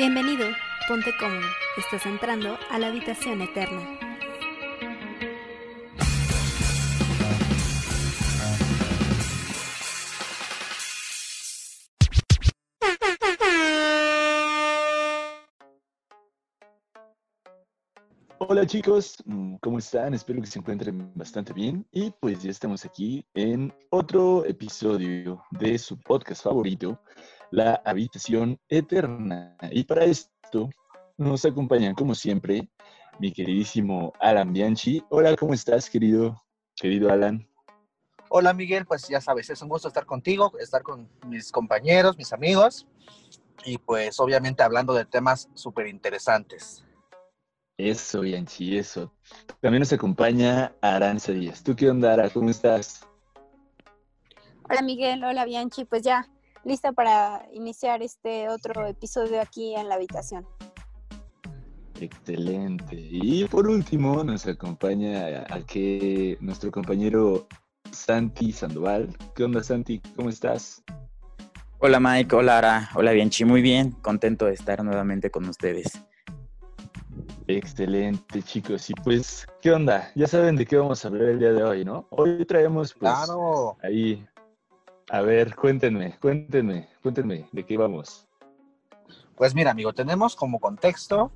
Bienvenido, 0.00 0.46
ponte 0.88 1.14
cómodo, 1.18 1.46
estás 1.76 2.06
entrando 2.06 2.56
a 2.70 2.78
la 2.78 2.86
habitación 2.86 3.42
eterna. 3.42 3.98
Hola 18.38 18.66
chicos, 18.66 19.22
mm, 19.26 19.56
¿cómo 19.56 19.78
están? 19.80 20.14
Espero 20.14 20.40
que 20.40 20.46
se 20.46 20.60
encuentren 20.60 21.12
bastante 21.14 21.52
bien. 21.52 21.86
Y 21.92 22.10
pues 22.10 22.42
ya 22.42 22.50
estamos 22.50 22.86
aquí 22.86 23.26
en 23.34 23.70
otro 23.90 24.46
episodio 24.46 25.42
de 25.50 25.76
su 25.76 26.00
podcast 26.00 26.44
favorito, 26.44 26.98
La 27.50 27.82
Habitación 27.84 28.60
Eterna. 28.68 29.56
Y 29.72 29.84
para 29.84 30.04
esto 30.04 30.70
nos 31.16 31.44
acompañan, 31.44 31.94
como 31.94 32.14
siempre, 32.14 32.68
mi 33.18 33.32
queridísimo 33.32 34.12
Alan 34.20 34.52
Bianchi. 34.52 35.02
Hola, 35.10 35.34
¿cómo 35.36 35.52
estás, 35.52 35.90
querido, 35.90 36.40
querido 36.76 37.10
Alan? 37.10 37.46
Hola 38.28 38.52
Miguel, 38.54 38.86
pues 38.86 39.08
ya 39.08 39.20
sabes, 39.20 39.50
es 39.50 39.60
un 39.60 39.68
gusto 39.68 39.88
estar 39.88 40.06
contigo, 40.06 40.52
estar 40.60 40.84
con 40.84 41.10
mis 41.26 41.50
compañeros, 41.50 42.16
mis 42.16 42.32
amigos 42.32 42.86
y 43.64 43.78
pues 43.78 44.20
obviamente 44.20 44.62
hablando 44.62 44.94
de 44.94 45.04
temas 45.04 45.48
súper 45.54 45.88
interesantes. 45.88 46.84
Eso, 47.76 48.20
Bianchi, 48.20 48.78
eso. 48.78 49.12
También 49.60 49.80
nos 49.80 49.92
acompaña 49.92 50.72
Aranza 50.80 51.32
Díaz. 51.32 51.64
¿Tú 51.64 51.74
qué 51.74 51.90
onda, 51.90 52.12
Ara? 52.12 52.30
¿Cómo 52.30 52.50
estás? 52.50 53.04
Hola 54.68 54.82
Miguel, 54.82 55.24
hola 55.24 55.44
Bianchi, 55.44 55.84
pues 55.84 56.02
ya 56.02 56.28
lista 56.64 56.92
para 56.92 57.46
iniciar 57.52 58.02
este 58.02 58.48
otro 58.48 58.86
episodio 58.86 59.40
aquí 59.40 59.74
en 59.74 59.88
la 59.88 59.94
habitación. 59.96 60.46
Excelente. 62.00 62.96
Y 62.96 63.44
por 63.44 63.68
último 63.68 64.24
nos 64.24 64.46
acompaña 64.46 65.44
aquí 65.50 66.36
nuestro 66.40 66.70
compañero 66.70 67.46
Santi 67.92 68.52
Sandoval. 68.52 69.16
¿Qué 69.34 69.44
onda, 69.44 69.62
Santi? 69.62 70.00
¿Cómo 70.16 70.30
estás? 70.30 70.82
Hola 71.78 71.98
Mike, 71.98 72.36
hola 72.36 72.58
Ara, 72.58 72.90
hola 72.94 73.12
Bianchi, 73.12 73.46
muy 73.46 73.62
bien, 73.62 73.92
contento 74.02 74.44
de 74.44 74.52
estar 74.52 74.84
nuevamente 74.84 75.30
con 75.30 75.48
ustedes. 75.48 75.90
Excelente, 77.46 78.42
chicos. 78.42 78.90
Y 78.90 78.94
pues, 78.94 79.46
¿qué 79.60 79.72
onda? 79.72 80.10
Ya 80.14 80.26
saben 80.26 80.56
de 80.56 80.66
qué 80.66 80.76
vamos 80.76 81.04
a 81.04 81.08
hablar 81.08 81.30
el 81.30 81.38
día 81.38 81.52
de 81.52 81.62
hoy, 81.64 81.84
¿no? 81.84 82.06
Hoy 82.10 82.44
traemos, 82.44 82.92
pues, 82.94 83.12
Claro. 83.12 83.76
ahí. 83.82 84.24
A 85.12 85.22
ver, 85.22 85.56
cuéntenme, 85.56 86.16
cuéntenme, 86.20 86.88
cuéntenme, 87.02 87.48
¿de 87.50 87.66
qué 87.66 87.76
vamos? 87.76 88.28
Pues 89.34 89.56
mira, 89.56 89.72
amigo, 89.72 89.92
tenemos 89.92 90.36
como 90.36 90.60
contexto 90.60 91.32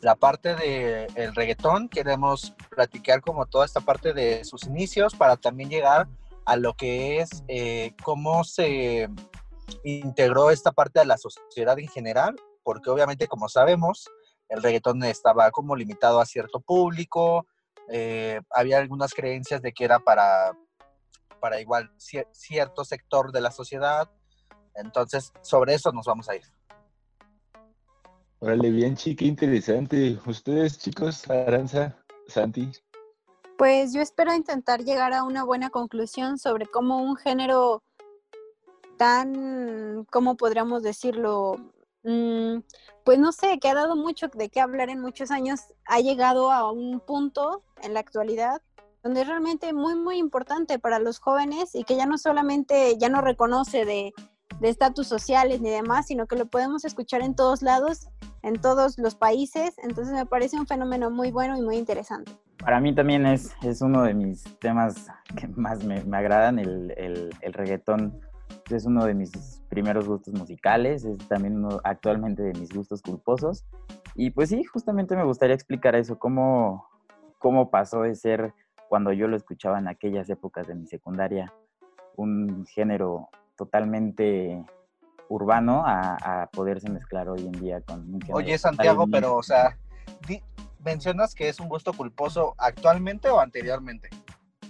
la 0.00 0.16
parte 0.16 0.56
del 0.56 1.32
reggaetón. 1.32 1.88
Queremos 1.88 2.52
platicar 2.68 3.20
como 3.20 3.46
toda 3.46 3.64
esta 3.64 3.80
parte 3.80 4.12
de 4.12 4.44
sus 4.44 4.64
inicios 4.64 5.14
para 5.14 5.36
también 5.36 5.70
llegar 5.70 6.08
a 6.46 6.56
lo 6.56 6.74
que 6.74 7.20
es 7.20 7.44
eh, 7.46 7.94
cómo 8.02 8.42
se 8.42 9.08
integró 9.84 10.50
esta 10.50 10.72
parte 10.72 10.98
de 10.98 11.06
la 11.06 11.16
sociedad 11.16 11.78
en 11.78 11.86
general, 11.86 12.34
porque 12.64 12.90
obviamente, 12.90 13.28
como 13.28 13.48
sabemos, 13.48 14.10
el 14.48 14.64
reggaetón 14.64 15.04
estaba 15.04 15.52
como 15.52 15.76
limitado 15.76 16.18
a 16.18 16.26
cierto 16.26 16.58
público, 16.58 17.46
eh, 17.88 18.40
había 18.50 18.78
algunas 18.78 19.14
creencias 19.14 19.62
de 19.62 19.72
que 19.72 19.84
era 19.84 20.00
para, 20.00 20.56
para 21.42 21.60
igual 21.60 21.90
cier- 21.98 22.28
cierto 22.30 22.84
sector 22.84 23.32
de 23.32 23.40
la 23.40 23.50
sociedad. 23.50 24.08
Entonces, 24.76 25.32
sobre 25.42 25.74
eso 25.74 25.90
nos 25.90 26.06
vamos 26.06 26.28
a 26.28 26.36
ir. 26.36 26.42
Órale, 28.38 28.70
bien, 28.70 28.94
chi, 28.94 29.16
qué 29.16 29.24
interesante. 29.24 30.20
Ustedes, 30.24 30.78
chicos, 30.78 31.28
Aranza, 31.28 31.96
Santi. 32.28 32.70
Pues 33.58 33.92
yo 33.92 34.00
espero 34.00 34.32
intentar 34.32 34.84
llegar 34.84 35.12
a 35.12 35.24
una 35.24 35.42
buena 35.42 35.70
conclusión 35.70 36.38
sobre 36.38 36.66
cómo 36.66 37.02
un 37.02 37.16
género 37.16 37.82
tan, 38.96 40.04
¿cómo 40.12 40.36
podríamos 40.36 40.84
decirlo? 40.84 41.56
Mm, 42.04 42.58
pues 43.04 43.18
no 43.18 43.32
sé, 43.32 43.58
que 43.58 43.68
ha 43.68 43.74
dado 43.74 43.96
mucho 43.96 44.28
de 44.28 44.48
qué 44.48 44.60
hablar 44.60 44.90
en 44.90 45.00
muchos 45.00 45.32
años, 45.32 45.60
ha 45.86 45.98
llegado 45.98 46.52
a 46.52 46.70
un 46.70 47.00
punto 47.00 47.64
en 47.82 47.94
la 47.94 48.00
actualidad 48.00 48.62
donde 49.02 49.22
es 49.22 49.26
realmente 49.28 49.72
muy, 49.72 49.94
muy 49.94 50.18
importante 50.18 50.78
para 50.78 50.98
los 50.98 51.18
jóvenes 51.18 51.74
y 51.74 51.84
que 51.84 51.96
ya 51.96 52.06
no 52.06 52.18
solamente, 52.18 52.96
ya 52.98 53.08
no 53.08 53.20
reconoce 53.20 53.84
de 53.84 54.12
de 54.62 54.68
estatus 54.68 55.08
sociales 55.08 55.60
ni 55.60 55.70
demás, 55.70 56.06
sino 56.06 56.26
que 56.26 56.36
lo 56.36 56.46
podemos 56.46 56.84
escuchar 56.84 57.20
en 57.22 57.34
todos 57.34 57.62
lados, 57.62 58.08
en 58.42 58.60
todos 58.60 58.96
los 58.96 59.16
países. 59.16 59.74
Entonces 59.82 60.14
me 60.14 60.24
parece 60.24 60.56
un 60.56 60.66
fenómeno 60.66 61.10
muy 61.10 61.32
bueno 61.32 61.56
y 61.56 61.62
muy 61.62 61.76
interesante. 61.76 62.32
Para 62.58 62.80
mí 62.80 62.94
también 62.94 63.26
es, 63.26 63.56
es 63.62 63.82
uno 63.82 64.04
de 64.04 64.14
mis 64.14 64.44
temas 64.60 65.08
que 65.36 65.48
más 65.48 65.84
me, 65.84 66.02
me 66.04 66.16
agradan, 66.16 66.60
el, 66.60 66.94
el, 66.96 67.30
el 67.40 67.52
reggaetón 67.52 68.20
es 68.70 68.86
uno 68.86 69.04
de 69.04 69.14
mis 69.14 69.62
primeros 69.68 70.06
gustos 70.06 70.32
musicales, 70.32 71.04
es 71.04 71.18
también 71.26 71.56
uno 71.56 71.80
actualmente 71.82 72.42
de 72.42 72.52
mis 72.52 72.72
gustos 72.72 73.02
culposos. 73.02 73.64
Y 74.14 74.30
pues 74.30 74.50
sí, 74.50 74.62
justamente 74.62 75.16
me 75.16 75.24
gustaría 75.24 75.56
explicar 75.56 75.96
eso, 75.96 76.20
cómo, 76.20 76.86
cómo 77.38 77.70
pasó 77.70 78.02
de 78.02 78.14
ser 78.14 78.54
cuando 78.92 79.10
yo 79.14 79.26
lo 79.26 79.38
escuchaba 79.38 79.78
en 79.78 79.88
aquellas 79.88 80.28
épocas 80.28 80.66
de 80.66 80.74
mi 80.74 80.86
secundaria, 80.86 81.50
un 82.16 82.66
género 82.66 83.30
totalmente 83.56 84.62
urbano 85.30 85.82
a, 85.86 86.42
a 86.42 86.46
poderse 86.48 86.90
mezclar 86.90 87.26
hoy 87.30 87.40
en 87.40 87.52
día 87.52 87.80
con 87.80 88.00
un 88.00 88.20
género 88.20 88.36
Oye, 88.36 88.58
Santiago, 88.58 89.06
pero, 89.10 89.34
o 89.34 89.42
sea, 89.42 89.78
di- 90.28 90.42
mencionas 90.84 91.34
que 91.34 91.48
es 91.48 91.58
un 91.58 91.70
gusto 91.70 91.94
culposo 91.94 92.54
actualmente 92.58 93.30
o 93.30 93.40
anteriormente. 93.40 94.10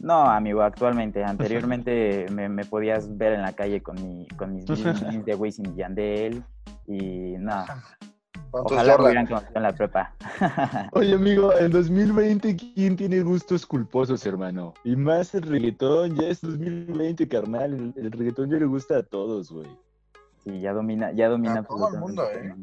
No, 0.01 0.23
amigo, 0.31 0.63
actualmente. 0.63 1.25
Anteriormente 1.25 2.27
me, 2.31 2.49
me 2.49 2.65
podías 2.65 3.19
ver 3.19 3.33
en 3.33 3.43
la 3.43 3.55
calle 3.55 3.83
con, 3.83 3.97
mi, 3.97 4.29
con 4.37 4.55
mis 4.55 4.67
jeans 5.01 5.25
de 5.25 5.35
Wisin 5.35 5.67
y 5.73 5.75
Yandel 5.75 6.45
y 6.87 7.35
no, 7.41 7.65
ojalá 8.53 8.93
Jordan. 8.93 9.01
hubieran 9.07 9.27
conocido 9.27 9.53
en 9.55 9.63
la 9.63 9.73
prepa. 9.73 10.15
Oye, 10.93 11.15
amigo, 11.15 11.57
en 11.59 11.71
2020, 11.73 12.57
¿quién 12.57 12.97
tiene 12.97 13.21
gustos 13.23 13.67
culposos, 13.67 14.25
hermano? 14.27 14.75
Y 14.85 14.97
más 14.97 15.35
el 15.35 15.43
reggaetón, 15.43 16.17
ya 16.17 16.29
es 16.29 16.41
2020, 16.41 17.29
carnal. 17.29 17.73
El, 17.73 18.05
el 18.05 18.13
reggaetón 18.13 18.51
ya 18.51 18.59
le 18.59 18.67
gusta 18.67 18.99
a 18.99 19.03
todos, 19.03 19.51
güey. 19.51 19.69
Sí, 20.45 20.61
ya 20.61 20.73
domina, 20.73 21.13
ya 21.13 21.29
domina 21.29 21.61
A 21.61 21.63
todo 21.65 21.89
el 21.89 21.99
mundo, 22.01 22.25
¿eh? 22.31 22.55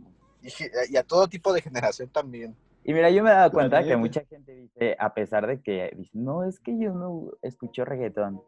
Y, 0.41 0.93
y 0.93 0.97
a 0.97 1.03
todo 1.03 1.27
tipo 1.27 1.51
de 1.53 1.61
generación 1.61 2.09
también. 2.09 2.55
Y 2.83 2.93
mira, 2.93 3.09
yo 3.09 3.23
me 3.23 3.29
he 3.29 3.33
dado 3.33 3.51
cuenta 3.51 3.83
que 3.83 3.95
mucha 3.97 4.23
gente 4.25 4.53
dice, 4.53 4.95
a 4.99 5.13
pesar 5.13 5.45
de 5.47 5.61
que 5.61 5.91
dice, 5.95 6.11
no, 6.13 6.43
es 6.43 6.59
que 6.59 6.77
yo 6.77 6.93
no 6.93 7.31
escucho 7.41 7.85
reggaetón. 7.85 8.41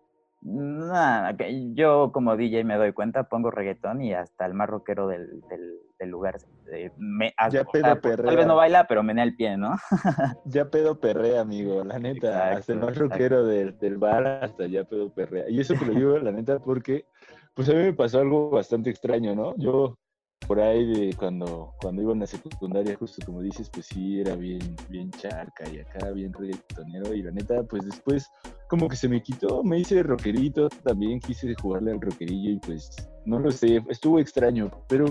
Nada, 0.43 1.35
yo 1.73 2.11
como 2.11 2.35
DJ 2.35 2.63
me 2.63 2.75
doy 2.75 2.93
cuenta, 2.93 3.23
pongo 3.25 3.51
reggaetón 3.51 4.01
y 4.01 4.13
hasta 4.13 4.45
el 4.47 4.55
más 4.55 4.67
rockero 4.67 5.07
del, 5.07 5.41
del, 5.49 5.77
del 5.99 6.09
lugar. 6.09 6.37
eh, 6.73 6.91
me, 6.97 7.31
Ya 7.51 7.63
pedo 7.63 7.71
pues, 7.71 7.81
Tal 7.83 7.99
perrea. 7.99 8.35
vez 8.35 8.47
no 8.47 8.55
baila, 8.55 8.87
pero 8.87 9.03
menea 9.03 9.23
el 9.23 9.35
pie, 9.35 9.55
¿no? 9.55 9.75
Ya 10.45 10.65
pedo 10.69 10.99
perrea, 10.99 11.41
amigo, 11.41 11.83
la 11.83 11.99
neta. 11.99 12.27
Exacto, 12.29 12.57
hasta 12.57 12.73
el 12.73 12.79
más 12.79 12.89
exacto. 12.89 13.09
rockero 13.13 13.45
del, 13.45 13.77
del 13.77 13.97
bar, 13.97 14.25
hasta 14.25 14.65
ya 14.65 14.83
pedo 14.83 15.13
perrea. 15.13 15.47
Y 15.47 15.59
eso 15.59 15.75
te 15.75 15.85
lo 15.85 15.93
digo, 15.93 16.17
la 16.17 16.31
neta, 16.31 16.57
porque 16.59 17.05
pues 17.53 17.69
a 17.69 17.73
mí 17.73 17.83
me 17.83 17.93
pasó 17.93 18.19
algo 18.19 18.49
bastante 18.49 18.89
extraño, 18.89 19.35
¿no? 19.35 19.55
Yo, 19.57 19.99
por 20.47 20.59
ahí 20.59 20.85
de 20.85 21.13
cuando, 21.15 21.73
cuando 21.81 22.01
iba 22.01 22.13
en 22.13 22.19
la 22.19 22.27
secundaria, 22.27 22.95
justo 22.97 23.25
como 23.25 23.41
dices, 23.41 23.69
pues 23.69 23.85
sí, 23.87 24.19
era 24.19 24.35
bien, 24.35 24.75
bien 24.89 25.11
charca 25.11 25.69
y 25.69 25.79
acá 25.79 26.11
bien 26.11 26.33
reggaetonero. 26.33 27.13
Y 27.13 27.23
la 27.23 27.31
neta, 27.31 27.63
pues 27.63 27.85
después 27.85 28.29
como 28.67 28.87
que 28.87 28.95
se 28.95 29.09
me 29.09 29.21
quitó, 29.21 29.63
me 29.63 29.79
hice 29.79 30.01
rockerito, 30.01 30.69
también 30.83 31.19
quise 31.19 31.53
jugarle 31.55 31.91
al 31.91 32.01
rockerillo 32.01 32.51
y 32.51 32.59
pues 32.59 32.95
no 33.25 33.37
lo 33.37 33.51
sé, 33.51 33.83
estuvo 33.89 34.17
extraño, 34.17 34.71
pero 34.87 35.05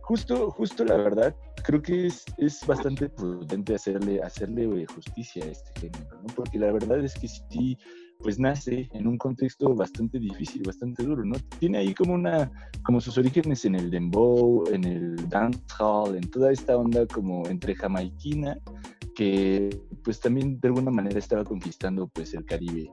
justo, 0.00 0.50
justo 0.50 0.84
la 0.84 0.96
verdad, 0.96 1.34
creo 1.62 1.82
que 1.82 2.06
es, 2.06 2.24
es 2.38 2.66
bastante 2.66 3.08
prudente 3.08 3.74
hacerle, 3.74 4.22
hacerle 4.22 4.64
eh, 4.64 4.86
justicia 4.86 5.44
a 5.44 5.48
este 5.48 5.80
género, 5.80 6.22
¿no? 6.22 6.34
Porque 6.34 6.58
la 6.58 6.72
verdad 6.72 7.04
es 7.04 7.14
que 7.14 7.28
sí, 7.28 7.78
pues 8.22 8.38
nace 8.38 8.88
en 8.92 9.06
un 9.06 9.18
contexto 9.18 9.74
bastante 9.74 10.18
difícil, 10.18 10.62
bastante 10.64 11.02
duro, 11.02 11.24
¿no? 11.24 11.36
Tiene 11.58 11.78
ahí 11.78 11.94
como 11.94 12.14
una, 12.14 12.50
como 12.84 13.00
sus 13.00 13.18
orígenes 13.18 13.64
en 13.64 13.74
el 13.74 13.90
dembow, 13.90 14.64
en 14.72 14.84
el 14.84 15.28
dancehall, 15.28 16.16
en 16.16 16.30
toda 16.30 16.52
esta 16.52 16.76
onda 16.76 17.06
como 17.06 17.46
entre 17.48 17.74
jamaiquina, 17.74 18.58
que 19.14 19.70
pues 20.04 20.20
también 20.20 20.58
de 20.60 20.68
alguna 20.68 20.90
manera 20.90 21.18
estaba 21.18 21.44
conquistando 21.44 22.08
pues 22.08 22.34
el 22.34 22.44
Caribe, 22.44 22.90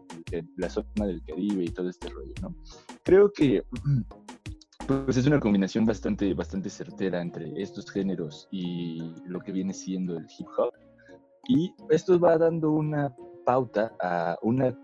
la 0.58 0.70
zona 0.70 1.06
del 1.06 1.24
Caribe 1.24 1.64
y 1.64 1.70
todo 1.70 1.90
este 1.90 2.10
rollo, 2.10 2.34
¿no? 2.42 2.56
Creo 3.04 3.32
que 3.32 3.64
pues 4.88 5.18
es 5.18 5.28
una 5.28 5.40
combinación 5.40 5.86
bastante, 5.86 6.34
bastante 6.34 6.70
certera 6.70 7.22
entre 7.22 7.62
estos 7.62 7.90
géneros 7.92 8.48
y 8.52 9.14
lo 9.26 9.40
que 9.40 9.52
viene 9.52 9.74
siendo 9.74 10.18
el 10.18 10.26
hip 10.38 10.48
hop. 10.58 10.74
Y 11.48 11.74
esto 11.90 12.20
va 12.20 12.38
dando 12.38 12.72
una 12.72 13.16
pauta 13.46 13.96
a 14.02 14.38
una 14.42 14.78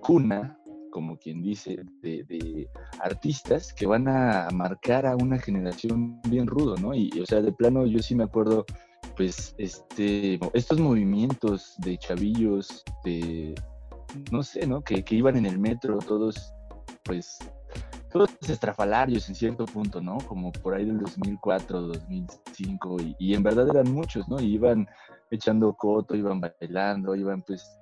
cuna 0.00 0.58
como 0.90 1.18
quien 1.18 1.42
dice, 1.42 1.84
de, 2.02 2.68
artistas 3.00 3.72
que 3.72 3.86
van 3.86 4.08
a 4.08 4.48
marcar 4.52 5.06
a 5.06 5.16
una 5.16 5.38
generación 5.38 6.20
bien 6.28 6.46
rudo, 6.46 6.76
¿no? 6.76 6.94
Y, 6.94 7.10
o 7.20 7.26
sea, 7.26 7.40
de 7.40 7.52
plano 7.52 7.86
yo 7.86 8.00
sí 8.00 8.14
me 8.14 8.24
acuerdo, 8.24 8.64
pues, 9.16 9.54
este, 9.58 10.38
estos 10.54 10.80
movimientos 10.80 11.74
de 11.78 11.98
chavillos, 11.98 12.82
de, 13.04 13.54
no 14.30 14.42
sé, 14.42 14.66
¿no? 14.66 14.82
Que, 14.82 15.04
que 15.04 15.14
iban 15.14 15.36
en 15.36 15.46
el 15.46 15.58
metro, 15.58 15.98
todos, 15.98 16.52
pues, 17.04 17.38
todos 18.10 18.30
estrafalarios 18.48 19.28
en 19.28 19.34
cierto 19.34 19.66
punto, 19.66 20.00
¿no? 20.00 20.18
Como 20.26 20.50
por 20.50 20.74
ahí 20.74 20.86
del 20.86 20.98
2004, 20.98 21.80
2005, 21.82 22.96
y, 23.02 23.16
y 23.18 23.34
en 23.34 23.42
verdad 23.42 23.68
eran 23.68 23.92
muchos, 23.92 24.28
¿no? 24.28 24.40
Iban 24.40 24.88
echando 25.30 25.74
coto, 25.74 26.16
iban 26.16 26.40
bailando, 26.40 27.14
iban 27.14 27.42
pues 27.42 27.78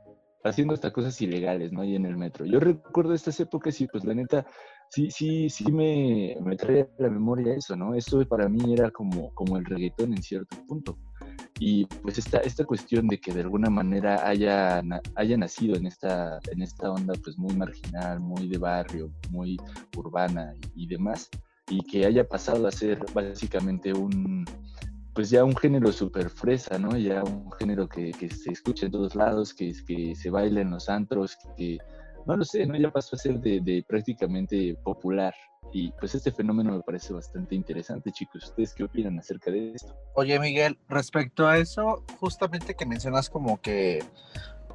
haciendo 0.48 0.74
estas 0.74 0.92
cosas 0.92 1.20
ilegales, 1.20 1.72
¿no? 1.72 1.82
Ahí 1.82 1.96
en 1.96 2.06
el 2.06 2.16
metro. 2.16 2.44
Yo 2.44 2.60
recuerdo 2.60 3.14
estas 3.14 3.38
épocas 3.40 3.80
y 3.80 3.86
pues 3.86 4.04
la 4.04 4.14
neta, 4.14 4.46
sí, 4.90 5.10
sí, 5.10 5.48
sí 5.50 5.70
me, 5.72 6.36
me 6.42 6.56
trae 6.56 6.82
a 6.82 7.02
la 7.02 7.10
memoria 7.10 7.54
eso, 7.54 7.76
¿no? 7.76 7.94
Eso 7.94 8.24
para 8.26 8.48
mí 8.48 8.72
era 8.72 8.90
como, 8.90 9.32
como 9.34 9.56
el 9.56 9.64
reggaetón 9.64 10.12
en 10.12 10.22
cierto 10.22 10.56
punto. 10.66 10.98
Y 11.58 11.86
pues 11.86 12.18
esta, 12.18 12.38
esta 12.38 12.64
cuestión 12.64 13.08
de 13.08 13.18
que 13.18 13.32
de 13.32 13.40
alguna 13.40 13.70
manera 13.70 14.26
haya, 14.28 14.82
haya 15.14 15.36
nacido 15.36 15.76
en 15.76 15.86
esta, 15.86 16.38
en 16.50 16.62
esta 16.62 16.90
onda 16.90 17.14
pues 17.24 17.38
muy 17.38 17.54
marginal, 17.54 18.20
muy 18.20 18.48
de 18.48 18.58
barrio, 18.58 19.10
muy 19.30 19.56
urbana 19.96 20.52
y 20.74 20.86
demás, 20.86 21.30
y 21.70 21.80
que 21.80 22.04
haya 22.04 22.28
pasado 22.28 22.66
a 22.66 22.70
ser 22.70 22.98
básicamente 23.14 23.94
un, 23.94 24.44
pues 25.16 25.30
ya 25.30 25.42
un 25.42 25.56
género 25.56 25.90
súper 25.90 26.28
fresa, 26.28 26.78
¿no? 26.78 26.94
Ya 26.98 27.24
un 27.24 27.50
género 27.52 27.88
que, 27.88 28.12
se 28.12 28.52
escucha 28.52 28.84
en 28.84 28.92
todos 28.92 29.14
lados, 29.14 29.54
que, 29.54 29.72
que 29.86 30.14
se 30.14 30.28
baila 30.28 30.60
en 30.60 30.70
los 30.70 30.90
antros, 30.90 31.38
que, 31.56 31.78
no 32.26 32.36
lo 32.36 32.44
sé, 32.44 32.66
¿no? 32.66 32.76
Ya 32.76 32.90
pasó 32.90 33.16
a 33.16 33.18
ser 33.18 33.40
de, 33.40 33.84
prácticamente 33.88 34.76
popular. 34.84 35.34
Y 35.72 35.90
pues 35.92 36.14
este 36.14 36.30
fenómeno 36.30 36.72
me 36.72 36.82
parece 36.82 37.14
bastante 37.14 37.54
interesante, 37.54 38.12
chicos. 38.12 38.44
¿Ustedes 38.44 38.74
qué 38.74 38.84
opinan 38.84 39.18
acerca 39.18 39.50
de 39.50 39.72
esto? 39.72 39.96
Oye, 40.14 40.38
Miguel, 40.38 40.78
respecto 40.86 41.48
a 41.48 41.56
eso, 41.56 42.04
justamente 42.20 42.74
que 42.74 42.84
mencionas 42.84 43.30
como 43.30 43.58
que 43.60 44.04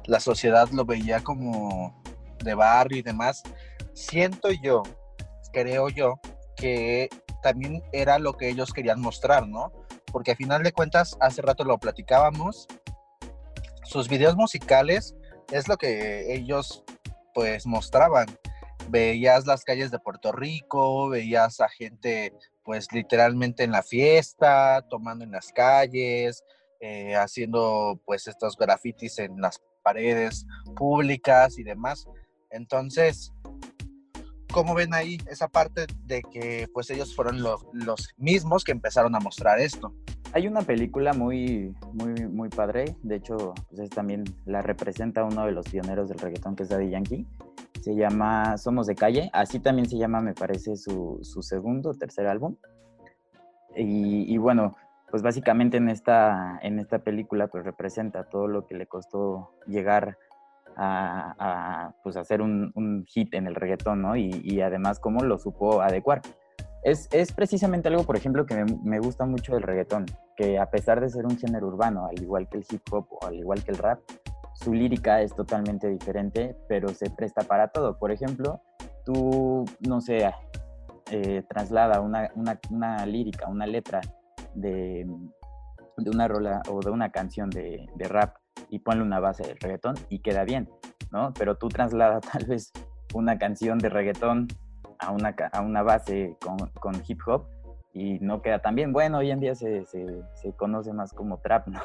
la 0.06 0.18
sociedad 0.18 0.68
lo 0.70 0.84
veía 0.84 1.22
como 1.22 2.02
de 2.42 2.54
barrio 2.54 2.98
y 2.98 3.02
demás, 3.02 3.44
siento 3.92 4.48
yo, 4.50 4.82
creo 5.52 5.88
yo, 5.88 6.18
que 6.56 7.08
también 7.42 7.82
era 7.92 8.18
lo 8.18 8.36
que 8.36 8.48
ellos 8.48 8.72
querían 8.72 9.00
mostrar, 9.00 9.46
¿no? 9.46 9.72
Porque 10.12 10.32
a 10.32 10.36
final 10.36 10.62
de 10.62 10.72
cuentas, 10.72 11.16
hace 11.20 11.42
rato 11.42 11.64
lo 11.64 11.78
platicábamos, 11.78 12.68
sus 13.84 14.08
videos 14.08 14.36
musicales 14.36 15.14
es 15.50 15.68
lo 15.68 15.76
que 15.76 16.34
ellos 16.34 16.84
pues 17.34 17.66
mostraban. 17.66 18.26
Veías 18.88 19.46
las 19.46 19.64
calles 19.64 19.90
de 19.90 19.98
Puerto 19.98 20.32
Rico, 20.32 21.08
veías 21.08 21.60
a 21.60 21.68
gente 21.68 22.32
pues 22.64 22.92
literalmente 22.92 23.64
en 23.64 23.72
la 23.72 23.82
fiesta, 23.82 24.84
tomando 24.88 25.24
en 25.24 25.32
las 25.32 25.52
calles, 25.52 26.44
eh, 26.80 27.14
haciendo 27.16 28.00
pues 28.04 28.28
estos 28.28 28.56
grafitis 28.56 29.18
en 29.18 29.40
las 29.40 29.60
paredes 29.82 30.46
públicas 30.76 31.58
y 31.58 31.64
demás. 31.64 32.06
Entonces, 32.50 33.32
¿Cómo 34.52 34.74
ven 34.74 34.92
ahí 34.92 35.16
esa 35.30 35.48
parte 35.48 35.86
de 36.04 36.22
que 36.22 36.68
pues 36.74 36.90
ellos 36.90 37.16
fueron 37.16 37.42
los 37.42 38.14
mismos 38.18 38.64
que 38.64 38.72
empezaron 38.72 39.14
a 39.14 39.20
mostrar 39.20 39.58
esto? 39.58 39.94
Hay 40.34 40.46
una 40.46 40.60
película 40.60 41.14
muy, 41.14 41.74
muy, 41.94 42.26
muy 42.26 42.50
padre, 42.50 42.96
de 43.02 43.16
hecho, 43.16 43.54
pues 43.74 43.88
también 43.88 44.24
la 44.44 44.60
representa 44.60 45.24
uno 45.24 45.46
de 45.46 45.52
los 45.52 45.68
pioneros 45.68 46.10
del 46.10 46.18
reggaetón, 46.18 46.54
que 46.54 46.64
es 46.64 46.68
Daddy 46.68 46.90
Yankee. 46.90 47.26
Se 47.80 47.94
llama 47.94 48.58
Somos 48.58 48.86
de 48.86 48.94
Calle, 48.94 49.30
así 49.32 49.58
también 49.58 49.88
se 49.88 49.96
llama, 49.96 50.20
me 50.20 50.34
parece, 50.34 50.76
su, 50.76 51.18
su 51.22 51.42
segundo 51.42 51.94
tercer 51.94 52.26
álbum. 52.26 52.56
Y, 53.74 54.32
y, 54.32 54.36
bueno, 54.36 54.76
pues 55.10 55.22
básicamente 55.22 55.78
en 55.78 55.88
esta, 55.88 56.58
en 56.62 56.78
esta 56.78 56.98
película 56.98 57.48
pues 57.48 57.64
representa 57.64 58.24
todo 58.24 58.48
lo 58.48 58.66
que 58.66 58.74
le 58.74 58.86
costó 58.86 59.54
llegar 59.66 60.18
a, 60.76 61.94
pues 62.02 62.16
hacer 62.16 62.42
un, 62.42 63.04
hit 63.06 63.34
en 63.34 63.46
el 63.46 63.54
reggaetón, 63.54 64.02
¿no? 64.02 64.16
Y, 64.16 64.60
además 64.60 64.98
cómo 65.00 65.22
lo 65.22 65.38
supo 65.38 65.80
adecuar. 65.80 66.22
Es, 66.82 67.08
es 67.12 67.32
precisamente 67.32 67.88
algo, 67.88 68.04
por 68.04 68.16
ejemplo, 68.16 68.44
que 68.44 68.64
me, 68.82 68.98
gusta 68.98 69.24
mucho 69.24 69.54
del 69.54 69.62
reggaetón, 69.62 70.06
que 70.36 70.58
a 70.58 70.70
pesar 70.70 71.00
de 71.00 71.08
ser 71.08 71.26
un 71.26 71.38
género 71.38 71.68
urbano, 71.68 72.06
al 72.06 72.20
igual 72.20 72.48
que 72.48 72.58
el 72.58 72.66
hip 72.68 72.82
hop 72.90 73.06
o 73.10 73.26
al 73.26 73.36
igual 73.36 73.62
que 73.62 73.70
el 73.70 73.78
rap, 73.78 74.00
su 74.54 74.74
lírica 74.74 75.22
es 75.22 75.34
totalmente 75.34 75.88
diferente, 75.88 76.56
pero 76.68 76.88
se 76.88 77.08
presta 77.10 77.42
para 77.42 77.68
todo. 77.68 77.98
Por 77.98 78.10
ejemplo, 78.10 78.60
tú, 79.04 79.64
no 79.80 80.00
sé, 80.00 80.28
eh, 81.10 81.42
traslada 81.48 82.00
una, 82.00 82.30
una, 82.34 82.58
una, 82.70 83.06
lírica, 83.06 83.48
una 83.48 83.66
letra 83.66 84.00
de, 84.54 85.06
de, 85.96 86.10
una 86.10 86.28
rola 86.28 86.62
o 86.68 86.80
de 86.80 86.90
una 86.90 87.10
canción 87.10 87.48
de, 87.50 87.86
de 87.94 88.08
rap 88.08 88.36
y 88.72 88.78
ponle 88.78 89.04
una 89.04 89.20
base 89.20 89.42
de 89.42 89.54
reggaetón 89.54 89.94
y 90.08 90.20
queda 90.20 90.44
bien, 90.44 90.68
¿no? 91.10 91.34
Pero 91.38 91.56
tú 91.56 91.68
traslada 91.68 92.20
tal 92.32 92.46
vez 92.46 92.72
una 93.14 93.38
canción 93.38 93.78
de 93.78 93.90
reggaetón 93.90 94.48
a 94.98 95.10
una, 95.10 95.36
a 95.52 95.60
una 95.60 95.82
base 95.82 96.38
con, 96.42 96.56
con 96.80 96.94
hip 97.06 97.20
hop 97.26 97.44
y 97.92 98.18
no 98.20 98.40
queda 98.40 98.60
tan 98.60 98.74
bien. 98.74 98.94
Bueno, 98.94 99.18
hoy 99.18 99.30
en 99.30 99.40
día 99.40 99.54
se, 99.54 99.84
se, 99.84 100.22
se 100.32 100.52
conoce 100.54 100.94
más 100.94 101.12
como 101.12 101.38
trap, 101.38 101.66
¿no? 101.68 101.80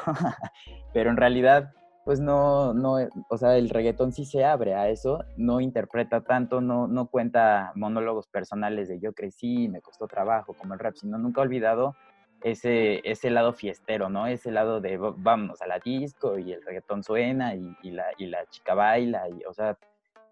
Pero 0.93 1.09
en 1.09 1.17
realidad, 1.17 1.73
pues 2.05 2.21
no, 2.21 2.73
no, 2.73 2.95
o 3.29 3.37
sea, 3.37 3.57
el 3.57 3.69
reggaetón 3.69 4.13
sí 4.13 4.23
se 4.23 4.45
abre 4.45 4.73
a 4.73 4.87
eso, 4.87 5.25
no 5.35 5.59
interpreta 5.59 6.21
tanto, 6.21 6.61
no, 6.61 6.87
no 6.87 7.07
cuenta 7.07 7.73
monólogos 7.75 8.27
personales 8.27 8.87
de 8.87 9.01
yo 9.01 9.11
crecí, 9.11 9.67
me 9.67 9.81
costó 9.81 10.07
trabajo 10.07 10.53
como 10.53 10.73
el 10.73 10.79
rap, 10.79 10.95
sino 10.95 11.17
nunca 11.17 11.41
ha 11.41 11.43
olvidado 11.43 11.97
ese, 12.43 13.01
ese 13.09 13.29
lado 13.29 13.53
fiestero, 13.53 14.09
¿no? 14.09 14.27
Ese 14.27 14.51
lado 14.51 14.79
de 14.79 14.97
vamos 14.97 15.61
a 15.61 15.67
la 15.67 15.79
disco 15.79 16.37
y 16.37 16.53
el 16.53 16.63
reggaetón 16.63 17.03
suena 17.03 17.55
y, 17.55 17.91
la, 17.91 18.05
y 18.17 18.27
la 18.27 18.45
chica 18.47 18.73
baila, 18.73 19.27
y, 19.29 19.43
o 19.45 19.53
sea, 19.53 19.77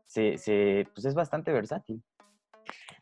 se, 0.05 0.37
se, 0.37 0.87
pues 0.93 1.05
es 1.05 1.15
bastante 1.15 1.51
versátil. 1.51 2.01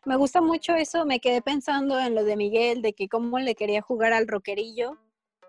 Me 0.04 0.16
gusta 0.16 0.40
mucho 0.40 0.74
eso, 0.74 1.06
me 1.06 1.20
quedé 1.20 1.40
pensando 1.40 1.98
en 1.98 2.14
lo 2.14 2.24
de 2.24 2.36
Miguel, 2.36 2.82
de 2.82 2.92
que 2.92 3.08
cómo 3.08 3.38
le 3.38 3.54
quería 3.54 3.80
jugar 3.80 4.12
al 4.12 4.28
rockerillo 4.28 4.98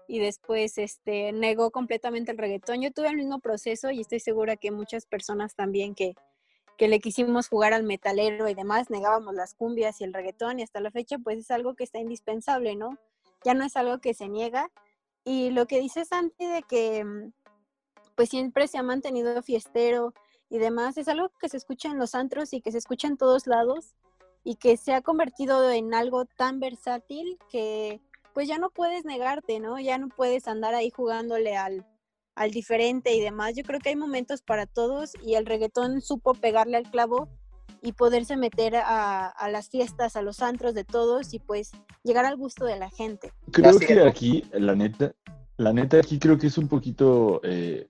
y 0.08 0.20
después 0.20 0.78
este, 0.78 1.32
negó 1.34 1.72
completamente 1.72 2.32
el 2.32 2.38
reggaetón. 2.38 2.82
Yo 2.82 2.92
tuve 2.92 3.08
el 3.08 3.18
mismo 3.18 3.40
proceso 3.40 3.92
y 3.92 4.02
estoy 4.02 4.20
segura 4.20 4.56
que 4.56 4.72
muchas 4.72 5.06
personas 5.06 5.56
también 5.56 5.96
que, 5.96 6.14
que 6.78 6.88
le 6.88 7.00
quisimos 7.00 7.50
jugar 7.50 7.74
al 7.74 7.84
metalero 7.84 8.48
y 8.48 8.54
demás, 8.54 8.90
negábamos 8.90 9.34
las 9.34 9.56
cumbias 9.56 10.00
y 10.00 10.04
el 10.04 10.14
reggaetón 10.14 10.60
y 10.60 10.64
hasta 10.64 10.80
la 10.80 10.92
fecha 10.92 11.18
pues 11.18 11.40
es 11.40 11.52
algo 11.52 11.76
que 11.76 11.84
está 11.84 12.00
indispensable, 12.00 12.76
¿no? 12.76 12.98
Ya 13.46 13.54
no 13.54 13.64
es 13.64 13.78
algo 13.78 14.00
que 14.00 14.14
se 14.14 14.28
niega. 14.28 14.72
Y 15.24 15.52
lo 15.52 15.68
que 15.68 15.80
dice 15.80 16.04
Santi 16.04 16.46
de 16.46 16.64
que 16.64 17.06
mm, 17.06 17.32
pues 18.16 18.30
siempre 18.30 18.68
se 18.68 18.78
ha 18.78 18.84
mantenido 18.84 19.42
fiestero 19.44 20.14
y 20.50 20.58
demás, 20.58 20.98
es 20.98 21.08
algo 21.08 21.30
que 21.40 21.50
se 21.50 21.58
escucha 21.58 21.90
en 21.90 21.98
los 21.98 22.16
antros 22.16 22.54
y 22.54 22.62
que 22.62 22.72
se 22.72 22.78
escucha 22.78 23.08
en 23.08 23.18
todos 23.18 23.48
lados 23.48 23.96
y 24.44 24.56
que 24.56 24.78
se 24.78 24.94
ha 24.94 25.02
convertido 25.02 25.72
en 25.72 25.94
algo 25.94 26.26
tan 26.26 26.60
versátil 26.60 27.40
que 27.50 28.02
pues 28.34 28.48
ya 28.48 28.58
no 28.58 28.70
puedes 28.70 29.06
negarte, 29.06 29.60
¿no? 29.60 29.80
Ya 29.80 29.98
no 29.98 30.10
puedes 30.10 30.48
andar 30.48 30.76
ahí 30.76 30.92
jugándole 30.92 31.56
al, 31.56 31.86
al 32.36 32.52
diferente 32.52 33.16
y 33.16 33.22
demás. 33.22 33.56
Yo 33.56 33.64
creo 33.64 33.80
que 33.80 33.90
hay 33.90 33.96
momentos 33.96 34.42
para 34.42 34.66
todos 34.66 35.14
y 35.24 35.36
el 35.36 35.46
reggaetón 35.46 36.02
supo 36.02 36.34
pegarle 36.34 36.78
al 36.78 36.90
clavo 36.92 37.30
y 37.86 37.94
poderse 37.94 38.36
meter 38.36 38.76
a, 38.76 39.48
las 39.50 39.70
fiestas, 39.70 40.16
a 40.16 40.24
los 40.24 40.42
antros 40.42 40.74
de 40.74 40.84
todos 40.84 41.34
y 41.34 41.40
pues 41.40 41.72
llegar 42.04 42.26
al 42.26 42.36
gusto 42.36 42.66
de 42.66 42.78
la 42.78 42.90
gente. 42.90 43.32
Creo 43.52 43.78
que 43.78 44.02
aquí, 44.02 44.44
la 44.54 44.76
neta, 44.76 45.14
la 45.58 45.72
neta 45.72 45.98
aquí 45.98 46.18
creo 46.18 46.38
que 46.38 46.48
es 46.48 46.58
un 46.58 46.68
poquito, 46.68 47.42
eh, 47.44 47.88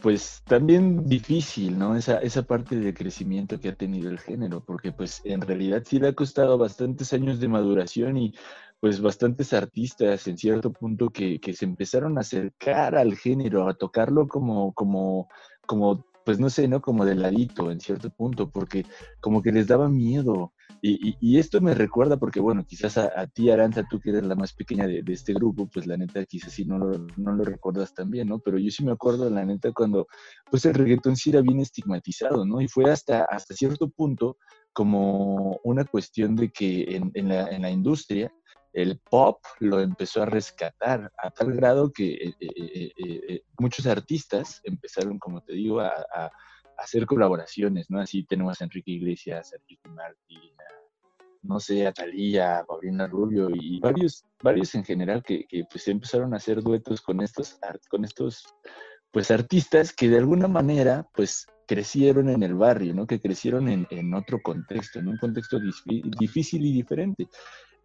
pues 0.00 0.42
también 0.46 1.08
difícil, 1.08 1.76
¿no? 1.76 1.96
Esa, 1.96 2.18
esa 2.18 2.42
parte 2.42 2.76
de 2.76 2.94
crecimiento 2.94 3.58
que 3.58 3.70
ha 3.70 3.74
tenido 3.74 4.08
el 4.08 4.20
género, 4.20 4.62
porque 4.64 4.92
pues 4.92 5.20
en 5.24 5.40
realidad 5.40 5.82
sí 5.84 5.98
le 5.98 6.08
ha 6.08 6.14
costado 6.14 6.56
bastantes 6.56 7.12
años 7.12 7.40
de 7.40 7.48
maduración 7.48 8.16
y 8.16 8.34
pues 8.78 9.00
bastantes 9.00 9.52
artistas 9.52 10.28
en 10.28 10.38
cierto 10.38 10.72
punto 10.72 11.10
que, 11.10 11.40
que 11.40 11.54
se 11.54 11.64
empezaron 11.64 12.18
a 12.18 12.20
acercar 12.20 12.94
al 12.94 13.16
género, 13.16 13.66
a 13.66 13.74
tocarlo 13.74 14.28
como, 14.28 14.72
como, 14.74 15.28
como 15.66 16.04
pues 16.24 16.40
no 16.40 16.50
sé, 16.50 16.68
¿no? 16.68 16.80
Como 16.80 17.04
de 17.04 17.14
ladito 17.14 17.70
en 17.70 17.80
cierto 17.80 18.10
punto, 18.10 18.50
porque 18.50 18.84
como 19.20 19.42
que 19.42 19.52
les 19.52 19.66
daba 19.66 19.88
miedo. 19.88 20.52
Y, 20.80 21.16
y, 21.20 21.38
esto 21.38 21.60
me 21.60 21.74
recuerda, 21.74 22.18
porque 22.18 22.40
bueno, 22.40 22.64
quizás 22.66 22.98
a, 22.98 23.26
ti, 23.26 23.50
Aranza, 23.50 23.86
tú 23.88 24.00
que 24.00 24.10
eres 24.10 24.24
la 24.24 24.34
más 24.34 24.52
pequeña 24.52 24.86
de, 24.86 25.02
este 25.06 25.32
grupo, 25.32 25.66
pues 25.66 25.86
la 25.86 25.96
neta 25.96 26.24
quizás 26.26 26.52
sí 26.52 26.64
no 26.64 26.78
lo, 26.78 27.06
no 27.16 27.32
lo 27.32 27.44
recuerdas 27.44 27.94
tan 27.94 28.10
bien, 28.10 28.28
¿no? 28.28 28.38
Pero 28.38 28.58
yo 28.58 28.70
sí 28.70 28.84
me 28.84 28.92
acuerdo, 28.92 29.28
la 29.30 29.44
neta, 29.44 29.72
cuando 29.72 30.06
pues 30.50 30.64
el 30.66 30.74
reggaetón 30.74 31.16
sí 31.16 31.30
era 31.30 31.40
bien 31.40 31.60
estigmatizado, 31.60 32.44
¿no? 32.44 32.60
Y 32.60 32.68
fue 32.68 32.90
hasta, 32.90 33.24
hasta 33.24 33.54
cierto 33.54 33.88
punto 33.90 34.36
como 34.72 35.60
una 35.64 35.84
cuestión 35.84 36.36
de 36.36 36.50
que 36.50 36.96
en, 36.96 37.10
en 37.14 37.28
la 37.28 37.70
industria 37.70 38.32
el 38.74 38.98
pop 38.98 39.38
lo 39.60 39.80
empezó 39.80 40.22
a 40.22 40.26
rescatar 40.26 41.10
a 41.16 41.30
tal 41.30 41.52
grado 41.52 41.92
que 41.92 42.12
eh, 42.12 42.34
eh, 42.40 42.92
eh, 42.96 43.42
muchos 43.58 43.86
artistas 43.86 44.60
empezaron, 44.64 45.18
como 45.18 45.40
te 45.42 45.54
digo, 45.54 45.80
a, 45.80 45.92
hacer 46.76 47.06
colaboraciones, 47.06 47.88
¿no? 47.88 48.00
Así 48.00 48.24
tenemos 48.24 48.60
a 48.60 48.64
Enrique 48.64 48.90
Iglesias, 48.90 49.54
a 49.54 49.88
Martín, 49.90 50.50
no 51.42 51.60
sé, 51.60 51.86
a 51.86 51.92
Talía, 51.92 52.58
a 52.58 52.64
Paulina 52.64 53.06
Rubio 53.06 53.48
y 53.48 53.78
varios, 53.78 54.24
varios 54.42 54.74
en 54.74 54.84
general 54.84 55.22
que, 55.22 55.46
pues 55.70 55.86
empezaron 55.86 56.34
a 56.34 56.38
hacer 56.38 56.60
duetos 56.62 57.00
con 57.00 57.20
estos, 57.20 57.60
con 57.88 58.04
estos 58.04 58.44
pues 59.12 59.30
artistas 59.30 59.92
que 59.92 60.08
de 60.08 60.18
alguna 60.18 60.48
manera 60.48 61.06
pues 61.14 61.46
crecieron 61.68 62.28
en 62.28 62.42
el 62.42 62.54
barrio, 62.54 62.92
¿no? 62.92 63.06
Que 63.06 63.20
crecieron 63.20 63.68
en 63.68 64.14
otro 64.14 64.40
contexto, 64.42 64.98
en 64.98 65.06
un 65.06 65.16
contexto 65.18 65.60
difícil 66.18 66.66
y 66.66 66.72
diferente. 66.72 67.28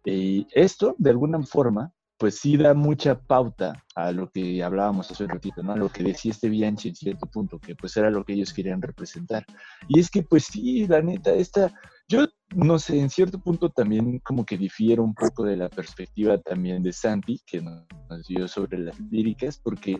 Y 0.04 0.46
esto, 0.52 0.94
de 0.98 1.10
alguna 1.10 1.42
forma, 1.42 1.92
pues 2.20 2.38
sí 2.38 2.58
da 2.58 2.74
mucha 2.74 3.18
pauta 3.18 3.82
a 3.94 4.12
lo 4.12 4.30
que 4.30 4.62
hablábamos 4.62 5.10
hace 5.10 5.24
un 5.24 5.30
ratito, 5.30 5.62
¿no? 5.62 5.72
A 5.72 5.76
lo 5.76 5.88
que 5.88 6.02
decía 6.02 6.32
este 6.32 6.50
Bianchi 6.50 6.90
en 6.90 6.94
cierto 6.94 7.26
punto, 7.26 7.58
que 7.58 7.74
pues 7.74 7.96
era 7.96 8.10
lo 8.10 8.24
que 8.24 8.34
ellos 8.34 8.52
querían 8.52 8.82
representar. 8.82 9.46
Y 9.88 10.00
es 10.00 10.10
que 10.10 10.22
pues 10.22 10.44
sí, 10.44 10.86
la 10.86 11.00
neta, 11.00 11.32
esta, 11.32 11.72
yo 12.08 12.26
no 12.54 12.78
sé, 12.78 13.00
en 13.00 13.08
cierto 13.08 13.38
punto 13.40 13.70
también 13.70 14.18
como 14.18 14.44
que 14.44 14.58
difiero 14.58 15.02
un 15.02 15.14
poco 15.14 15.44
de 15.44 15.56
la 15.56 15.70
perspectiva 15.70 16.36
también 16.36 16.82
de 16.82 16.92
Santi, 16.92 17.40
que 17.46 17.62
nos 17.62 18.26
dio 18.28 18.46
sobre 18.48 18.76
las 18.76 19.00
líricas, 19.10 19.56
porque 19.56 19.98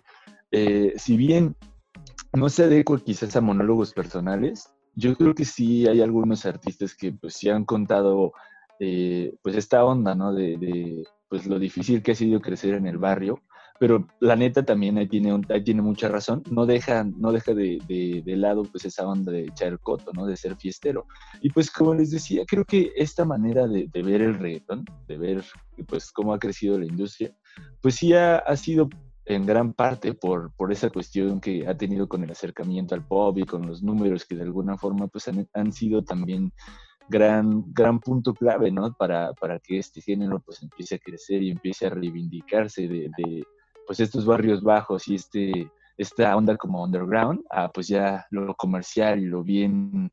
eh, 0.51 0.93
si 0.97 1.17
bien 1.17 1.57
no 2.35 2.51
se 2.51 2.65
adecua 2.65 3.01
quizás 3.03 3.35
a 3.35 3.41
monólogos 3.41 3.95
personales, 3.95 4.69
yo 4.95 5.17
creo 5.17 5.35
que 5.35 5.47
sí 5.47 5.87
hay 5.87 6.03
algunos 6.03 6.45
artistas 6.45 6.95
que 6.95 7.13
pues 7.13 7.33
sí 7.33 7.49
han 7.49 7.65
contado 7.65 8.35
eh, 8.81 9.33
pues 9.43 9.55
esta 9.57 9.85
onda, 9.85 10.15
¿no? 10.15 10.33
de 10.33 11.05
pues 11.29 11.47
lo 11.47 11.61
difícil 11.61 12.03
que 12.03 12.13
ha 12.13 12.17
sido 12.17 12.41
crecer 12.41 12.75
en 12.75 12.89
el 12.89 12.99
barrio, 12.99 13.41
pero 13.81 14.07
la 14.21 14.37
neta 14.37 14.63
también 14.63 14.99
ahí 14.99 15.09
tiene, 15.09 15.41
tiene 15.65 15.81
mucha 15.81 16.09
razón, 16.09 16.43
no 16.51 16.67
deja, 16.67 17.03
no 17.17 17.33
deja 17.33 17.55
de, 17.55 17.79
de, 17.89 18.37
lado 18.37 18.65
pues 18.65 18.85
esa 18.85 19.09
onda 19.09 19.33
de 19.33 19.45
echar 19.45 19.79
coto, 19.79 20.13
¿no? 20.13 20.27
De 20.27 20.37
ser 20.37 20.55
fiestero. 20.57 21.07
Y 21.41 21.49
pues 21.49 21.71
como 21.71 21.95
les 21.95 22.11
decía, 22.11 22.45
creo 22.47 22.67
que 22.67 22.93
esta 22.95 23.25
manera 23.25 23.67
de, 23.67 23.89
ver 23.95 24.21
el 24.21 24.39
reggaetón, 24.39 24.85
de 25.09 25.17
ver 25.17 25.45
pues 25.89 26.11
cómo 26.13 26.35
ha 26.35 26.39
crecido 26.39 26.79
la 26.79 26.85
industria, 26.85 27.35
pues 27.81 27.95
sí 27.95 28.13
ha, 28.13 28.37
ha 28.37 28.57
sido 28.57 28.91
en 29.25 29.47
gran 29.47 29.73
parte 29.73 30.13
por, 30.13 30.53
por 30.57 30.73
esa 30.73 30.91
cuestión 30.91 31.41
que 31.41 31.67
ha 31.67 31.75
tenido 31.75 32.07
con 32.07 32.23
el 32.23 32.31
acercamiento 32.33 32.95
al 32.95 33.07
pop 33.07 33.39
y 33.39 33.47
con 33.47 33.67
los 33.67 33.83
números 33.83 34.27
que 34.27 34.35
de 34.35 34.43
alguna 34.43 34.77
forma 34.77 35.07
pues 35.07 35.29
han, 35.29 35.49
han 35.55 35.73
sido 35.73 36.03
también 36.03 36.53
gran, 37.11 37.65
gran 37.75 37.99
punto 37.99 38.33
clave, 38.33 38.71
¿no? 38.71 38.95
Para, 38.95 39.33
para 39.35 39.59
que 39.59 39.79
este 39.79 40.01
género 40.01 40.41
pues 40.41 40.63
empiece 40.63 40.95
a 40.95 40.99
crecer 40.99 41.43
y 41.43 41.51
empiece 41.51 41.87
a 41.87 41.91
reivindicarse 41.91 42.87
de, 42.87 43.45
pues 43.87 43.99
estos 43.99 44.25
barrios 44.25 44.63
bajos 44.63 45.09
y 45.09 45.17
este, 45.17 45.71
esta 45.99 46.35
onda 46.37 46.57
como 46.57 46.83
underground 46.83 47.45
a 47.51 47.69
pues 47.69 47.89
ya 47.89 48.27
lo 48.31 48.55
comercial 48.55 49.19
y 49.21 49.27
lo 49.27 49.43
bien, 49.43 50.13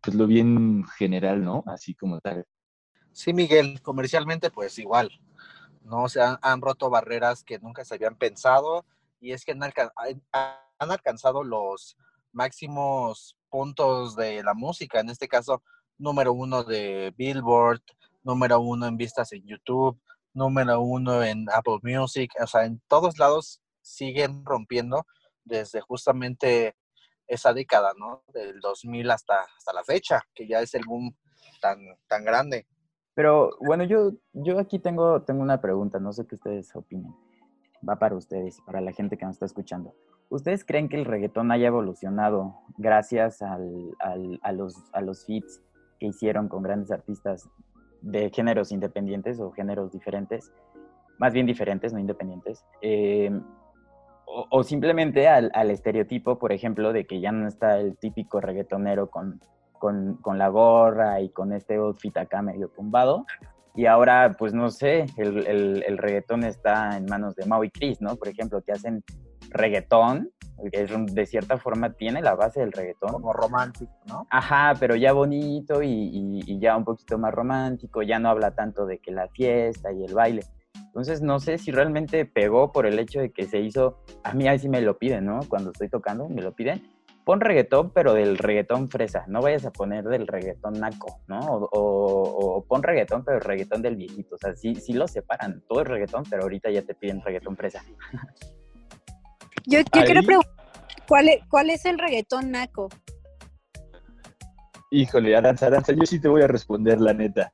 pues 0.00 0.16
lo 0.16 0.26
bien 0.26 0.84
general, 0.96 1.44
¿no? 1.44 1.62
Así 1.66 1.94
como 1.94 2.18
tal. 2.20 2.46
Sí, 3.12 3.34
Miguel, 3.34 3.82
comercialmente 3.82 4.50
pues 4.50 4.78
igual, 4.78 5.10
¿no? 5.82 6.08
se 6.08 6.22
han, 6.22 6.38
han 6.40 6.62
roto 6.62 6.88
barreras 6.88 7.44
que 7.44 7.58
nunca 7.58 7.84
se 7.84 7.94
habían 7.94 8.16
pensado 8.16 8.86
y 9.20 9.32
es 9.32 9.44
que 9.44 9.52
han, 9.52 9.62
han 10.32 10.90
alcanzado 10.90 11.44
los 11.44 11.98
máximos 12.32 13.36
puntos 13.50 14.16
de 14.16 14.42
la 14.42 14.54
música, 14.54 15.00
en 15.00 15.10
este 15.10 15.28
caso 15.28 15.62
número 15.98 16.32
uno 16.32 16.64
de 16.64 17.12
Billboard, 17.16 17.82
número 18.22 18.60
uno 18.60 18.86
en 18.86 18.96
vistas 18.96 19.32
en 19.32 19.44
YouTube, 19.46 19.98
número 20.32 20.80
uno 20.80 21.22
en 21.22 21.46
Apple 21.50 21.78
Music, 21.82 22.32
o 22.40 22.46
sea, 22.46 22.64
en 22.64 22.80
todos 22.88 23.18
lados 23.18 23.60
siguen 23.82 24.44
rompiendo 24.44 25.06
desde 25.44 25.80
justamente 25.80 26.76
esa 27.26 27.52
década, 27.52 27.92
¿no? 27.98 28.22
Del 28.32 28.60
2000 28.60 29.10
hasta, 29.10 29.42
hasta 29.56 29.72
la 29.72 29.84
fecha, 29.84 30.22
que 30.34 30.46
ya 30.46 30.60
es 30.60 30.74
el 30.74 30.84
boom 30.86 31.14
tan, 31.60 31.78
tan 32.06 32.24
grande. 32.24 32.66
Pero 33.14 33.50
bueno, 33.60 33.84
yo, 33.84 34.12
yo 34.32 34.58
aquí 34.58 34.78
tengo, 34.78 35.22
tengo 35.22 35.42
una 35.42 35.60
pregunta, 35.60 35.98
no 35.98 36.12
sé 36.12 36.26
qué 36.26 36.36
ustedes 36.36 36.74
opinen. 36.76 37.14
Va 37.86 37.98
para 37.98 38.14
ustedes 38.14 38.60
para 38.64 38.80
la 38.80 38.92
gente 38.92 39.16
que 39.16 39.24
nos 39.24 39.34
está 39.34 39.46
escuchando. 39.46 39.94
¿Ustedes 40.30 40.64
creen 40.64 40.88
que 40.88 40.96
el 40.96 41.04
reggaetón 41.04 41.50
haya 41.50 41.68
evolucionado 41.68 42.60
gracias 42.76 43.42
al, 43.42 43.96
al, 43.98 44.38
a, 44.42 44.52
los, 44.52 44.76
a 44.92 45.00
los 45.00 45.24
feats 45.24 45.62
que 45.98 46.06
hicieron 46.06 46.48
con 46.48 46.62
grandes 46.62 46.90
artistas 46.90 47.48
de 48.00 48.30
géneros 48.30 48.72
independientes 48.72 49.40
o 49.40 49.50
géneros 49.50 49.92
diferentes, 49.92 50.52
más 51.18 51.32
bien 51.32 51.46
diferentes, 51.46 51.92
no 51.92 51.98
independientes, 51.98 52.64
eh, 52.80 53.30
o, 54.50 54.62
simplemente 54.62 55.26
al, 55.26 55.70
estereotipo, 55.70 56.38
por 56.38 56.52
ejemplo, 56.52 56.92
de 56.92 57.06
que 57.06 57.20
ya 57.20 57.32
no 57.32 57.48
está 57.48 57.78
el 57.80 57.96
típico 57.96 58.40
reggaetonero 58.40 59.08
con, 59.08 59.40
con, 59.78 60.16
con, 60.16 60.36
la 60.36 60.48
gorra 60.48 61.20
y 61.22 61.30
con 61.30 61.52
este 61.54 61.76
outfit 61.76 62.14
acá 62.18 62.42
medio 62.42 62.68
tumbado. 62.68 63.24
Y 63.74 63.86
ahora, 63.86 64.36
pues 64.38 64.52
no 64.52 64.70
sé, 64.70 65.06
el, 65.16 65.46
el, 65.46 65.84
el 65.86 66.44
está 66.44 66.98
en 66.98 67.06
manos 67.06 67.36
de 67.36 67.46
Mau 67.46 67.64
y 67.64 67.70
Chris, 67.70 68.02
¿no? 68.02 68.16
Por 68.16 68.28
ejemplo, 68.28 68.60
que 68.60 68.72
hacen 68.72 69.02
reggaetón, 69.50 70.30
que 70.72 70.86
de 70.86 71.26
cierta 71.26 71.58
forma 71.58 71.92
tiene 71.92 72.20
la 72.20 72.34
base 72.34 72.60
del 72.60 72.72
reggaetón. 72.72 73.12
Como 73.12 73.32
romántico, 73.32 73.92
¿no? 74.06 74.26
Ajá, 74.30 74.74
pero 74.78 74.96
ya 74.96 75.12
bonito 75.12 75.82
y, 75.82 76.58
ya 76.60 76.76
un 76.76 76.84
poquito 76.84 77.18
más 77.18 77.32
romántico, 77.32 78.02
ya 78.02 78.18
no 78.18 78.28
habla 78.28 78.52
tanto 78.52 78.86
de 78.86 78.98
que 78.98 79.12
la 79.12 79.28
fiesta 79.28 79.92
y 79.92 80.04
el 80.04 80.14
baile. 80.14 80.42
Entonces 80.74 81.22
no 81.22 81.38
sé 81.38 81.58
si 81.58 81.70
realmente 81.70 82.24
pegó 82.24 82.72
por 82.72 82.86
el 82.86 82.98
hecho 82.98 83.20
de 83.20 83.30
que 83.30 83.46
se 83.46 83.60
hizo, 83.60 84.02
a 84.24 84.32
mí 84.32 84.48
ahí 84.48 84.58
sí 84.58 84.68
me 84.68 84.80
lo 84.80 84.98
piden, 84.98 85.26
¿no? 85.26 85.40
Cuando 85.48 85.70
estoy 85.70 85.88
tocando, 85.88 86.28
me 86.28 86.42
lo 86.42 86.54
piden. 86.54 86.82
Pon 87.24 87.40
reggaetón, 87.40 87.92
pero 87.92 88.14
del 88.14 88.38
reggaetón 88.38 88.88
fresa, 88.88 89.24
no 89.28 89.42
vayas 89.42 89.66
a 89.66 89.70
poner 89.70 90.04
del 90.04 90.26
reggaetón 90.26 90.80
naco, 90.80 91.20
¿no? 91.26 91.40
O, 91.72 92.64
pon 92.66 92.82
reggaetón, 92.82 93.22
pero 93.22 93.38
reggaetón 93.38 93.82
del 93.82 93.96
viejito, 93.96 94.36
o 94.36 94.38
sea, 94.38 94.56
sí, 94.56 94.74
sí 94.76 94.94
lo 94.94 95.06
separan, 95.06 95.62
todo 95.68 95.82
es 95.82 95.88
reggaetón, 95.88 96.24
pero 96.30 96.44
ahorita 96.44 96.70
ya 96.70 96.82
te 96.82 96.94
piden 96.94 97.20
reggaetón 97.20 97.56
fresa. 97.56 97.84
Yo, 99.66 99.80
quiero 99.90 100.22
preguntar, 100.22 100.52
¿cuál 101.06 101.28
es, 101.28 101.40
¿cuál 101.48 101.70
es 101.70 101.84
el 101.84 101.98
reggaetón 101.98 102.50
naco? 102.50 102.88
Híjole, 104.90 105.36
Aranza, 105.36 105.66
Aranza, 105.66 105.92
yo 105.92 106.04
sí 106.06 106.18
te 106.20 106.28
voy 106.28 106.42
a 106.42 106.46
responder 106.46 107.00
la 107.00 107.12
neta. 107.12 107.52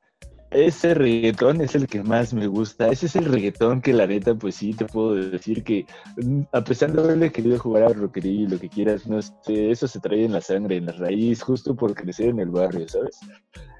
Ese 0.51 0.93
reggaetón 0.93 1.59
es 1.59 1.75
el 1.75 1.85
que 1.85 2.01
más 2.01 2.33
me 2.33 2.47
gusta. 2.47 2.87
Ese 2.87 3.07
es 3.07 3.15
el 3.17 3.25
reggaetón 3.25 3.81
que 3.81 3.91
la 3.91 4.07
neta, 4.07 4.35
pues 4.35 4.55
sí, 4.55 4.73
te 4.73 4.85
puedo 4.85 5.15
decir 5.15 5.63
que 5.63 5.85
mm, 6.23 6.43
a 6.53 6.63
pesar 6.63 6.93
de 6.93 7.01
haberle 7.01 7.31
querido 7.31 7.59
jugar 7.59 7.83
a 7.83 7.89
rockería 7.89 8.43
y 8.43 8.47
lo 8.47 8.57
que 8.57 8.69
quieras, 8.69 9.05
no 9.05 9.21
sé, 9.21 9.71
eso 9.71 9.87
se 9.87 9.99
trae 9.99 10.23
en 10.23 10.31
la 10.31 10.39
sangre, 10.39 10.77
en 10.77 10.85
la 10.85 10.93
raíz, 10.93 11.41
justo 11.41 11.75
por 11.75 11.93
crecer 11.93 12.29
en 12.29 12.39
el 12.39 12.51
barrio, 12.51 12.87
¿sabes? 12.87 13.19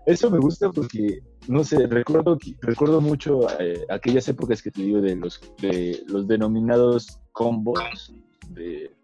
Eso 0.06 0.30
me 0.30 0.40
gusta 0.40 0.70
porque, 0.70 1.20
no 1.48 1.64
sé, 1.64 1.88
recuerdo, 1.88 2.38
recuerdo 2.62 3.00
mucho 3.00 3.48
eh, 3.60 3.86
aquellas 3.90 4.28
épocas 4.28 4.62
que 4.62 4.70
te 4.70 4.82
digo 4.82 5.02
de 5.02 5.16
los, 5.16 5.40
de 5.62 6.04
los 6.08 6.28
denominados 6.28 7.20
combos 7.36 8.14
de 8.48 8.96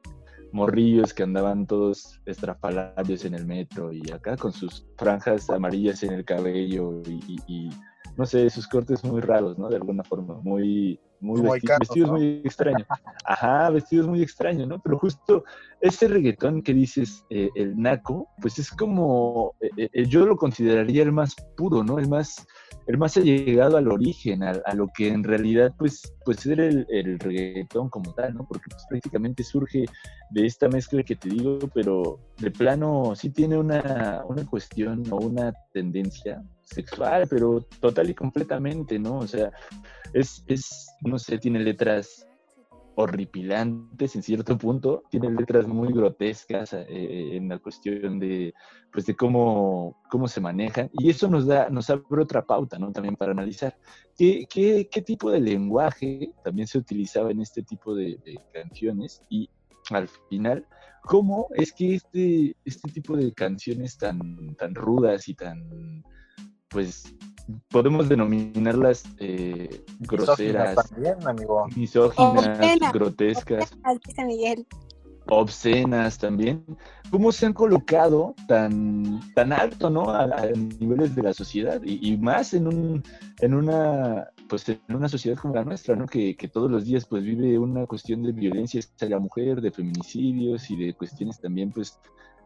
morrillos 0.54 1.14
que 1.14 1.24
andaban 1.24 1.68
todos 1.68 2.22
estrafalarios 2.26 3.26
en 3.26 3.36
el 3.36 3.46
metro 3.46 3.92
y 3.92 4.02
acá 4.10 4.38
con 4.38 4.54
sus 4.54 4.88
franjas 4.98 5.50
amarillas 5.50 6.02
en 6.04 6.14
el 6.14 6.24
cabello 6.24 7.02
y, 7.06 7.70
no 8.16 8.26
sé, 8.26 8.50
sus 8.50 8.68
cortes 8.68 9.04
muy 9.04 9.20
raros, 9.20 9.60
¿no? 9.60 9.68
De 9.68 9.76
alguna 9.76 10.04
forma, 10.06 10.36
muy, 10.44 10.98
muy, 11.22 11.42
vestidos 11.80 12.12
muy 12.12 12.42
extraños. 12.44 12.88
Ajá, 13.26 13.70
vestidos 13.70 14.08
muy 14.08 14.22
extraños, 14.22 14.68
¿no? 14.68 14.80
Pero 14.80 14.98
justo 14.98 15.44
ese 15.80 16.08
reggaetón 16.08 16.62
que 16.62 16.74
dices, 16.74 17.24
eh, 17.30 17.50
el 17.56 17.80
naco, 17.80 18.28
pues 18.42 18.60
es 18.60 18.70
como, 18.72 19.54
eh, 19.62 19.90
eh, 19.94 20.06
yo 20.06 20.26
lo 20.26 20.36
consideraría 20.36 21.04
el 21.04 21.12
más 21.12 21.36
puro, 21.56 21.84
¿no? 21.84 22.00
El 22.00 22.10
más 22.10 22.46
el 22.88 22.98
más 22.98 23.16
llegado 23.16 23.78
al 23.78 23.88
origen, 23.88 24.44
a, 24.44 24.74
lo 24.74 24.88
que 24.96 25.08
en 25.08 25.24
realidad 25.24 25.74
pues, 25.78 26.14
pues 26.26 26.46
era 26.46 26.66
el, 26.66 26.86
el, 26.90 27.20
reggaetón 27.20 27.90
como 27.90 28.14
tal, 28.14 28.34
¿no? 28.34 28.46
Porque 28.48 28.66
pues, 28.70 28.84
prácticamente 28.90 29.44
surge 29.44 29.86
de 30.32 30.46
esta 30.46 30.68
mezcla 30.68 31.04
que 31.04 31.16
te 31.16 31.30
digo, 31.30 31.60
pero 31.74 32.20
de 32.40 32.52
plano 32.52 33.14
sí 33.16 33.30
tiene 33.30 33.58
una, 33.58 34.24
una 34.28 34.46
cuestión 34.46 35.04
o 35.12 35.18
una 35.18 35.54
tendencia 35.74 36.44
sexual, 36.74 37.28
pero 37.30 37.62
total 37.80 38.10
y 38.10 38.14
completamente, 38.14 38.98
¿no? 39.00 39.20
O 39.20 39.28
sea, 39.28 39.52
es, 40.14 40.44
es 40.48 40.90
no 41.02 41.20
sé, 41.20 41.38
tiene 41.38 41.60
letras 41.60 42.28
horripilantes 42.96 44.16
en 44.16 44.24
cierto 44.24 44.58
punto, 44.58 45.04
tiene 45.10 45.30
letras 45.32 45.68
muy 45.68 45.94
grotescas 45.94 46.74
eh, 46.74 47.36
en 47.36 47.50
la 47.50 47.60
cuestión 47.60 48.20
de, 48.20 48.54
pues 48.92 49.06
de 49.06 49.16
cómo, 49.16 50.02
cómo 50.10 50.28
se 50.28 50.42
manejan, 50.42 50.90
y 50.94 51.10
eso 51.10 51.28
nos 51.28 51.46
da, 51.46 51.70
nos 51.70 51.90
abre 51.90 52.22
otra 52.22 52.46
pauta, 52.46 52.78
¿no? 52.78 52.92
También 52.92 53.16
para 53.16 53.32
analizar 53.32 53.78
qué, 54.18 54.46
qué, 54.50 54.88
qué 54.92 55.02
tipo 55.02 55.32
de 55.32 55.40
lenguaje 55.40 56.32
también 56.44 56.68
se 56.68 56.78
utilizaba 56.78 57.32
en 57.32 57.42
este 57.42 57.64
tipo 57.64 57.96
de, 57.96 58.20
canciones, 58.54 59.22
y 59.30 59.50
al 59.90 60.08
final, 60.30 60.66
cómo 61.04 61.48
es 61.56 61.74
que 61.74 61.96
este, 61.96 62.56
este 62.66 62.92
tipo 62.92 63.16
de 63.16 63.34
canciones 63.34 63.98
tan, 63.98 64.56
tan 64.56 64.76
rudas 64.76 65.28
y 65.28 65.34
tan, 65.34 66.04
pues, 66.72 67.14
podemos 67.70 68.10
denominarlas 68.10 69.04
eh, 69.20 69.84
groseras, 70.00 70.90
también, 70.90 71.16
amigo. 71.28 71.68
misóginas, 71.76 72.94
grotescas. 72.94 73.78
Miguel. 74.26 74.66
obscenas 75.28 76.18
también, 76.18 76.64
cómo 77.10 77.32
se 77.32 77.46
han 77.46 77.54
colocado 77.54 78.34
tan, 78.48 79.22
tan 79.36 79.54
alto, 79.54 79.90
¿no? 79.90 80.10
A, 80.10 80.28
niveles 80.80 81.16
de 81.16 81.24
la 81.24 81.34
sociedad 81.34 81.82
y, 81.84 82.18
más 82.18 82.54
en 82.54 82.68
un, 82.68 83.04
en 83.40 83.54
una, 83.54 84.30
pues 84.50 84.68
en 84.70 84.80
una 84.90 85.10
sociedad 85.10 85.38
como 85.38 85.56
la 85.56 85.64
nuestra, 85.64 85.96
¿no? 85.96 86.06
Que, 86.06 86.36
que, 86.36 86.48
todos 86.48 86.72
los 86.72 86.86
días 86.86 87.06
pues 87.06 87.24
vive 87.24 87.60
una 87.60 87.86
cuestión 87.86 88.24
de 88.24 88.32
violencia 88.32 88.80
hacia 88.80 89.10
la 89.10 89.20
mujer, 89.20 89.62
de 89.62 89.72
feminicidios 89.72 90.70
y 90.72 90.76
de 90.78 90.94
cuestiones 90.94 91.40
también 91.40 91.72
pues 91.72 92.00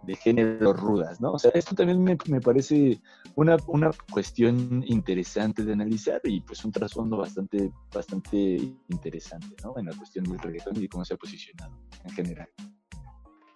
de 0.03 0.15
género 0.15 0.73
rudas, 0.73 1.19
¿no? 1.19 1.33
O 1.33 1.39
sea, 1.39 1.51
esto 1.53 1.75
también 1.75 2.03
me, 2.03 2.17
me 2.27 2.41
parece 2.41 2.99
una, 3.35 3.57
una, 3.67 3.91
cuestión 4.11 4.83
interesante 4.87 5.63
de 5.63 5.73
analizar 5.73 6.21
y 6.23 6.41
pues 6.41 6.63
un 6.63 6.71
trasfondo 6.71 7.17
bastante, 7.17 7.71
bastante 7.93 8.37
interesante, 8.89 9.55
¿no? 9.63 9.77
En 9.77 9.85
la 9.85 9.93
cuestión 9.93 10.25
del 10.25 10.39
reggaetón 10.39 10.81
y 10.81 10.87
cómo 10.87 11.05
se 11.05 11.15
ha 11.15 11.17
posicionado 11.17 11.75
en 12.03 12.11
general. 12.11 12.47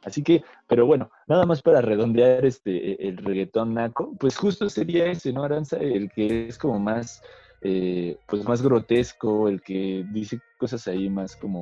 Así 0.04 0.24
que, 0.24 0.44
pero 0.68 0.86
bueno, 0.86 1.12
nada 1.28 1.46
más 1.46 1.62
para 1.62 1.82
redondear 1.82 2.46
este 2.46 2.92
e, 2.92 3.10
el 3.10 3.18
reggaetón 3.18 3.74
naco, 3.74 4.16
pues 4.20 4.38
justo 4.38 4.70
sería 4.70 5.06
ese, 5.06 5.34
¿no, 5.34 5.44
Aranza? 5.44 5.78
El 5.78 6.10
que 6.10 6.48
es 6.48 6.58
como 6.58 6.80
más, 6.80 7.22
eh, 7.62 8.18
pues 8.28 8.44
más 8.46 8.62
grotesco, 8.62 9.50
el 9.50 9.62
que 9.62 10.06
dice 10.12 10.40
cosas 10.58 10.88
ahí 10.88 11.10
más 11.10 11.36
como 11.36 11.62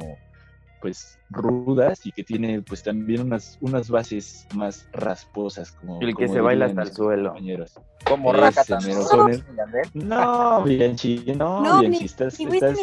pues 0.81 1.19
rudas 1.29 2.05
y 2.05 2.11
que 2.11 2.23
tiene 2.23 2.61
pues 2.61 2.83
también 2.83 3.21
unas, 3.21 3.57
unas 3.61 3.89
bases 3.89 4.47
más 4.53 4.87
rasposas 4.93 5.71
como 5.71 5.99
el 6.01 6.15
que 6.15 6.27
se 6.27 6.41
baila 6.41 6.67
hasta 6.67 6.83
el 6.83 6.91
suelo. 6.93 7.35
como 8.05 8.33
Rakata 8.33 8.79
no 9.93 10.63
Bianchi 10.63 11.23
no, 11.35 11.61
no 11.61 11.79
Bianchi 11.79 12.05
estás, 12.05 12.39
estás... 12.39 12.77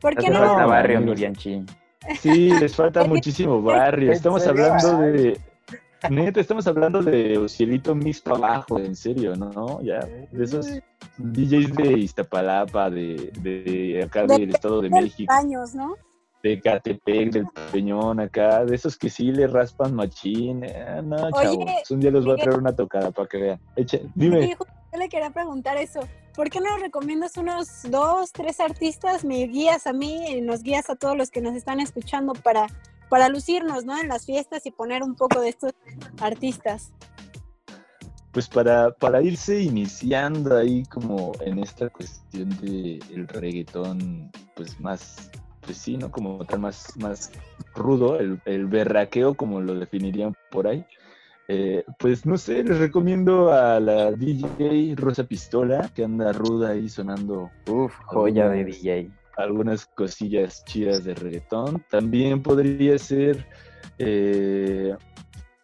¿por 0.00 0.16
qué 0.16 0.30
no? 0.30 0.38
falta 0.38 0.66
barrio 0.66 1.14
Bianchi. 1.14 1.64
Sí 2.20 2.50
les 2.58 2.74
falta 2.74 3.04
muchísimo 3.08 3.60
barrio. 3.60 4.12
Estamos 4.12 4.46
hablando 4.46 4.98
de 4.98 5.38
Neta, 6.08 6.40
estamos 6.40 6.66
hablando 6.66 7.02
de 7.02 7.44
Cielito 7.48 7.94
Mixto 7.94 8.36
abajo, 8.36 8.78
en 8.78 8.94
serio, 8.94 9.34
¿no? 9.34 9.82
Ya, 9.82 9.98
de 9.98 10.44
esos 10.44 10.66
DJs 11.18 11.74
de 11.74 11.92
Iztapalapa, 11.98 12.88
de, 12.88 13.32
de 13.40 14.04
acá 14.04 14.24
del 14.24 14.50
Estado 14.50 14.80
de 14.80 14.90
México. 14.90 15.32
años, 15.32 15.74
¿no? 15.74 15.96
De 16.42 16.60
Catepec, 16.60 17.32
del 17.32 17.46
Peñón, 17.72 18.20
acá, 18.20 18.64
de 18.64 18.74
esos 18.74 18.96
que 18.96 19.10
sí 19.10 19.32
le 19.32 19.46
raspan 19.46 19.94
machín. 19.94 20.62
Eh, 20.64 21.00
no, 21.02 21.30
chavos, 21.32 21.90
un 21.90 22.00
día 22.00 22.10
los 22.10 22.24
voy 22.24 22.40
a 22.40 22.42
traer 22.42 22.58
una 22.58 22.74
tocada 22.74 23.10
para 23.10 23.28
que 23.28 23.38
vean. 23.38 23.60
dime. 24.14 24.56
yo 24.58 24.98
le 24.98 25.08
quería 25.08 25.30
preguntar 25.30 25.76
eso. 25.76 26.00
¿Por 26.34 26.50
qué 26.50 26.60
no 26.60 26.70
nos 26.70 26.80
recomiendas 26.80 27.36
unos 27.36 27.82
dos, 27.90 28.32
tres 28.32 28.60
artistas? 28.60 29.24
Me 29.24 29.46
guías 29.48 29.86
a 29.86 29.92
mí 29.92 30.26
y 30.28 30.40
nos 30.40 30.62
guías 30.62 30.88
a 30.88 30.96
todos 30.96 31.16
los 31.16 31.30
que 31.30 31.40
nos 31.40 31.54
están 31.54 31.80
escuchando 31.80 32.32
para, 32.32 32.68
para 33.08 33.28
lucirnos, 33.28 33.84
¿no? 33.84 33.98
En 33.98 34.08
las 34.08 34.24
fiestas 34.24 34.64
y 34.64 34.70
poner 34.70 35.02
un 35.02 35.16
poco 35.16 35.40
de 35.40 35.48
estos 35.48 35.72
artistas. 36.20 36.92
Pues 38.30 38.48
para, 38.48 38.92
para 38.92 39.20
irse 39.20 39.60
iniciando 39.60 40.56
ahí 40.56 40.84
como 40.84 41.32
en 41.40 41.58
esta 41.58 41.88
cuestión 41.88 42.50
del 42.60 43.02
el 43.12 43.26
reggaetón, 43.26 44.30
pues 44.54 44.78
más 44.78 45.30
pues 45.68 45.76
sí, 45.76 45.98
¿no? 45.98 46.10
Como 46.10 46.42
tal 46.46 46.60
más, 46.60 46.96
más 46.96 47.30
rudo, 47.74 48.18
el, 48.18 48.40
el 48.46 48.64
berraqueo, 48.64 49.34
como 49.34 49.60
lo 49.60 49.74
definirían 49.74 50.34
por 50.50 50.66
ahí. 50.66 50.82
Eh, 51.46 51.84
pues 51.98 52.24
no 52.24 52.38
sé, 52.38 52.64
les 52.64 52.78
recomiendo 52.78 53.52
a 53.52 53.78
la 53.78 54.10
DJ 54.12 54.94
Rosa 54.96 55.24
Pistola, 55.24 55.90
que 55.94 56.04
anda 56.04 56.32
ruda 56.32 56.70
ahí 56.70 56.88
sonando. 56.88 57.50
Uf, 57.68 57.94
joya 58.06 58.48
de 58.48 58.64
DJ. 58.64 59.10
Algunas 59.36 59.84
cosillas 59.84 60.64
chidas 60.64 61.04
de 61.04 61.14
reggaetón. 61.14 61.84
También 61.90 62.42
podría 62.42 62.98
ser 62.98 63.46
eh, 63.98 64.96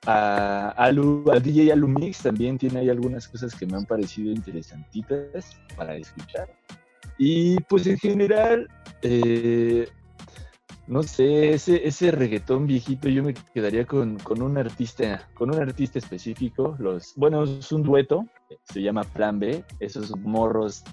a, 0.05 0.75
a, 0.77 1.41
DJ 1.41 1.73
Alumix, 1.73 2.19
también 2.19 2.59
tiene 2.59 2.81
ahí 2.81 2.91
algunas 2.91 3.27
cosas 3.27 3.55
que 3.55 3.65
me 3.65 3.79
han 3.79 3.87
parecido 3.87 4.31
interesantitas 4.31 5.59
para 5.75 5.97
escuchar. 5.97 6.51
Y 7.17 7.57
pues 7.61 7.87
en 7.87 7.97
general, 7.97 8.69
eh, 9.05 9.89
no 10.87 11.03
sé, 11.03 11.53
ese, 11.55 11.87
ese 11.87 12.11
reggaetón 12.11 12.67
viejito 12.67 13.09
yo 13.09 13.23
me 13.23 13.35
quedaría 13.35 13.87
con, 13.87 14.19
un 14.29 14.59
artista, 14.59 15.29
con 15.35 15.55
un 15.55 15.61
artista 15.61 15.99
específico. 15.99 16.77
Los, 16.79 17.14
bueno, 17.17 17.45
es 17.45 17.71
un 17.73 17.83
dueto, 17.83 18.27
se 18.64 18.83
llama 18.83 19.05
Plan 19.05 19.38
B, 19.38 19.64
esos 19.81 20.17
morros 20.19 20.85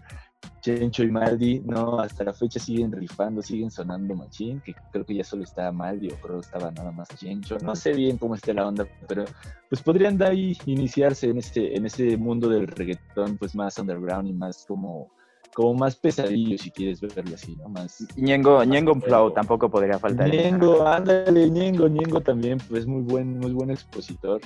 Chencho 0.62 1.04
y 1.04 1.12
Maldi, 1.12 1.62
no, 1.62 2.00
hasta 2.00 2.24
la 2.24 2.34
fecha 2.34 2.60
siguen 2.60 2.92
rifando, 2.92 3.42
siguen 3.42 3.72
sonando 3.72 4.16
machín, 4.16 4.62
que 4.62 4.76
creo 4.92 5.06
que 5.06 5.16
ya 5.16 5.24
solo 5.24 5.44
estaba 5.44 5.72
Maldi 5.72 6.10
o 6.10 6.16
creo 6.22 6.40
que 6.40 6.46
estaba 6.46 6.72
nada 6.72 6.92
más 6.92 7.08
Chencho, 7.16 7.58
no 7.60 7.76
sé 7.76 7.94
bien 7.94 8.18
cómo 8.18 8.36
esté 8.36 8.54
la 8.54 8.68
onda, 8.68 8.86
pero 9.08 9.26
pues 9.70 9.82
podrían 9.82 10.18
de 10.18 10.56
iniciarse 10.66 11.30
en 11.30 11.38
este, 11.40 11.76
en 11.76 11.86
ese 11.86 12.16
mundo 12.18 12.48
del 12.48 12.68
reggaetón 12.68 13.38
pues 13.38 13.56
más 13.56 13.78
underground 13.78 14.28
y 14.30 14.34
más 14.34 14.66
como 14.68 15.12
como 15.54 15.74
más 15.74 15.96
pesadillo, 15.96 16.58
si 16.58 16.72
quieres 16.72 17.02
verlo 17.02 17.36
así, 17.36 17.56
¿no? 17.56 17.70
Más. 17.70 18.06
Ñengo, 18.16 18.64
Ñengo 18.64 18.96
Flow 18.96 19.32
tampoco 19.32 19.70
podría 19.70 20.00
faltar. 20.00 20.30
Ñengo, 20.30 20.88
ándale, 20.88 21.50
Ñengo, 21.50 21.88
Ñengo 21.88 22.22
también, 22.22 22.58
pues 22.70 22.86
muy 22.86 23.02
buen, 23.02 23.40
muy 23.40 23.52
buen 23.52 23.72
expositor 23.72 24.42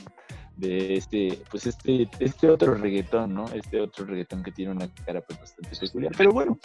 de 0.57 0.95
este, 0.95 1.39
pues 1.51 1.67
este, 1.67 2.09
este 2.19 2.49
otro 2.49 2.75
reggaetón, 2.75 3.33
¿no? 3.33 3.45
Este 3.53 3.81
otro 3.81 4.05
reggaetón 4.05 4.43
que 4.43 4.51
tiene 4.51 4.71
una 4.71 4.87
cara 5.05 5.21
pues 5.21 5.39
bastante 5.39 5.75
peculiar. 5.77 6.13
Pero 6.17 6.31
bueno, 6.31 6.57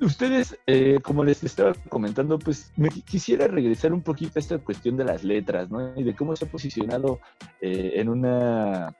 ustedes, 0.00 0.58
eh, 0.66 0.98
como 1.02 1.24
les 1.24 1.42
estaba 1.42 1.72
comentando, 1.88 2.38
pues 2.38 2.72
me 2.76 2.88
quisiera 2.88 3.46
regresar 3.48 3.92
un 3.92 4.02
poquito 4.02 4.32
a 4.36 4.40
esta 4.40 4.58
cuestión 4.58 4.96
de 4.96 5.04
las 5.04 5.24
letras, 5.24 5.70
¿no? 5.70 5.98
Y 5.98 6.02
de 6.02 6.14
cómo 6.14 6.36
se 6.36 6.44
ha 6.44 6.50
posicionado 6.50 7.20
eh, 7.60 7.92
en 7.96 8.08
una, 8.08 8.94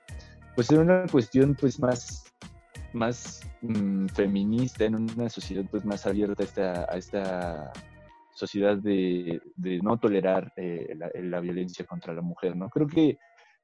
pues 0.55 0.71
en 0.71 0.79
una 0.79 1.05
cuestión 1.07 1.55
pues 1.59 1.79
más 1.79 2.32
más 2.93 3.41
mm, 3.61 4.07
feminista, 4.07 4.85
en 4.85 4.95
una 4.95 5.29
sociedad 5.29 5.65
pues 5.69 5.85
más 5.85 6.05
abierta 6.05 6.43
a 6.43 6.45
esta, 6.45 6.91
a 6.91 6.97
esta 6.97 7.73
sociedad 8.33 8.77
de, 8.77 9.41
no 9.81 9.97
tolerar 9.97 10.51
eh, 10.57 10.95
la, 10.95 11.39
violencia 11.39 11.85
contra 11.85 12.13
la 12.13 12.21
mujer, 12.21 12.55
¿no? 12.55 12.69
Creo 12.69 12.87
que 12.87 13.17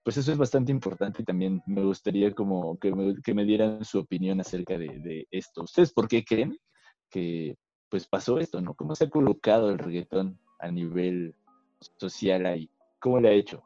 pues 0.03 0.17
eso 0.17 0.31
es 0.31 0.37
bastante 0.37 0.71
importante 0.71 1.21
y 1.21 1.25
también 1.25 1.61
me 1.65 1.83
gustaría 1.83 2.33
como 2.33 2.77
que 2.79 2.91
me, 3.33 3.45
dieran 3.45 3.83
su 3.83 3.99
opinión 3.99 4.39
acerca 4.39 4.77
de, 4.77 5.27
esto. 5.29 5.63
¿Ustedes 5.63 5.91
por 5.91 6.07
qué 6.07 6.23
creen 6.23 6.57
que 7.09 7.57
pues 7.89 8.07
pasó 8.07 8.39
esto, 8.39 8.61
¿no? 8.61 8.75
¿Cómo 8.75 8.95
se 8.95 9.05
ha 9.05 9.09
colocado 9.09 9.69
el 9.69 9.79
reggaetón 9.79 10.39
a 10.59 10.71
nivel 10.71 11.35
social 11.97 12.45
ahí? 12.45 12.69
¿Cómo 12.99 13.19
le 13.19 13.29
ha 13.29 13.33
hecho? 13.33 13.63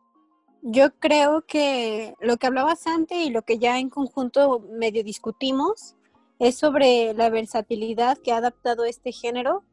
Yo 0.66 0.98
creo 0.98 1.46
que 1.46 2.16
lo 2.22 2.38
que 2.38 2.48
hablabas 2.48 2.88
antes 2.88 3.18
y 3.18 3.32
lo 3.32 3.42
que 3.42 3.60
ya 3.60 3.80
en 3.80 3.90
conjunto 3.90 4.62
medio 4.62 5.04
discutimos 5.04 5.98
es 6.40 6.58
sobre 6.58 7.14
la 7.14 7.30
versatilidad 7.30 8.18
que 8.18 8.32
ha 8.32 8.38
adaptado 8.38 8.86
este 8.86 9.12
género 9.12 9.66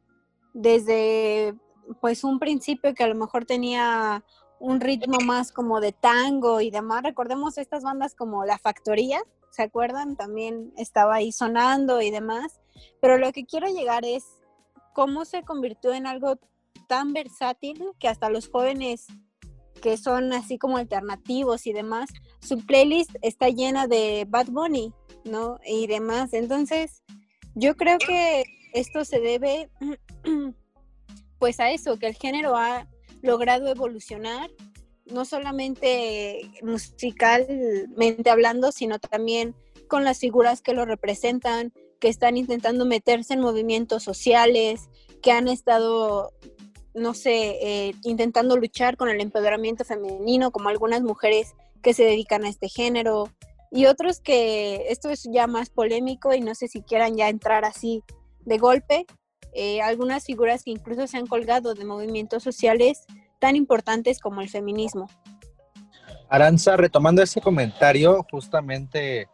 desde 0.53 1.55
pues 2.01 2.25
un 2.25 2.39
principio 2.39 2.93
que 2.93 3.05
a 3.05 3.07
lo 3.07 3.15
mejor 3.15 3.45
tenía 3.45 4.25
un 4.59 4.81
ritmo 4.81 5.17
más 5.25 5.53
como 5.53 5.79
de 5.79 5.93
tango 5.93 6.59
y 6.59 6.71
demás. 6.71 7.03
Recordemos 7.03 7.57
estas 7.57 7.83
bandas 7.83 8.13
como 8.13 8.43
La 8.43 8.57
Factoría, 8.57 9.21
¿se 9.49 9.63
acuerdan? 9.63 10.17
También 10.17 10.73
estaba 10.75 11.15
ahí 11.15 11.31
sonando 11.31 12.01
y 12.01 12.11
demás. 12.11 12.59
Pero 12.99 13.17
lo 13.17 13.31
que 13.31 13.45
quiero 13.45 13.67
llegar 13.67 14.03
es 14.03 14.25
cómo 14.93 15.23
se 15.23 15.43
convirtió 15.43 15.93
en 15.93 16.05
algo 16.05 16.37
tan 16.89 17.13
versátil 17.13 17.81
que 17.97 18.09
hasta 18.09 18.29
los 18.29 18.49
jóvenes 18.49 19.07
que 19.81 19.97
son 19.97 20.31
así 20.33 20.57
como 20.57 20.77
alternativos 20.77 21.67
y 21.67 21.73
demás, 21.73 22.09
su 22.39 22.57
playlist 22.65 23.11
está 23.21 23.49
llena 23.49 23.87
de 23.87 24.25
Bad 24.29 24.47
Bunny, 24.47 24.93
¿no? 25.25 25.59
Y 25.65 25.87
demás. 25.87 26.33
Entonces, 26.33 27.03
yo 27.55 27.75
creo 27.75 27.97
que 27.97 28.43
esto 28.73 29.03
se 29.03 29.19
debe 29.19 29.69
pues 31.39 31.59
a 31.59 31.71
eso, 31.71 31.97
que 31.97 32.07
el 32.07 32.15
género 32.15 32.55
ha 32.55 32.87
logrado 33.21 33.67
evolucionar, 33.67 34.49
no 35.05 35.25
solamente 35.25 36.41
musicalmente 36.61 38.29
hablando, 38.29 38.71
sino 38.71 38.99
también 38.99 39.55
con 39.87 40.03
las 40.03 40.19
figuras 40.19 40.61
que 40.61 40.73
lo 40.73 40.85
representan, 40.85 41.73
que 41.99 42.07
están 42.09 42.37
intentando 42.37 42.85
meterse 42.85 43.33
en 43.33 43.41
movimientos 43.41 44.03
sociales, 44.03 44.89
que 45.21 45.31
han 45.31 45.47
estado 45.47 46.31
no 46.93 47.13
sé, 47.13 47.57
eh, 47.61 47.93
intentando 48.03 48.57
luchar 48.57 48.97
con 48.97 49.09
el 49.09 49.21
empoderamiento 49.21 49.85
femenino, 49.85 50.51
como 50.51 50.69
algunas 50.69 51.01
mujeres 51.01 51.53
que 51.81 51.93
se 51.93 52.03
dedican 52.03 52.43
a 52.43 52.49
este 52.49 52.69
género, 52.69 53.29
y 53.71 53.85
otros 53.85 54.19
que 54.19 54.87
esto 54.89 55.09
es 55.09 55.27
ya 55.31 55.47
más 55.47 55.69
polémico 55.69 56.33
y 56.33 56.41
no 56.41 56.53
sé 56.55 56.67
si 56.67 56.81
quieran 56.81 57.15
ya 57.15 57.29
entrar 57.29 57.63
así 57.63 58.03
de 58.41 58.57
golpe, 58.57 59.05
eh, 59.53 59.81
algunas 59.81 60.25
figuras 60.25 60.63
que 60.63 60.71
incluso 60.71 61.07
se 61.07 61.17
han 61.17 61.27
colgado 61.27 61.73
de 61.73 61.85
movimientos 61.85 62.43
sociales 62.43 63.05
tan 63.39 63.55
importantes 63.55 64.19
como 64.19 64.41
el 64.41 64.49
feminismo. 64.49 65.07
Aranza, 66.29 66.77
retomando 66.77 67.21
ese 67.21 67.41
comentario, 67.41 68.25
justamente, 68.29 69.27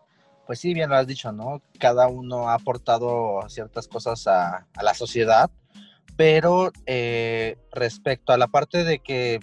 pues 0.46 0.60
sí, 0.60 0.74
bien 0.74 0.90
lo 0.90 0.96
has 0.96 1.06
dicho, 1.06 1.32
¿no? 1.32 1.62
Cada 1.80 2.08
uno 2.08 2.50
ha 2.50 2.56
aportado 2.56 3.42
ciertas 3.50 3.88
cosas 3.88 4.26
a, 4.28 4.68
a 4.74 4.84
la 4.84 4.94
sociedad 4.94 5.50
pero 6.18 6.72
eh, 6.88 7.58
respecto 7.72 8.34
a 8.34 8.38
la 8.38 8.48
parte 8.48 8.84
de 8.84 9.00
que 9.00 9.40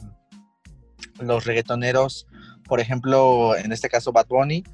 los 1.21 1.47
reggaetoneros, 1.47 2.27
por 2.65 2.81
ejemplo, 2.81 3.57
en 3.57 3.73
este 3.73 3.89
caso 3.89 4.13
Bad 4.13 4.27
Bunny, 4.27 4.65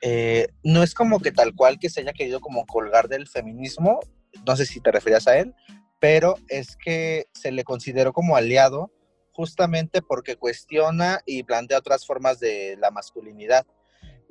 eh, 0.00 0.48
no 0.62 0.82
es 0.82 0.94
como 0.94 1.20
que 1.20 1.32
tal 1.32 1.54
cual 1.54 1.78
que 1.78 1.90
se 1.90 2.00
haya 2.00 2.14
querido 2.14 2.40
como 2.40 2.66
colgar 2.66 3.08
del 3.08 3.28
feminismo, 3.28 4.00
no 4.46 4.56
sé 4.56 4.66
si 4.66 4.80
te 4.80 4.90
referías 4.90 5.28
a 5.28 5.38
él, 5.38 5.54
pero 6.00 6.36
es 6.48 6.76
que 6.76 7.26
se 7.32 7.52
le 7.52 7.62
consideró 7.62 8.12
como 8.12 8.36
aliado 8.36 8.90
justamente 9.32 10.00
porque 10.00 10.36
cuestiona 10.36 11.20
y 11.26 11.42
plantea 11.42 11.78
otras 11.78 12.06
formas 12.06 12.40
de 12.40 12.76
la 12.78 12.90
masculinidad. 12.90 13.66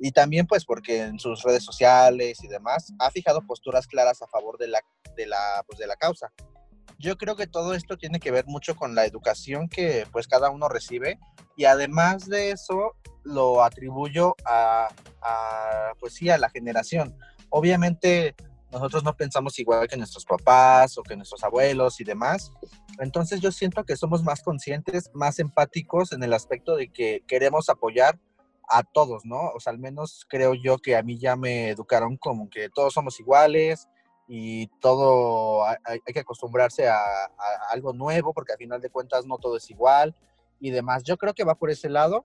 Y 0.00 0.10
también 0.10 0.46
pues 0.46 0.64
porque 0.64 1.02
en 1.02 1.20
sus 1.20 1.42
redes 1.42 1.64
sociales 1.64 2.42
y 2.42 2.48
demás 2.48 2.92
ha 2.98 3.10
fijado 3.10 3.46
posturas 3.46 3.86
claras 3.86 4.20
a 4.22 4.26
favor 4.26 4.58
de 4.58 4.68
la, 4.68 4.80
de 5.16 5.26
la, 5.26 5.62
pues, 5.66 5.78
de 5.78 5.86
la 5.86 5.96
causa. 5.96 6.32
Yo 6.98 7.16
creo 7.16 7.36
que 7.36 7.46
todo 7.46 7.74
esto 7.74 7.96
tiene 7.96 8.20
que 8.20 8.30
ver 8.30 8.46
mucho 8.46 8.76
con 8.76 8.94
la 8.94 9.04
educación 9.04 9.68
que 9.68 10.06
pues 10.12 10.26
cada 10.26 10.50
uno 10.50 10.68
recibe 10.68 11.18
y 11.56 11.64
además 11.64 12.28
de 12.28 12.50
eso 12.50 12.94
lo 13.22 13.62
atribuyo 13.62 14.36
a, 14.44 14.88
pues 15.98 16.14
sí, 16.14 16.30
a 16.30 16.38
la 16.38 16.50
generación. 16.50 17.16
Obviamente 17.50 18.34
nosotros 18.70 19.04
no 19.04 19.16
pensamos 19.16 19.58
igual 19.58 19.86
que 19.86 19.96
nuestros 19.96 20.24
papás 20.24 20.98
o 20.98 21.02
que 21.02 21.16
nuestros 21.16 21.44
abuelos 21.44 22.00
y 22.00 22.04
demás. 22.04 22.50
Entonces 22.98 23.40
yo 23.40 23.52
siento 23.52 23.84
que 23.84 23.96
somos 23.96 24.22
más 24.22 24.42
conscientes, 24.42 25.10
más 25.14 25.38
empáticos 25.38 26.12
en 26.12 26.22
el 26.22 26.32
aspecto 26.32 26.76
de 26.76 26.88
que 26.88 27.22
queremos 27.26 27.68
apoyar 27.68 28.18
a 28.68 28.82
todos, 28.82 29.24
¿no? 29.24 29.50
O 29.54 29.60
sea, 29.60 29.72
al 29.72 29.78
menos 29.78 30.26
creo 30.28 30.54
yo 30.54 30.78
que 30.78 30.96
a 30.96 31.02
mí 31.02 31.18
ya 31.18 31.36
me 31.36 31.68
educaron 31.68 32.16
como 32.16 32.48
que 32.48 32.68
todos 32.70 32.94
somos 32.94 33.20
iguales 33.20 33.88
y 34.26 34.68
todo 34.80 35.66
hay, 35.66 36.00
que 36.00 36.20
acostumbrarse 36.20 36.88
a, 36.88 36.98
algo 37.70 37.92
nuevo 37.92 38.32
porque 38.32 38.52
al 38.52 38.58
final 38.58 38.80
de 38.80 38.90
cuentas 38.90 39.26
no 39.26 39.38
todo 39.38 39.56
es 39.56 39.70
igual 39.70 40.14
y 40.60 40.70
demás. 40.70 41.02
Yo 41.04 41.16
creo 41.16 41.34
que 41.34 41.44
va 41.44 41.54
por 41.54 41.70
ese 41.70 41.88
lado 41.90 42.24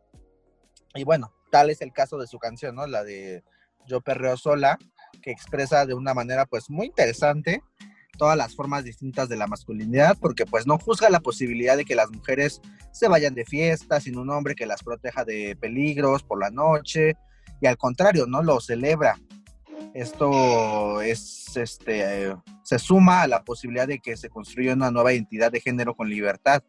y 0.96 1.04
bueno, 1.04 1.34
tal 1.52 1.70
es 1.70 1.82
el 1.82 1.92
caso 1.92 2.18
de 2.18 2.28
su 2.28 2.40
canción, 2.40 2.76
¿no? 2.76 2.88
La 2.88 3.04
de 3.04 3.44
Yo 3.86 4.02
Perreo 4.02 4.38
Sola, 4.38 4.78
que 5.22 5.32
expresa 5.32 5.86
de 5.86 5.94
una 5.94 6.14
manera 6.14 6.46
pues 6.46 6.70
muy 6.70 6.88
interesante 6.88 7.62
todas 8.18 8.38
las 8.38 8.54
formas 8.54 8.84
distintas 8.84 9.30
de 9.30 9.38
la 9.38 9.48
masculinidad, 9.48 10.18
porque 10.20 10.46
pues 10.46 10.68
no 10.68 10.78
juzga 10.78 11.10
la 11.10 11.22
posibilidad 11.22 11.78
de 11.78 11.86
que 11.86 11.96
las 11.96 12.12
mujeres 12.12 12.62
se 12.92 13.08
vayan 13.08 13.34
de 13.34 13.46
fiesta 13.46 14.02
sin 14.02 14.18
un 14.18 14.30
hombre 14.30 14.56
que 14.56 14.66
las 14.66 14.84
proteja 14.84 15.24
de 15.24 15.56
peligros 15.56 16.22
por 16.22 16.38
la 16.38 16.52
noche, 16.52 17.16
y 17.62 17.68
al 17.68 17.78
contrario, 17.78 18.26
¿no? 18.28 18.44
Lo 18.44 18.60
celebra. 18.60 19.18
Esto 19.93 21.02
es, 21.02 21.56
este, 21.58 22.36
se 22.63 22.80
suma 22.80 23.23
a 23.23 23.28
la 23.28 23.43
posibilidad 23.43 23.88
de 23.88 23.99
que 23.99 24.15
se 24.15 24.30
construya 24.30 24.73
una 24.73 24.91
nueva 24.91 25.13
identidad 25.13 25.52
de 25.52 25.62
género 25.62 25.95
con 25.95 26.10
libertad. 26.10 26.62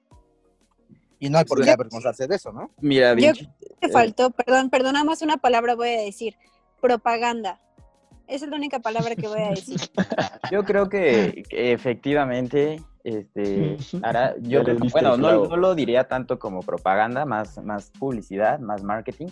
Y 1.19 1.29
no 1.29 1.39
hay 1.39 1.45
por 1.45 1.63
qué 1.63 1.71
avergonzarse 1.71 2.27
de 2.27 2.37
eso, 2.37 2.51
¿no? 2.51 2.71
Mira, 2.81 3.13
bien. 3.15 3.35
Yo 3.35 3.47
te 3.79 3.89
faltó, 3.91 4.31
perdón, 4.31 4.71
perdón, 4.71 4.95
nada 4.95 5.05
más 5.05 5.21
una 5.21 5.37
palabra 5.37 5.75
voy 5.75 5.91
a 5.91 6.01
decir, 6.01 6.37
propaganda. 6.81 7.61
Esa 8.27 8.45
es 8.47 8.51
la 8.51 8.57
única 8.57 8.79
palabra 8.79 9.15
que 9.17 9.29
voy 9.29 9.43
a 9.43 9.51
decir. 9.51 9.81
Yo 10.53 10.65
creo 10.65 10.89
que, 10.89 11.43
efectivamente, 11.51 12.81
este, 13.03 13.77
hará, 14.03 14.35
yo 14.41 14.63
bueno, 14.93 15.17
no, 15.17 15.47
no, 15.47 15.57
lo 15.57 15.75
diría 15.75 16.07
tanto 16.07 16.39
como 16.39 16.61
propaganda, 16.61 17.25
más, 17.25 17.59
más 17.65 17.91
publicidad, 17.99 18.61
más 18.61 18.83
marketing. 18.83 19.29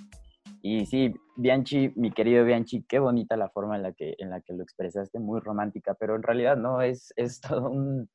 Y 0.62 0.86
sí, 0.86 1.14
Bianchi, 1.36 1.92
mi 1.96 2.10
querido 2.10 2.44
Bianchi, 2.44 2.82
qué 2.82 2.98
bonita 2.98 3.36
la 3.36 3.48
forma 3.48 3.76
en 3.76 3.82
la 3.82 3.92
que, 3.92 4.14
en 4.18 4.30
la 4.30 4.40
que 4.40 4.52
lo 4.52 4.62
expresaste, 4.62 5.18
muy 5.18 5.40
romántica, 5.40 5.94
pero 5.94 6.16
en 6.16 6.22
realidad 6.22 6.56
no, 6.56 6.82
es, 6.82 7.12
es 7.16 7.40
todo 7.60 7.70
un, 7.70 8.08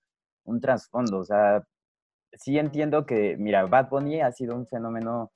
un 0.45 0.61
trasfondo. 0.61 1.19
O 1.19 1.25
sea, 1.25 1.63
sí 2.33 2.57
entiendo 2.57 3.05
que, 3.05 3.37
mira, 3.37 3.65
Bad 3.65 3.89
Bunny 3.89 4.21
ha 4.21 4.31
sido 4.31 4.55
un 4.55 4.67
fenómeno 4.67 5.31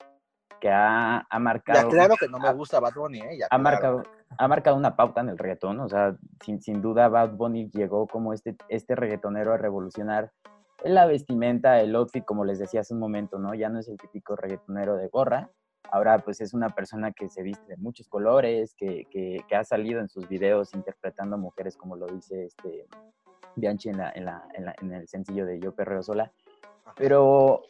que 0.60 0.70
ha, 0.70 1.26
ha 1.28 1.38
marcado... 1.38 1.82
Ya, 1.82 1.88
claro 1.88 2.14
que 2.18 2.28
no 2.28 2.38
me 2.38 2.52
gusta 2.52 2.80
Bad 2.80 2.94
Bunny, 2.94 3.20
¿eh? 3.20 3.38
ha, 3.48 3.58
marcado, 3.58 4.02
ha 4.36 4.48
marcado 4.48 4.76
una 4.76 4.96
pauta 4.96 5.20
en 5.20 5.28
el 5.28 5.38
reggaetón, 5.38 5.80
o 5.80 5.88
sea, 5.88 6.16
sin, 6.44 6.60
sin 6.60 6.82
duda 6.82 7.08
Bad 7.08 7.32
Bunny 7.32 7.70
llegó 7.70 8.06
como 8.06 8.32
este, 8.32 8.56
este 8.68 8.96
reggaetonero 8.96 9.52
a 9.52 9.56
revolucionar 9.56 10.32
la 10.84 11.06
vestimenta, 11.06 11.80
el 11.80 11.94
outfit, 11.96 12.24
como 12.24 12.44
les 12.44 12.58
decía 12.58 12.80
hace 12.80 12.94
un 12.94 13.00
momento, 13.00 13.38
¿no? 13.38 13.54
Ya 13.54 13.68
no 13.68 13.80
es 13.80 13.88
el 13.88 13.96
típico 13.96 14.36
reggaetonero 14.36 14.96
de 14.96 15.08
gorra, 15.08 15.50
ahora 15.90 16.18
pues 16.18 16.40
es 16.40 16.54
una 16.54 16.70
persona 16.70 17.12
que 17.12 17.28
se 17.28 17.42
viste 17.42 17.66
de 17.66 17.76
muchos 17.76 18.08
colores, 18.08 18.74
que, 18.74 19.06
que, 19.10 19.44
que 19.48 19.56
ha 19.56 19.64
salido 19.64 20.00
en 20.00 20.08
sus 20.08 20.28
videos 20.28 20.74
interpretando 20.74 21.36
a 21.36 21.38
mujeres, 21.38 21.76
como 21.76 21.96
lo 21.96 22.06
dice 22.06 22.46
este 22.46 22.86
Bianchi 23.56 23.88
en, 23.88 23.98
la, 23.98 24.10
en, 24.10 24.24
la, 24.24 24.48
en, 24.54 24.64
la, 24.64 24.74
en 24.80 24.92
el 24.92 25.08
sencillo 25.08 25.46
de 25.46 25.60
Yo 25.60 25.74
Perreo 25.74 26.02
Sola. 26.02 26.32
Pero 26.96 27.62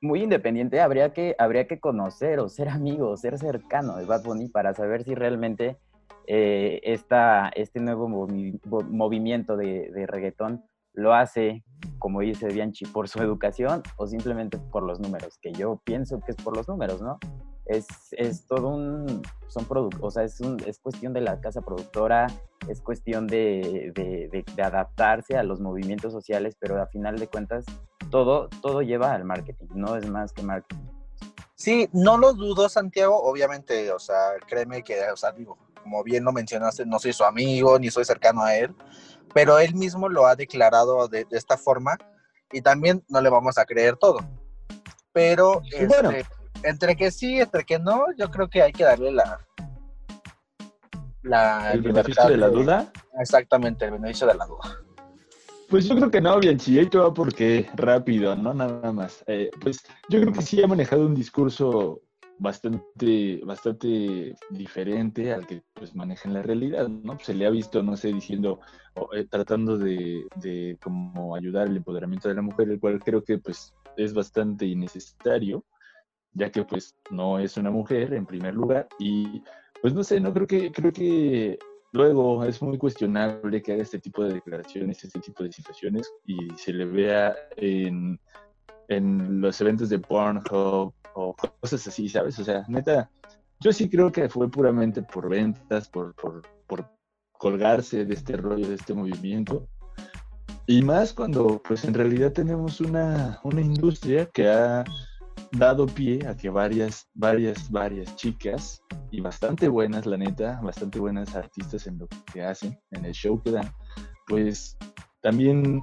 muy 0.00 0.22
independiente, 0.22 0.80
habría 0.80 1.12
que, 1.12 1.34
habría 1.38 1.66
que 1.66 1.80
conocer 1.80 2.38
o 2.38 2.48
ser 2.48 2.68
amigo, 2.68 3.16
ser 3.16 3.38
cercano 3.38 3.96
de 3.96 4.04
Bad 4.04 4.24
Bunny 4.24 4.48
para 4.48 4.74
saber 4.74 5.04
si 5.04 5.14
realmente 5.14 5.78
eh, 6.26 6.80
este 6.82 7.80
nuevo 7.80 8.08
movimiento 8.08 9.56
de, 9.56 9.90
de, 9.92 10.06
reggaetón 10.06 10.64
lo 10.96 11.14
hace, 11.14 11.62
como 11.98 12.20
dice 12.20 12.48
Bianchi, 12.48 12.86
por 12.86 13.08
su 13.08 13.20
educación 13.20 13.82
o 13.96 14.06
simplemente 14.06 14.58
por 14.58 14.82
los 14.82 14.98
números, 14.98 15.38
que 15.40 15.52
yo 15.52 15.80
pienso 15.84 16.20
que 16.20 16.32
es 16.32 16.36
por 16.36 16.56
los 16.56 16.66
números, 16.68 17.00
¿no? 17.00 17.18
Es, 17.66 17.86
es 18.12 18.46
todo 18.46 18.68
un, 18.68 19.22
son 19.48 19.66
o 20.00 20.10
sea, 20.10 20.24
es, 20.24 20.40
un, 20.40 20.56
es 20.66 20.78
cuestión 20.78 21.12
de 21.12 21.20
la 21.20 21.40
casa 21.40 21.60
productora, 21.60 22.28
es 22.68 22.80
cuestión 22.80 23.26
de, 23.26 23.92
de, 23.94 24.62
adaptarse 24.62 25.36
a 25.36 25.42
los 25.42 25.60
movimientos 25.60 26.12
sociales, 26.12 26.56
pero 26.58 26.80
a 26.80 26.86
final 26.86 27.18
de 27.18 27.26
cuentas 27.26 27.64
todo, 28.10 28.48
todo 28.62 28.82
lleva 28.82 29.12
al 29.12 29.24
marketing, 29.24 29.66
no 29.74 29.96
es 29.96 30.08
más 30.08 30.32
que 30.32 30.42
marketing. 30.42 30.86
Sí, 31.56 31.88
no 31.92 32.18
lo 32.18 32.34
dudo, 32.34 32.68
Santiago, 32.68 33.20
obviamente, 33.20 33.90
o 33.90 33.98
sea, 33.98 34.16
créeme 34.46 34.82
que, 34.82 35.10
o 35.10 35.16
sea, 35.16 35.32
digo, 35.32 35.58
como 35.82 36.02
bien 36.04 36.24
lo 36.24 36.32
mencionaste, 36.32 36.86
no 36.86 36.98
soy 36.98 37.12
su 37.12 37.24
amigo, 37.24 37.78
ni 37.78 37.90
soy 37.90 38.04
cercano 38.04 38.42
a 38.42 38.56
él, 38.56 38.74
pero 39.34 39.58
él 39.58 39.74
mismo 39.74 40.08
lo 40.08 40.26
ha 40.26 40.36
declarado 40.36 41.08
de, 41.08 41.26
esta 41.30 41.56
forma 41.56 41.96
y 42.52 42.60
también 42.60 43.04
no 43.08 43.20
le 43.20 43.28
vamos 43.28 43.58
a 43.58 43.64
creer 43.64 43.96
todo. 43.96 44.18
Pero 45.12 45.62
este, 45.72 46.24
entre 46.62 46.96
que 46.96 47.10
sí, 47.10 47.40
entre 47.40 47.64
que 47.64 47.78
no, 47.78 48.04
yo 48.16 48.30
creo 48.30 48.48
que 48.48 48.62
hay 48.62 48.72
que 48.72 48.84
darle 48.84 49.12
la... 49.12 49.40
la 51.22 51.72
¿El 51.72 51.82
beneficio 51.82 52.28
de 52.28 52.36
la 52.36 52.48
duda? 52.48 52.92
Exactamente, 53.18 53.84
el 53.86 53.92
beneficio 53.92 54.26
de 54.26 54.34
la 54.34 54.46
duda. 54.46 54.80
Pues 55.68 55.88
yo 55.88 55.96
creo 55.96 56.10
que 56.10 56.20
no, 56.20 56.38
Bianchi, 56.38 56.78
ahí 56.78 56.86
te 56.88 56.98
va 56.98 57.12
porque 57.12 57.68
rápido, 57.74 58.36
¿no? 58.36 58.54
Nada 58.54 58.92
más. 58.92 59.24
Eh, 59.26 59.50
pues 59.60 59.82
yo 60.08 60.20
creo 60.20 60.32
que 60.32 60.42
sí 60.42 60.62
ha 60.62 60.66
manejado 60.68 61.04
un 61.04 61.14
discurso 61.14 62.02
bastante, 62.38 63.40
bastante 63.44 64.34
diferente 64.50 65.32
al 65.32 65.46
que 65.46 65.62
pues 65.74 65.94
maneja 65.94 66.28
en 66.28 66.34
la 66.34 66.42
realidad, 66.42 66.88
¿no? 66.88 67.18
Se 67.18 67.34
le 67.34 67.46
ha 67.46 67.50
visto, 67.50 67.82
no 67.82 67.96
sé, 67.96 68.12
diciendo, 68.12 68.60
eh, 69.12 69.26
tratando 69.28 69.78
de, 69.78 70.26
de 70.36 70.78
como 70.82 71.34
ayudar 71.34 71.68
el 71.68 71.76
empoderamiento 71.76 72.28
de 72.28 72.34
la 72.34 72.42
mujer, 72.42 72.68
el 72.70 72.80
cual 72.80 73.02
creo 73.02 73.22
que 73.22 73.38
pues 73.38 73.74
es 73.96 74.12
bastante 74.12 74.66
innecesario, 74.66 75.64
ya 76.32 76.50
que 76.50 76.64
pues 76.64 76.94
no 77.10 77.38
es 77.38 77.56
una 77.56 77.70
mujer 77.70 78.12
en 78.14 78.26
primer 78.26 78.54
lugar 78.54 78.88
y 78.98 79.42
pues 79.80 79.94
no 79.94 80.04
sé, 80.04 80.20
no 80.20 80.32
creo 80.32 80.46
que, 80.46 80.72
creo 80.72 80.92
que 80.92 81.58
Luego, 81.96 82.44
es 82.44 82.60
muy 82.60 82.76
cuestionable 82.76 83.62
que 83.62 83.72
haga 83.72 83.82
este 83.82 83.98
tipo 83.98 84.22
de 84.22 84.34
declaraciones, 84.34 85.02
este 85.02 85.18
tipo 85.18 85.42
de 85.42 85.50
situaciones 85.50 86.12
y 86.26 86.36
se 86.56 86.74
le 86.74 86.84
vea 86.84 87.34
en, 87.56 88.20
en 88.88 89.40
los 89.40 89.58
eventos 89.62 89.88
de 89.88 89.98
Pornhub 89.98 90.92
o 91.16 91.34
cosas 91.34 91.86
así, 91.86 92.08
¿sabes? 92.08 92.38
O 92.38 92.44
sea, 92.44 92.64
neta, 92.68 93.10
yo 93.60 93.72
sí 93.72 93.88
creo 93.88 94.12
que 94.12 94.28
fue 94.28 94.50
puramente 94.50 95.02
por 95.02 95.28
ventas, 95.28 95.88
por, 95.88 96.14
por, 96.14 96.42
por 96.66 96.88
colgarse 97.32 98.04
de 98.04 98.14
este 98.14 98.36
rollo, 98.36 98.68
de 98.68 98.74
este 98.74 98.94
movimiento. 98.94 99.66
Y 100.66 100.82
más 100.82 101.12
cuando, 101.12 101.62
pues 101.66 101.84
en 101.84 101.94
realidad 101.94 102.32
tenemos 102.32 102.80
una, 102.80 103.40
una 103.44 103.60
industria 103.60 104.26
que 104.26 104.48
ha 104.48 104.84
dado 105.52 105.86
pie 105.86 106.26
a 106.26 106.36
que 106.36 106.50
varias, 106.50 107.08
varias, 107.14 107.70
varias 107.70 108.14
chicas, 108.16 108.82
y 109.10 109.20
bastante 109.20 109.68
buenas, 109.68 110.04
la 110.04 110.18
neta, 110.18 110.60
bastante 110.62 110.98
buenas 110.98 111.34
artistas 111.34 111.86
en 111.86 111.98
lo 111.98 112.08
que 112.32 112.42
hacen, 112.42 112.78
en 112.90 113.04
el 113.04 113.12
show 113.12 113.40
que 113.42 113.52
dan, 113.52 113.72
pues 114.26 114.76
también 115.22 115.82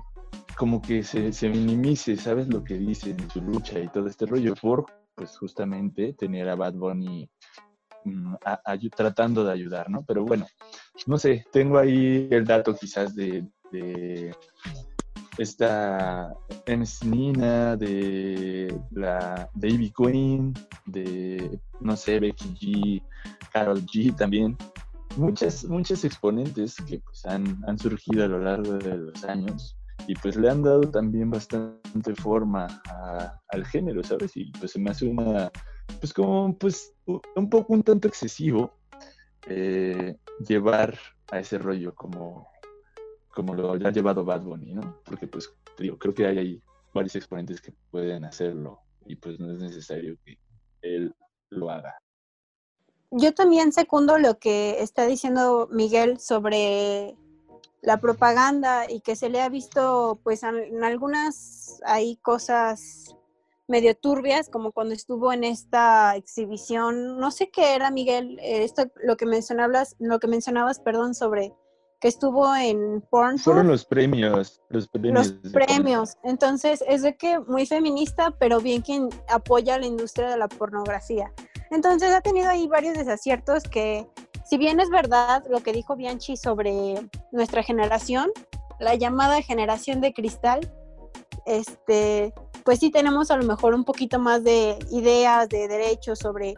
como 0.57 0.81
que 0.81 1.01
se, 1.01 1.33
se 1.33 1.49
minimice, 1.49 2.17
¿sabes 2.17 2.47
lo 2.49 2.63
que 2.63 2.75
dicen 2.75 3.19
en 3.19 3.29
su 3.31 3.41
lucha 3.41 3.79
y 3.79 3.87
todo 3.87 4.07
este 4.07 4.25
rollo? 4.25 4.53
Por, 4.55 4.85
pues 5.15 5.37
justamente, 5.37 6.13
tener 6.13 6.49
a 6.49 6.55
Bad 6.55 6.73
Bunny 6.73 7.29
mm, 8.05 8.35
tratando 8.95 9.43
de 9.43 9.51
ayudar, 9.51 9.89
¿no? 9.89 10.03
Pero 10.05 10.23
bueno, 10.23 10.45
no 11.07 11.17
sé, 11.17 11.45
tengo 11.51 11.77
ahí 11.77 12.27
el 12.31 12.45
dato 12.45 12.75
quizás 12.75 13.15
de 13.15 13.45
esta 15.37 16.33
MC 16.67 17.05
Nina, 17.05 17.75
de 17.75 18.79
la 18.91 19.49
Davy 19.55 19.91
Queen, 19.91 20.53
de, 20.85 21.59
no 21.79 21.95
sé, 21.95 22.19
Becky 22.19 22.55
G, 22.55 23.03
Carol 23.51 23.81
G 23.85 24.15
también. 24.15 24.57
Muchas, 25.17 25.65
muchas 25.65 26.03
exponentes 26.05 26.75
que 26.87 26.99
pues, 26.99 27.25
han, 27.25 27.63
han 27.67 27.77
surgido 27.77 28.25
a 28.25 28.27
lo 28.27 28.39
largo 28.39 28.73
de 28.73 28.97
los 28.97 29.23
años 29.25 29.77
y 30.07 30.15
pues 30.15 30.35
le 30.35 30.49
han 30.49 30.63
dado 30.63 30.81
también 30.81 31.29
bastante 31.29 32.15
forma 32.15 32.67
al 33.49 33.65
género, 33.65 34.03
¿sabes? 34.03 34.35
Y 34.35 34.51
pues 34.51 34.71
se 34.71 34.79
me 34.79 34.91
hace 34.91 35.07
una, 35.07 35.51
pues 35.99 36.13
como, 36.13 36.57
pues 36.57 36.93
un 37.05 37.49
poco 37.49 37.73
un 37.73 37.83
tanto 37.83 38.07
excesivo 38.07 38.73
eh, 39.47 40.17
llevar 40.47 40.97
a 41.31 41.39
ese 41.39 41.57
rollo 41.57 41.93
como, 41.95 42.47
como 43.33 43.53
lo 43.53 43.73
ha 43.73 43.91
llevado 43.91 44.25
Bad 44.25 44.43
Bunny, 44.43 44.73
¿no? 44.73 45.01
Porque 45.05 45.27
pues 45.27 45.53
digo, 45.77 45.97
creo 45.97 46.13
que 46.13 46.25
hay 46.27 46.61
varios 46.93 47.15
exponentes 47.15 47.61
que 47.61 47.73
pueden 47.91 48.25
hacerlo 48.25 48.81
y 49.05 49.15
pues 49.15 49.39
no 49.39 49.51
es 49.53 49.59
necesario 49.59 50.17
que 50.25 50.37
él 50.81 51.13
lo 51.49 51.69
haga. 51.69 51.95
Yo 53.11 53.33
también 53.33 53.71
secundo 53.71 54.17
lo 54.17 54.39
que 54.39 54.81
está 54.81 55.05
diciendo 55.05 55.69
Miguel 55.71 56.19
sobre 56.19 57.15
la 57.83 57.97
propaganda 57.97 58.89
y 58.89 59.01
que 59.01 59.15
se 59.15 59.29
le 59.29 59.41
ha 59.41 59.49
visto 59.49 60.19
pues 60.23 60.43
en 60.43 60.83
algunas 60.83 61.81
hay 61.85 62.15
cosas 62.17 63.15
medio 63.67 63.95
turbias 63.95 64.49
como 64.49 64.71
cuando 64.71 64.93
estuvo 64.93 65.33
en 65.33 65.43
esta 65.43 66.15
exhibición 66.15 67.19
no 67.19 67.29
sé 67.29 67.49
qué 67.49 67.75
era 67.75 67.91
Miguel 67.91 68.39
eh, 68.39 68.63
esto 68.63 68.85
lo 69.03 69.17
que 69.17 69.25
mencionabas 69.25 69.95
lo 69.99 70.19
que 70.19 70.27
mencionabas 70.27 70.79
perdón 70.79 71.13
sobre 71.13 71.53
que 71.99 72.09
estuvo 72.09 72.53
en 72.53 72.99
Pornhub. 73.09 73.39
Fueron 73.39 73.67
los 73.69 73.85
premios 73.85 74.61
los 74.69 74.89
premios 74.89 75.35
los 75.41 75.53
premios. 75.53 76.17
Entonces 76.23 76.83
es 76.85 77.01
de 77.01 77.15
que 77.15 77.39
muy 77.39 77.65
feminista 77.65 78.31
pero 78.31 78.59
bien 78.59 78.81
quien 78.81 79.09
apoya 79.29 79.77
la 79.77 79.85
industria 79.85 80.29
de 80.29 80.37
la 80.37 80.49
pornografía. 80.49 81.31
Entonces 81.71 82.13
ha 82.13 82.19
tenido 82.19 82.49
ahí 82.49 82.67
varios 82.67 82.97
desaciertos 82.97 83.63
que 83.63 84.05
si 84.53 84.59
bien 84.59 84.79
es 84.79 84.91
verdad 84.91 85.43
lo 85.49 85.63
que 85.63 85.73
dijo 85.73 85.95
Bianchi 85.95 86.37
sobre 86.37 87.09
nuestra 87.31 87.63
generación, 87.63 88.29
la 88.79 88.93
llamada 88.93 89.41
generación 89.41 89.99
de 89.99 90.13
cristal, 90.13 90.71
este, 91.47 92.35
pues 92.63 92.77
sí 92.77 92.91
tenemos 92.91 93.31
a 93.31 93.37
lo 93.37 93.45
mejor 93.45 93.73
un 93.73 93.83
poquito 93.83 94.19
más 94.19 94.43
de 94.43 94.77
ideas, 94.91 95.49
de 95.49 95.67
derechos 95.67 96.19
sobre 96.19 96.53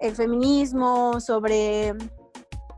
el 0.00 0.16
feminismo, 0.16 1.20
sobre 1.20 1.92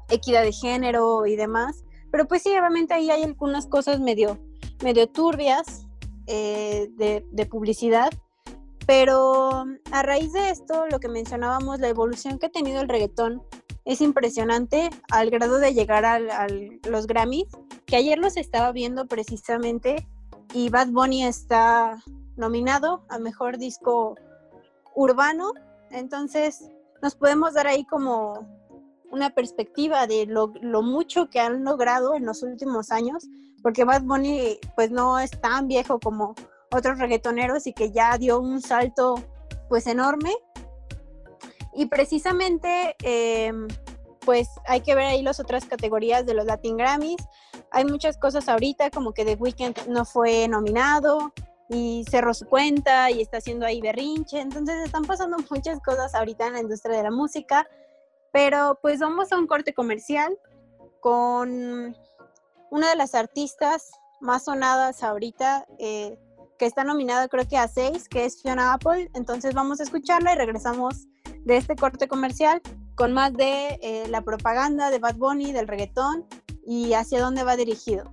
equidad 0.08 0.42
de 0.42 0.50
género 0.50 1.24
y 1.26 1.36
demás. 1.36 1.84
Pero 2.10 2.26
pues 2.26 2.42
sí, 2.42 2.48
obviamente 2.48 2.94
ahí 2.94 3.12
hay 3.12 3.22
algunas 3.22 3.68
cosas 3.68 4.00
medio, 4.00 4.40
medio 4.82 5.08
turbias 5.08 5.86
eh, 6.26 6.88
de, 6.96 7.24
de 7.30 7.46
publicidad. 7.46 8.10
Pero 8.88 9.66
a 9.92 10.02
raíz 10.02 10.32
de 10.32 10.50
esto, 10.50 10.88
lo 10.90 10.98
que 10.98 11.08
mencionábamos, 11.08 11.78
la 11.78 11.86
evolución 11.86 12.40
que 12.40 12.46
ha 12.46 12.50
tenido 12.50 12.80
el 12.80 12.88
reggaetón 12.88 13.40
es 13.88 14.02
impresionante 14.02 14.90
al 15.10 15.30
grado 15.30 15.58
de 15.58 15.72
llegar 15.72 16.04
a 16.04 16.46
los 16.86 17.06
Grammys, 17.06 17.48
que 17.86 17.96
ayer 17.96 18.18
los 18.18 18.36
estaba 18.36 18.70
viendo 18.70 19.06
precisamente 19.06 20.06
y 20.52 20.68
Bad 20.68 20.88
Bunny 20.88 21.24
está 21.24 21.98
nominado 22.36 23.02
a 23.08 23.18
Mejor 23.18 23.56
Disco 23.56 24.14
Urbano, 24.94 25.52
entonces 25.90 26.68
nos 27.00 27.14
podemos 27.14 27.54
dar 27.54 27.66
ahí 27.66 27.86
como 27.86 28.46
una 29.10 29.30
perspectiva 29.30 30.06
de 30.06 30.26
lo, 30.26 30.48
mucho 30.82 31.30
que 31.30 31.40
han 31.40 31.64
logrado 31.64 32.14
en 32.14 32.26
los 32.26 32.42
últimos 32.42 32.92
años, 32.92 33.26
porque 33.62 33.84
Bad 33.84 34.02
Bunny 34.02 34.58
pues 34.76 34.90
no 34.90 35.18
es 35.18 35.30
tan 35.30 35.66
viejo 35.66 35.98
como 35.98 36.34
otros 36.72 36.98
reggaetoneros 36.98 37.66
y 37.66 37.72
que 37.72 37.90
ya 37.90 38.18
dio 38.18 38.38
un 38.38 38.60
salto 38.60 39.14
pues 39.70 39.86
enorme 39.86 40.34
y 41.78 41.86
precisamente, 41.86 42.96
em, 43.04 43.68
pues 44.26 44.48
hay 44.66 44.80
que 44.80 44.96
ver 44.96 45.06
ahí 45.06 45.22
las 45.22 45.38
otras 45.38 45.64
categorías 45.64 46.26
de 46.26 46.34
los 46.34 46.44
Latin 46.44 46.76
Grammys. 46.76 47.24
Hay 47.70 47.84
muchas 47.84 48.18
cosas 48.18 48.48
ahorita, 48.48 48.90
como 48.90 49.12
que 49.12 49.24
The 49.24 49.36
Weeknd 49.36 49.86
no 49.86 50.04
fue 50.04 50.48
nominado 50.48 51.32
y 51.68 52.04
cerró 52.10 52.34
su 52.34 52.46
cuenta 52.46 53.12
y 53.12 53.20
está 53.20 53.36
haciendo 53.38 53.64
ahí 53.64 53.80
berrinche. 53.80 54.40
Entonces 54.40 54.74
están 54.84 55.04
pasando 55.04 55.36
muchas 55.50 55.78
cosas 55.78 56.16
ahorita 56.16 56.48
en 56.48 56.54
la 56.54 56.60
industria 56.62 56.96
de 56.96 57.04
la 57.04 57.12
música. 57.12 57.68
Pero 58.32 58.80
pues 58.82 58.98
vamos 58.98 59.30
a 59.30 59.38
un 59.38 59.46
corte 59.46 59.72
comercial 59.72 60.36
con 60.98 61.96
una 62.72 62.90
de 62.90 62.96
las 62.96 63.14
artistas 63.14 63.92
más 64.20 64.46
sonadas 64.46 65.04
ahorita, 65.04 65.64
eh, 65.78 66.18
que 66.58 66.66
está 66.66 66.82
nominada 66.82 67.28
creo 67.28 67.46
que 67.46 67.56
a 67.56 67.68
seis, 67.68 68.08
que 68.08 68.24
es 68.24 68.42
Fiona 68.42 68.72
Apple. 68.72 69.10
Entonces 69.14 69.54
vamos 69.54 69.78
a 69.78 69.84
escucharla 69.84 70.32
y 70.32 70.36
regresamos 70.36 71.06
de 71.48 71.56
este 71.56 71.76
corte 71.76 72.08
comercial 72.08 72.60
con 72.94 73.14
más 73.14 73.32
de 73.32 73.78
eh, 73.82 74.04
la 74.10 74.20
propaganda 74.20 74.90
de 74.90 74.98
Bad 74.98 75.16
Bunny, 75.16 75.50
del 75.52 75.66
reggaetón 75.66 76.26
y 76.66 76.92
hacia 76.92 77.22
dónde 77.22 77.42
va 77.42 77.56
dirigido. 77.56 78.12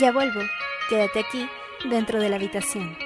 Ya 0.00 0.10
vuelvo, 0.10 0.40
quédate 0.88 1.20
aquí 1.20 1.48
dentro 1.88 2.20
de 2.20 2.28
la 2.28 2.36
habitación. 2.36 3.03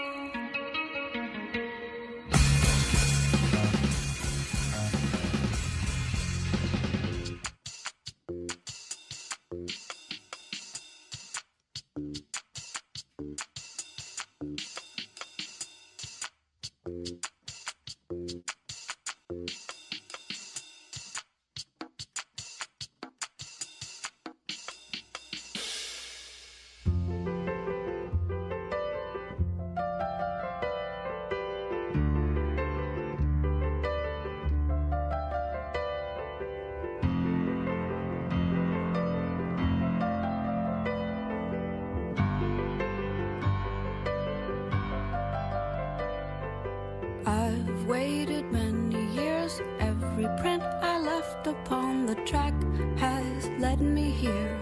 Every 49.81 50.27
print 50.41 50.63
I 50.63 50.99
left 50.99 51.47
upon 51.47 52.07
the 52.07 52.15
track 52.27 52.55
has 52.97 53.49
led 53.59 53.81
me 53.81 54.11
here. 54.11 54.59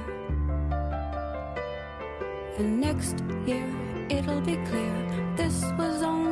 And 2.59 2.81
next 2.81 3.23
year 3.47 3.69
it'll 4.09 4.41
be 4.41 4.57
clear 4.69 5.35
this 5.37 5.65
was 5.79 6.03
only. 6.03 6.26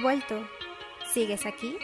Vuelto. 0.00 0.36
¿Sigues 1.12 1.46
aquí? 1.46 1.76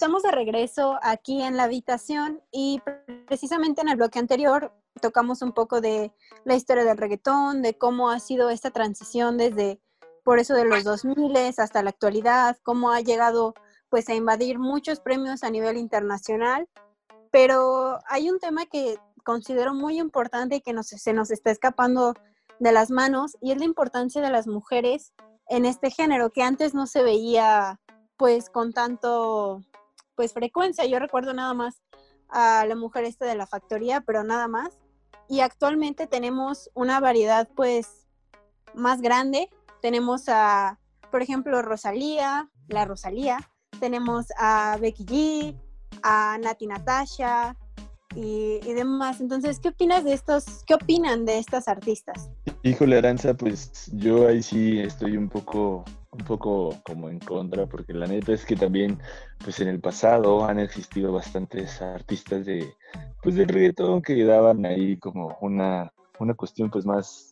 estamos 0.00 0.22
de 0.22 0.30
regreso 0.30 0.98
aquí 1.02 1.42
en 1.42 1.58
la 1.58 1.64
habitación 1.64 2.40
y 2.50 2.80
precisamente 3.26 3.82
en 3.82 3.88
el 3.88 3.96
bloque 3.96 4.18
anterior 4.18 4.72
tocamos 5.00 5.42
un 5.42 5.52
poco 5.52 5.80
de 5.80 6.10
la 6.44 6.54
historia 6.54 6.84
del 6.84 6.96
reggaetón, 6.96 7.60
de 7.60 7.76
cómo 7.76 8.08
ha 8.08 8.18
sido 8.18 8.48
esta 8.50 8.70
transición 8.70 9.36
desde 9.36 9.78
por 10.24 10.38
eso 10.38 10.54
de 10.54 10.64
los 10.64 10.84
2000 10.84 11.54
hasta 11.58 11.82
la 11.82 11.90
actualidad, 11.90 12.56
cómo 12.62 12.92
ha 12.92 13.00
llegado 13.00 13.54
pues 13.90 14.08
a 14.08 14.14
invadir 14.14 14.58
muchos 14.58 15.00
premios 15.00 15.44
a 15.44 15.50
nivel 15.50 15.76
internacional, 15.76 16.68
pero 17.30 17.98
hay 18.08 18.30
un 18.30 18.38
tema 18.38 18.66
que 18.66 18.96
considero 19.24 19.74
muy 19.74 19.98
importante 19.98 20.56
y 20.56 20.60
que 20.60 20.74
se 20.82 21.12
nos 21.12 21.30
está 21.30 21.50
escapando 21.50 22.14
de 22.58 22.72
las 22.72 22.90
manos 22.90 23.36
y 23.40 23.52
es 23.52 23.58
la 23.58 23.64
importancia 23.64 24.22
de 24.22 24.30
las 24.30 24.46
mujeres 24.46 25.12
en 25.48 25.64
este 25.64 25.90
género 25.90 26.30
que 26.30 26.42
antes 26.42 26.74
no 26.74 26.86
se 26.86 27.02
veía 27.02 27.80
pues 28.16 28.50
con 28.50 28.72
tanto 28.72 29.62
pues 30.14 30.32
frecuencia. 30.32 30.84
Yo 30.86 30.98
recuerdo 30.98 31.32
nada 31.32 31.54
más 31.54 31.82
a 32.28 32.64
la 32.66 32.76
mujer 32.76 33.04
esta 33.04 33.24
de 33.24 33.34
la 33.34 33.46
factoría, 33.46 34.02
pero 34.02 34.22
nada 34.22 34.46
más. 34.48 34.78
Y 35.28 35.40
actualmente 35.40 36.06
tenemos 36.06 36.70
una 36.74 37.00
variedad 37.00 37.48
pues 37.56 38.06
más 38.74 39.00
grande. 39.00 39.50
Tenemos 39.80 40.28
a, 40.28 40.78
por 41.10 41.22
ejemplo, 41.22 41.62
Rosalía, 41.62 42.50
la 42.68 42.84
Rosalía. 42.84 43.38
Tenemos 43.80 44.26
a 44.38 44.76
Becky 44.80 45.04
G, 45.04 45.56
a 46.02 46.38
Nati 46.38 46.66
Natasha, 46.66 47.56
y, 48.14 48.58
demás. 48.74 49.20
Entonces, 49.20 49.60
¿qué 49.60 49.68
opinas 49.68 50.04
de 50.04 50.12
estos, 50.12 50.64
qué 50.66 50.74
opinan 50.74 51.24
de 51.24 51.38
estas 51.38 51.68
artistas? 51.68 52.30
Híjole, 52.62 52.98
Aranza, 52.98 53.34
pues 53.34 53.90
yo 53.94 54.28
ahí 54.28 54.42
sí 54.42 54.80
estoy 54.80 55.16
un 55.16 55.28
poco, 55.28 55.84
un 56.10 56.24
poco 56.24 56.76
como 56.84 57.08
en 57.08 57.20
contra, 57.20 57.66
porque 57.66 57.92
la 57.92 58.06
neta 58.06 58.32
es 58.32 58.44
que 58.44 58.56
también, 58.56 58.98
pues 59.42 59.60
en 59.60 59.68
el 59.68 59.80
pasado 59.80 60.44
han 60.44 60.58
existido 60.58 61.12
bastantes 61.12 61.80
artistas 61.80 62.46
de, 62.46 62.74
pues 63.22 63.36
del 63.36 63.48
reggaetón 63.48 64.02
que 64.02 64.24
daban 64.24 64.66
ahí 64.66 64.96
como 64.96 65.36
una, 65.40 65.92
una 66.18 66.34
cuestión 66.34 66.70
pues 66.70 66.84
más 66.84 67.29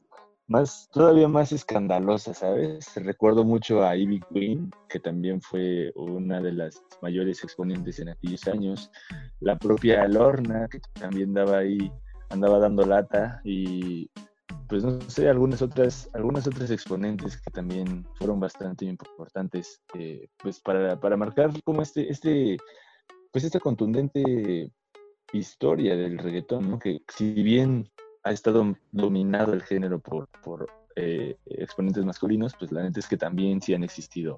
más, 0.48 0.88
todavía 0.92 1.28
más 1.28 1.52
escandalosa, 1.52 2.32
¿sabes? 2.32 2.94
Recuerdo 2.96 3.44
mucho 3.44 3.84
a 3.84 3.94
Ivy 3.94 4.20
Queen, 4.32 4.70
que 4.88 4.98
también 4.98 5.40
fue 5.42 5.92
una 5.94 6.40
de 6.40 6.52
las 6.52 6.82
mayores 7.02 7.44
exponentes 7.44 7.98
en 8.00 8.08
aquellos 8.08 8.48
años, 8.48 8.90
la 9.40 9.58
propia 9.58 10.08
Lorna, 10.08 10.66
que 10.68 10.80
también 10.98 11.34
daba 11.34 11.58
ahí, 11.58 11.92
andaba 12.30 12.58
dando 12.58 12.86
lata, 12.86 13.40
y 13.44 14.10
pues 14.68 14.84
no 14.84 15.00
sé, 15.02 15.28
algunas 15.28 15.60
otras, 15.60 16.10
algunas 16.14 16.46
otras 16.46 16.70
exponentes 16.70 17.40
que 17.40 17.50
también 17.50 18.06
fueron 18.14 18.40
bastante 18.40 18.86
importantes, 18.86 19.82
eh, 19.94 20.28
pues 20.42 20.60
para, 20.60 20.98
para 20.98 21.16
marcar 21.16 21.50
como 21.62 21.82
este, 21.82 22.10
este, 22.10 22.56
pues 23.32 23.44
esta 23.44 23.60
contundente 23.60 24.72
historia 25.32 25.94
del 25.94 26.18
reggaetón, 26.18 26.70
¿no? 26.70 26.78
Que 26.78 27.02
si 27.08 27.34
bien 27.34 27.90
ha 28.22 28.32
estado 28.32 28.76
dominado 28.92 29.52
el 29.52 29.62
género 29.62 30.00
por, 30.00 30.28
por 30.42 30.68
eh, 30.96 31.36
exponentes 31.46 32.04
masculinos, 32.04 32.54
pues 32.58 32.72
la 32.72 32.82
neta 32.82 33.00
es 33.00 33.08
que 33.08 33.16
también 33.16 33.60
sí 33.60 33.74
han 33.74 33.84
existido 33.84 34.36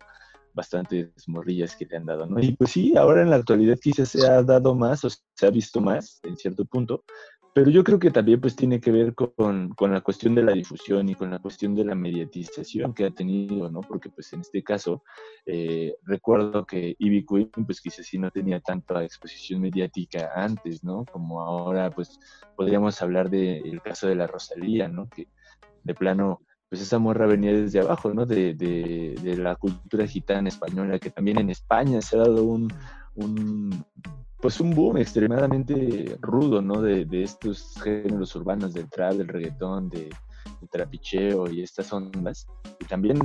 bastantes 0.53 1.11
morrillas 1.29 1.77
que 1.77 1.87
le 1.87 1.97
han 1.97 2.07
dado, 2.07 2.27
¿no? 2.27 2.41
Y 2.41 2.53
pues 2.53 2.73
sí, 2.73 2.97
ahora 2.97 3.23
en 3.23 3.31
la 3.31 3.37
actualidad 3.37 3.79
quizás 3.81 4.11
se 4.11 4.27
ha 4.27 4.43
dado 4.43 4.75
más 4.75 5.05
o 5.05 5.09
se 5.11 5.47
ha 5.47 5.51
visto 5.51 5.81
más 5.81 6.21
en 6.25 6.37
cierto 6.37 6.65
punto, 6.65 7.05
pero 7.53 7.71
yo 7.71 7.83
creo 7.83 7.99
que 7.99 8.11
también 8.11 8.41
pues 8.41 8.55
tiene 8.55 8.81
que 8.81 8.93
ver 8.93 9.15
con, 9.15 9.71
con, 9.71 9.93
la 9.93 10.01
cuestión 10.01 10.35
de 10.35 10.43
la 10.43 10.53
difusión 10.53 11.09
y 11.09 11.15
con 11.15 11.31
la 11.31 11.41
cuestión 11.41 11.75
de 11.75 11.85
la 11.85 11.95
mediatización 11.95 12.95
que 12.95 13.07
ha 13.07 13.11
tenido, 13.11 13.71
¿no? 13.71 13.81
Porque 13.81 14.09
pues 14.09 14.33
en 14.33 14.41
este 14.41 14.63
caso 14.63 15.03
eh, 15.47 15.97
recuerdo 16.05 16.65
que 16.65 16.95
Ivy 16.99 17.27
Queen 17.27 17.67
pues 17.67 17.81
quizás 17.81 18.07
sí 18.07 18.19
no 18.19 18.31
tenía 18.31 18.61
tanta 18.61 19.03
exposición 19.03 19.61
mediática 19.61 20.31
antes, 20.35 20.85
¿no? 20.85 21.05
Como 21.11 21.41
ahora 21.41 21.91
pues 21.91 22.21
podríamos 22.57 23.03
hablar 23.03 23.31
del 23.31 23.81
caso 23.83 24.07
de 24.07 24.15
la 24.15 24.29
Rosalía, 24.29 24.87
¿no? 24.87 25.09
Que 25.09 25.27
de 25.83 25.95
plano 25.95 26.43
pues 26.69 26.83
esa 26.83 27.01
morra 27.01 27.27
venía 27.27 27.53
desde 27.53 27.81
abajo, 27.81 28.15
¿no? 28.15 28.27
De, 28.27 28.55
de, 28.55 29.17
de 29.21 29.37
la 29.37 29.57
cultura 29.57 30.07
gitana 30.07 30.49
española, 30.49 31.01
que 31.01 31.11
también 31.11 31.41
en 31.41 31.51
España 31.51 32.01
se 32.01 32.15
ha 32.15 32.21
dado 32.21 32.45
un, 32.45 32.73
un 33.15 33.85
pues 34.41 34.59
un 34.59 34.75
boom 34.75 34.97
extremadamente 34.97 36.17
rudo, 36.21 36.63
¿no? 36.63 36.81
De, 36.81 37.07
estos 37.23 37.75
géneros 37.83 38.35
urbanos, 38.37 38.73
del 38.73 38.89
trap, 38.89 39.15
del 39.15 39.29
reggaetón, 39.29 39.91
de, 39.91 40.09
del 40.61 40.69
trapicheo 40.71 41.51
y 41.51 41.63
estas 41.63 41.93
ondas. 41.93 42.47
Y 42.79 42.87
también 42.87 43.19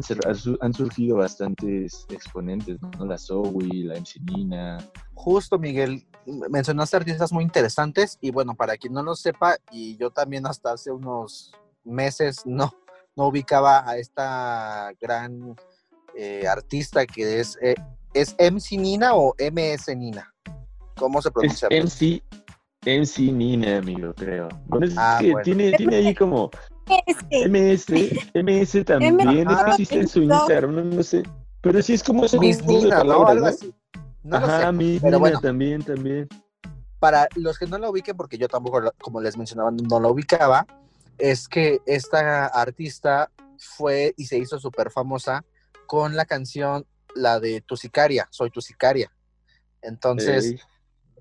han 0.62 0.74
surgido 0.74 1.18
bastantes 1.18 2.06
exponentes, 2.10 2.80
¿no? 3.00 3.06
La 3.06 3.18
Zoe, 3.18 3.86
la 3.86 3.96
MC. 3.96 4.20
Justo, 5.14 5.58
Miguel, 5.58 6.06
mencionaste 6.50 6.98
artistas 6.98 7.32
muy 7.32 7.44
interesantes 7.44 8.18
y 8.22 8.32
bueno, 8.32 8.54
para 8.56 8.76
quien 8.78 8.94
no 8.94 9.02
lo 9.02 9.16
sepa, 9.16 9.58
y 9.72 9.96
yo 9.98 10.10
también 10.10 10.46
hasta 10.46 10.74
hace 10.74 10.92
unos 10.92 11.54
meses 11.86 12.42
no, 12.46 12.74
no 13.16 13.28
ubicaba 13.28 13.90
a 13.90 13.98
esta 13.98 14.92
gran 15.00 15.56
eh, 16.18 16.46
artista 16.48 17.06
que 17.06 17.40
es, 17.40 17.58
eh, 17.62 17.76
¿es 18.16 18.36
MC 18.40 18.78
Nina 18.78 19.14
o 19.14 19.36
MS 19.38 19.96
Nina? 19.96 20.34
¿Cómo 20.96 21.22
se 21.22 21.30
pronuncia? 21.30 21.68
MC, 21.70 22.24
MC 22.86 23.32
Nina, 23.32 23.78
amigo, 23.78 24.14
creo. 24.16 24.48
Bueno, 24.68 24.88
es 24.88 24.96
ah, 24.98 25.18
que 25.20 25.34
tiene, 25.44 25.74
tiene 25.74 25.98
ahí 25.98 26.16
como 26.16 26.50
MS, 26.88 27.88
MS 28.34 28.86
también, 28.86 29.50
es 29.50 29.64
que 29.64 29.72
existe 29.72 30.00
en 30.00 30.08
su 30.08 30.22
Instagram, 30.22 30.96
no, 30.96 31.04
sé. 31.04 31.24
Pero 31.62 31.82
sí 31.82 31.94
es 31.94 32.04
como 32.04 32.26
ese 32.26 32.40
Miss 32.40 32.64
Nina, 32.66 33.04
¿no? 33.04 33.28
Algo 33.28 33.48
así. 33.48 33.74
No 34.24 34.38
Ajá, 34.38 34.72
Miss 34.72 35.04
Nina 35.04 35.18
bueno, 35.18 35.40
también, 35.42 35.84
también. 35.84 36.28
Para 37.00 37.28
los 37.36 37.60
que 37.60 37.68
no 37.68 37.78
la 37.78 37.90
ubiquen, 37.90 38.16
porque 38.16 38.38
yo 38.38 38.48
tampoco, 38.48 38.82
como 39.02 39.20
les 39.20 39.38
mencionaba, 39.38 39.72
no 39.72 40.00
la 40.00 40.08
ubicaba, 40.08 40.66
es 41.18 41.50
que 41.50 41.82
esta 41.86 42.48
artista 42.48 43.30
fue 43.58 44.14
y 44.16 44.26
se 44.26 44.38
hizo 44.38 44.58
súper 44.58 44.90
famosa 44.90 45.44
con 45.86 46.16
la 46.16 46.26
canción, 46.26 46.86
la 47.16 47.40
de 47.40 47.62
Tu 47.62 47.76
Sicaria, 47.76 48.28
Soy 48.30 48.52
Tu 48.52 48.62
Sicaria. 48.62 49.12
Entonces, 49.82 50.56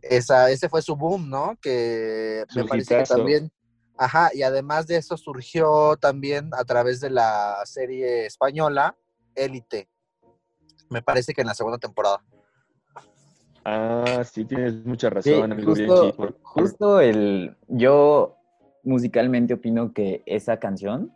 esa, 0.03 0.51
ese 0.51 0.69
fue 0.69 0.83
su 0.83 0.97
boom, 0.97 1.31
¿no? 1.31 1.57
Que 1.61 2.45
me 2.55 2.65
parece 2.65 2.99
que 2.99 3.05
también, 3.05 3.51
ajá, 3.97 4.31
y 4.35 4.43
además 4.43 4.87
de 4.87 4.97
eso 4.97 5.17
surgió 5.17 5.97
también 5.97 6.51
a 6.53 6.65
través 6.65 7.01
de 7.01 7.11
la 7.11 7.63
serie 7.65 8.27
española 8.27 8.97
Élite, 9.35 9.89
me 10.91 11.03
parece 11.03 11.33
que 11.33 11.41
en 11.41 11.49
la 11.49 11.55
segunda 11.55 11.79
temporada. 11.79 12.23
Ah, 13.65 14.23
sí, 14.31 14.45
tienes 14.45 14.85
mucha 14.85 15.09
razón, 15.09 15.53
amigo. 15.53 15.75
Justo, 15.75 16.37
justo 16.43 17.01
el, 17.01 17.57
yo 17.69 18.37
musicalmente 18.83 19.55
opino 19.55 19.93
que 19.95 20.23
esa 20.27 20.59
canción 20.59 21.13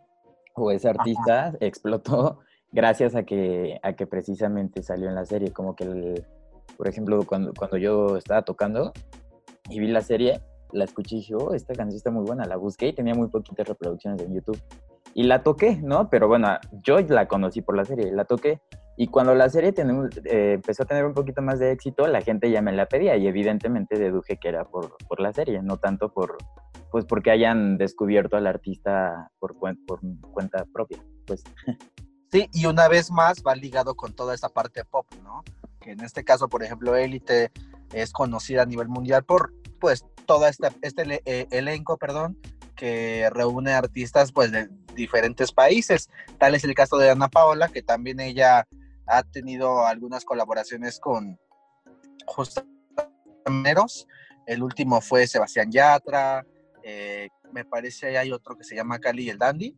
o 0.55 0.71
ese 0.71 0.89
artista 0.89 1.55
explotó 1.59 2.39
gracias 2.71 3.15
a 3.15 3.23
que, 3.23 3.79
a 3.83 3.93
que 3.93 4.07
precisamente 4.07 4.83
salió 4.83 5.09
en 5.09 5.15
la 5.15 5.25
serie, 5.25 5.51
como 5.51 5.75
que 5.75 5.83
el, 5.83 6.25
por 6.77 6.87
ejemplo, 6.87 7.23
cuando, 7.25 7.53
cuando 7.53 7.77
yo 7.77 8.17
estaba 8.17 8.43
tocando 8.43 8.93
y 9.69 9.79
vi 9.79 9.87
la 9.87 10.01
serie, 10.01 10.41
la 10.71 10.85
escuché 10.85 11.15
y 11.15 11.19
dije, 11.19 11.35
oh, 11.35 11.53
esta 11.53 11.73
canción 11.73 11.97
está 11.97 12.11
muy 12.11 12.25
buena. 12.25 12.45
La 12.45 12.57
busqué 12.57 12.87
y 12.87 12.93
tenía 12.93 13.13
muy 13.13 13.27
poquitas 13.27 13.67
reproducciones 13.67 14.21
en 14.21 14.33
YouTube. 14.33 14.61
Y 15.13 15.23
la 15.23 15.43
toqué, 15.43 15.77
¿no? 15.81 16.09
Pero 16.09 16.27
bueno, 16.27 16.47
yo 16.83 16.99
la 17.01 17.27
conocí 17.27 17.61
por 17.61 17.75
la 17.75 17.85
serie, 17.85 18.11
la 18.11 18.25
toqué. 18.25 18.61
Y 18.95 19.07
cuando 19.07 19.33
la 19.33 19.49
serie 19.49 19.73
eh, 19.77 20.53
empezó 20.53 20.83
a 20.83 20.85
tener 20.85 21.05
un 21.05 21.13
poquito 21.13 21.41
más 21.41 21.57
de 21.59 21.71
éxito, 21.71 22.05
la 22.07 22.21
gente 22.21 22.51
ya 22.51 22.61
me 22.61 22.73
la 22.73 22.85
pedía 22.85 23.15
y 23.15 23.27
evidentemente 23.27 23.97
deduje 23.97 24.37
que 24.37 24.49
era 24.49 24.65
por, 24.65 24.97
por 25.07 25.21
la 25.21 25.31
serie, 25.31 25.61
no 25.63 25.77
tanto 25.77 26.11
por, 26.11 26.37
pues 26.91 27.05
porque 27.05 27.31
hayan 27.31 27.77
descubierto 27.77 28.35
al 28.35 28.45
artista 28.45 29.31
por, 29.39 29.57
por 29.57 30.01
cuenta 30.31 30.65
propia, 30.73 31.03
pues. 31.25 31.43
Sí, 32.31 32.49
y 32.53 32.65
una 32.67 32.87
vez 32.87 33.11
más 33.11 33.43
va 33.45 33.55
ligado 33.55 33.95
con 33.95 34.13
toda 34.13 34.35
esa 34.35 34.49
parte 34.49 34.85
pop, 34.85 35.07
¿no? 35.23 35.43
que 35.79 35.91
en 35.91 36.01
este 36.01 36.23
caso, 36.23 36.47
por 36.47 36.63
ejemplo, 36.63 36.95
Élite 36.95 37.51
es 37.93 38.11
conocida 38.11 38.63
a 38.63 38.65
nivel 38.65 38.87
mundial 38.87 39.23
por 39.23 39.53
pues 39.79 40.05
todo 40.25 40.45
este, 40.45 40.67
este 40.81 41.23
elenco, 41.57 41.97
perdón, 41.97 42.37
que 42.75 43.29
reúne 43.31 43.73
artistas 43.73 44.31
pues 44.31 44.51
de 44.51 44.69
diferentes 44.93 45.51
países. 45.51 46.09
Tal 46.37 46.55
es 46.55 46.63
el 46.63 46.73
caso 46.73 46.97
de 46.97 47.09
Ana 47.09 47.29
Paola, 47.29 47.69
que 47.69 47.81
también 47.81 48.19
ella 48.19 48.67
ha 49.07 49.23
tenido 49.23 49.85
algunas 49.85 50.25
colaboraciones 50.25 50.99
con 50.99 51.39
Meros. 53.49 54.07
El 54.45 54.61
último 54.63 55.01
fue 55.01 55.27
Sebastián 55.27 55.71
Yatra, 55.71 56.45
eh, 56.83 57.29
me 57.51 57.65
parece 57.65 58.17
hay 58.17 58.31
otro 58.31 58.55
que 58.55 58.63
se 58.63 58.75
llama 58.75 58.99
Cali 58.99 59.23
y 59.23 59.29
el 59.29 59.37
Dandy. 59.37 59.75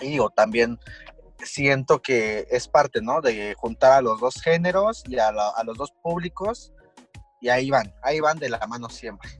Y 0.00 0.08
digo, 0.10 0.30
también 0.30 0.78
siento 1.42 2.00
que 2.00 2.46
es 2.50 2.68
parte, 2.68 3.00
¿no? 3.00 3.20
De 3.20 3.54
juntar 3.54 3.92
a 3.92 4.02
los 4.02 4.20
dos 4.20 4.40
géneros 4.42 5.02
y 5.06 5.18
a, 5.18 5.32
los 5.64 5.76
dos 5.76 5.92
públicos 6.02 6.72
y 7.40 7.48
ahí 7.48 7.70
van, 7.70 7.92
ahí 8.02 8.20
van 8.20 8.38
de 8.38 8.48
la 8.48 8.58
mano 8.66 8.88
siempre. 8.88 9.30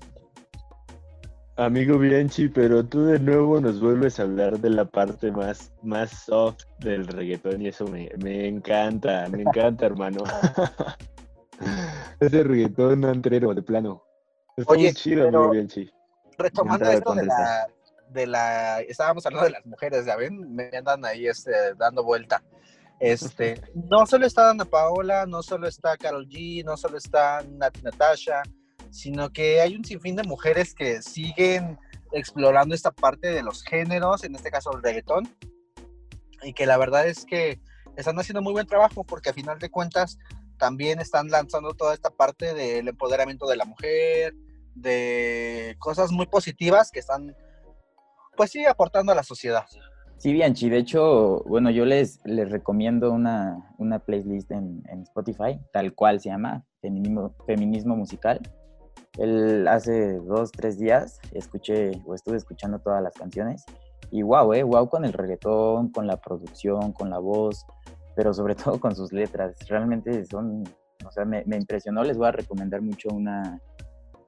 Amigo 1.56 1.98
Bianchi, 1.98 2.48
pero 2.48 2.84
tú 2.84 3.04
de 3.06 3.18
nuevo 3.18 3.61
nos 3.61 3.80
vuelves 3.80 4.20
a 4.20 4.22
hablar 4.22 4.61
de 4.61 4.70
la 4.70 4.84
parte 4.84 5.32
más, 5.32 5.72
más 5.82 6.11
soft 6.11 6.62
del 6.78 7.09
reggaetón 7.09 7.62
y 7.62 7.68
eso 7.68 7.84
me, 7.88 8.09
me 8.22 8.46
encanta, 8.46 9.28
me 9.28 9.42
encanta, 9.42 9.86
hermano. 9.86 10.22
ese 12.20 12.44
reggaetón 12.44 13.04
antrero 13.04 13.52
de 13.54 13.62
plano. 13.62 14.04
Está 14.56 14.72
Oye, 14.72 14.84
muy 14.84 14.94
chido, 14.94 15.24
pero- 15.24 15.38
amigo 15.38 15.52
Bianchi. 15.52 15.90
Retomando 16.36 16.88
esto 16.88 17.14
de 17.14 17.26
la, 17.26 17.66
de 18.11 18.26
la, 18.26 18.80
estábamos 18.80 19.24
hablando 19.26 19.46
de 19.46 19.52
las 19.52 19.66
mujeres, 19.66 20.06
ya 20.06 20.16
ven, 20.16 20.54
me 20.54 20.70
andan 20.76 21.04
ahí 21.04 21.26
este, 21.26 21.74
dando 21.76 22.02
vuelta. 22.02 22.42
Este, 23.00 23.61
no 23.74 24.06
solo 24.06 24.26
está 24.26 24.46
Dana 24.46 24.64
Paola, 24.64 25.26
no 25.26 25.42
solo 25.42 25.68
está 25.68 25.96
Carol 25.96 26.28
G, 26.28 26.64
no 26.64 26.76
solo 26.76 26.98
está 26.98 27.42
Nat 27.42 27.76
Natasha, 27.82 28.42
sino 28.90 29.30
que 29.30 29.61
hay 29.61 29.76
un 29.76 29.84
sinfín 29.84 30.16
de 30.16 30.22
mujeres 30.24 30.74
que 30.74 31.02
siguen 31.02 31.78
explorando 32.12 32.74
esta 32.74 32.90
parte 32.90 33.28
de 33.28 33.42
los 33.42 33.62
géneros, 33.62 34.24
en 34.24 34.34
este 34.34 34.50
caso 34.50 34.72
el 34.72 34.82
reggaetón, 34.82 35.28
y 36.42 36.52
que 36.52 36.66
la 36.66 36.76
verdad 36.76 37.06
es 37.06 37.24
que 37.24 37.61
están 37.96 38.18
haciendo 38.18 38.42
muy 38.42 38.52
buen 38.52 38.66
trabajo 38.66 39.04
porque 39.04 39.30
a 39.30 39.34
final 39.34 39.59
de 39.59 39.70
cuentas 39.70 40.18
también 40.56 41.00
están 41.00 41.28
lanzando 41.28 41.74
toda 41.74 41.94
esta 41.94 42.11
parte 42.11 42.54
del 42.54 42.88
empoderamiento 42.88 43.46
de 43.46 43.56
la 43.56 43.64
mujer, 43.64 44.34
de 44.74 45.76
cosas 45.78 46.12
muy 46.12 46.26
positivas 46.26 46.90
que 46.90 47.00
están, 47.00 47.34
pues 48.39 48.53
sí, 48.53 48.64
aportando 48.64 49.12
a 49.12 49.14
la 49.16 49.22
sociedad. 49.22 49.64
Sí, 50.16 50.32
Bianchi, 50.32 50.70
de 50.70 50.78
hecho, 50.78 51.43
bueno, 51.47 51.70
yo 51.70 51.84
les, 51.84 52.20
les 52.24 52.51
recomiendo 52.51 53.12
una, 53.12 53.74
una 53.78 53.99
playlist 53.99 54.51
en, 54.53 54.82
en 54.89 55.03
Spotify, 55.03 55.61
tal 55.72 55.93
cual 55.95 56.20
se 56.20 56.30
llama, 56.30 56.64
Feminismo, 56.80 57.34
Feminismo 57.47 57.97
Musical. 57.97 58.41
El, 59.16 59.66
hace 59.68 60.14
dos, 60.14 60.53
tres 60.53 60.78
días 60.78 61.20
escuché 61.32 62.01
o 62.07 62.14
estuve 62.14 62.36
escuchando 62.36 62.78
todas 62.78 63.03
las 63.03 63.14
canciones 63.14 63.64
y 64.11 64.22
wow, 64.22 64.53
eh, 64.55 64.62
wow 64.62 64.89
con 64.89 65.05
el 65.05 65.12
reggaetón, 65.12 65.91
con 65.91 66.07
la 66.07 66.16
producción, 66.16 66.93
con 66.93 67.11
la 67.11 67.18
voz, 67.18 67.66
pero 68.14 68.32
sobre 68.32 68.55
todo 68.55 68.78
con 68.80 68.95
sus 68.95 69.12
letras. 69.12 69.57
Realmente 69.68 70.24
son, 70.26 70.62
o 71.05 71.11
sea, 71.11 71.24
me, 71.24 71.45
me 71.47 71.57
impresionó. 71.57 72.05
Les 72.05 72.16
voy 72.16 72.28
a 72.28 72.32
recomendar 72.32 72.80
mucho 72.82 73.09
una, 73.12 73.61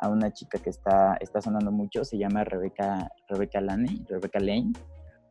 a 0.00 0.08
una 0.08 0.32
chica 0.32 0.58
que 0.58 0.70
está, 0.70 1.16
está 1.20 1.40
sonando 1.40 1.70
mucho, 1.70 2.04
se 2.04 2.18
llama 2.18 2.44
Rebeca, 2.44 3.08
Rebeca 3.28 3.60
Lane, 3.60 4.04
Rebeca 4.08 4.40
Lane. 4.40 4.72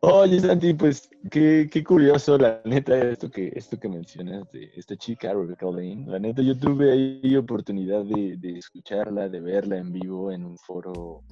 Oye, 0.01 0.39
Santi, 0.39 0.73
pues 0.73 1.09
qué, 1.29 1.67
qué 1.69 1.83
curioso, 1.83 2.37
la 2.37 2.61
neta, 2.63 2.97
esto 2.97 3.29
que, 3.29 3.51
esto 3.53 3.77
que 3.77 3.89
mencionas 3.89 4.49
de 4.51 4.71
esta 4.75 4.95
chica, 4.95 5.33
Rebecca 5.33 5.65
Lane. 5.65 6.05
La 6.07 6.19
neta, 6.19 6.41
yo 6.41 6.57
tuve 6.57 6.91
ahí 6.91 7.35
oportunidad 7.35 8.05
de, 8.05 8.37
de 8.37 8.59
escucharla, 8.59 9.27
de 9.27 9.41
verla 9.41 9.77
en 9.77 9.91
vivo 9.91 10.31
en 10.31 10.45
un 10.45 10.57
foro, 10.57 11.23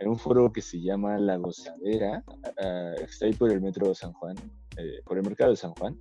en 0.00 0.08
un 0.08 0.18
foro 0.18 0.52
que 0.52 0.62
se 0.62 0.80
llama 0.80 1.16
La 1.18 1.36
Gozadera, 1.36 2.24
que 2.96 3.04
está 3.04 3.26
ahí 3.26 3.34
por 3.34 3.52
el 3.52 3.60
metro 3.60 3.88
de 3.88 3.94
San 3.94 4.12
Juan, 4.14 4.34
eh, 4.76 5.00
por 5.04 5.16
el 5.16 5.22
mercado 5.22 5.50
de 5.50 5.56
San 5.56 5.72
Juan. 5.74 5.96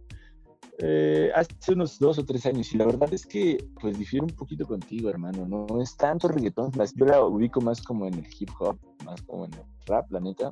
Eh, 0.80 1.32
hace 1.34 1.74
unos 1.74 1.98
dos 1.98 2.20
o 2.20 2.26
tres 2.26 2.46
años 2.46 2.72
y 2.74 2.78
la 2.78 2.86
verdad 2.86 3.12
es 3.12 3.26
que 3.26 3.58
pues 3.82 3.98
difiere 3.98 4.24
un 4.26 4.36
poquito 4.36 4.66
contigo 4.68 5.10
hermano 5.10 5.48
no 5.48 5.82
es 5.82 5.96
tanto 5.98 6.28
reggaetón 6.28 6.72
las- 6.76 6.94
yo 6.94 7.06
la 7.06 7.24
ubico 7.24 7.62
más 7.62 7.82
como 7.82 8.06
en 8.06 8.20
el 8.20 8.26
hip 8.40 8.50
hop 8.60 8.78
más 9.00 9.22
como 9.24 9.46
en 9.46 9.56
el 9.58 9.64
rap 9.88 10.12
la 10.12 10.20
neta 10.20 10.52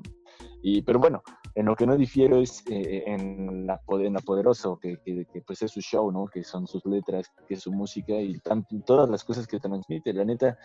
y 0.64 0.82
pero 0.82 0.97
bueno 0.99 1.22
en 1.53 1.68
lo 1.68 1.76
que 1.76 1.86
no 1.86 1.95
difiero 1.95 2.41
es 2.41 2.64
eh, 2.70 3.03
en, 3.06 3.68
la, 3.68 3.80
en 3.88 4.14
la 4.14 4.20
poderoso 4.22 4.78
que, 4.78 4.97
que- 5.06 5.26
que, 5.32 5.41
pues 5.41 5.62
es 5.62 5.72
su 5.72 5.82
show 5.82 6.12
no 6.12 6.26
que 6.26 6.43
son 6.43 6.66
sus 6.66 6.84
letras 6.86 7.28
que 7.47 7.53
es 7.53 7.62
su 7.62 7.72
música 7.72 8.14
y 8.20 8.39
todas 8.86 9.08
las 9.10 9.24
cosas 9.24 9.45
que 9.45 9.60
transmite 9.60 10.12
la 10.12 10.26
neta 10.26 10.58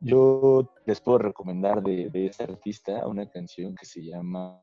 yo 0.00 0.66
les 0.86 1.00
puedo 1.00 1.18
recomendar 1.18 1.82
de, 1.82 2.08
de 2.08 2.26
esta 2.26 2.44
artista 2.44 3.06
una 3.06 3.28
canción 3.28 3.74
que 3.74 3.84
se 3.84 4.02
llama 4.02 4.60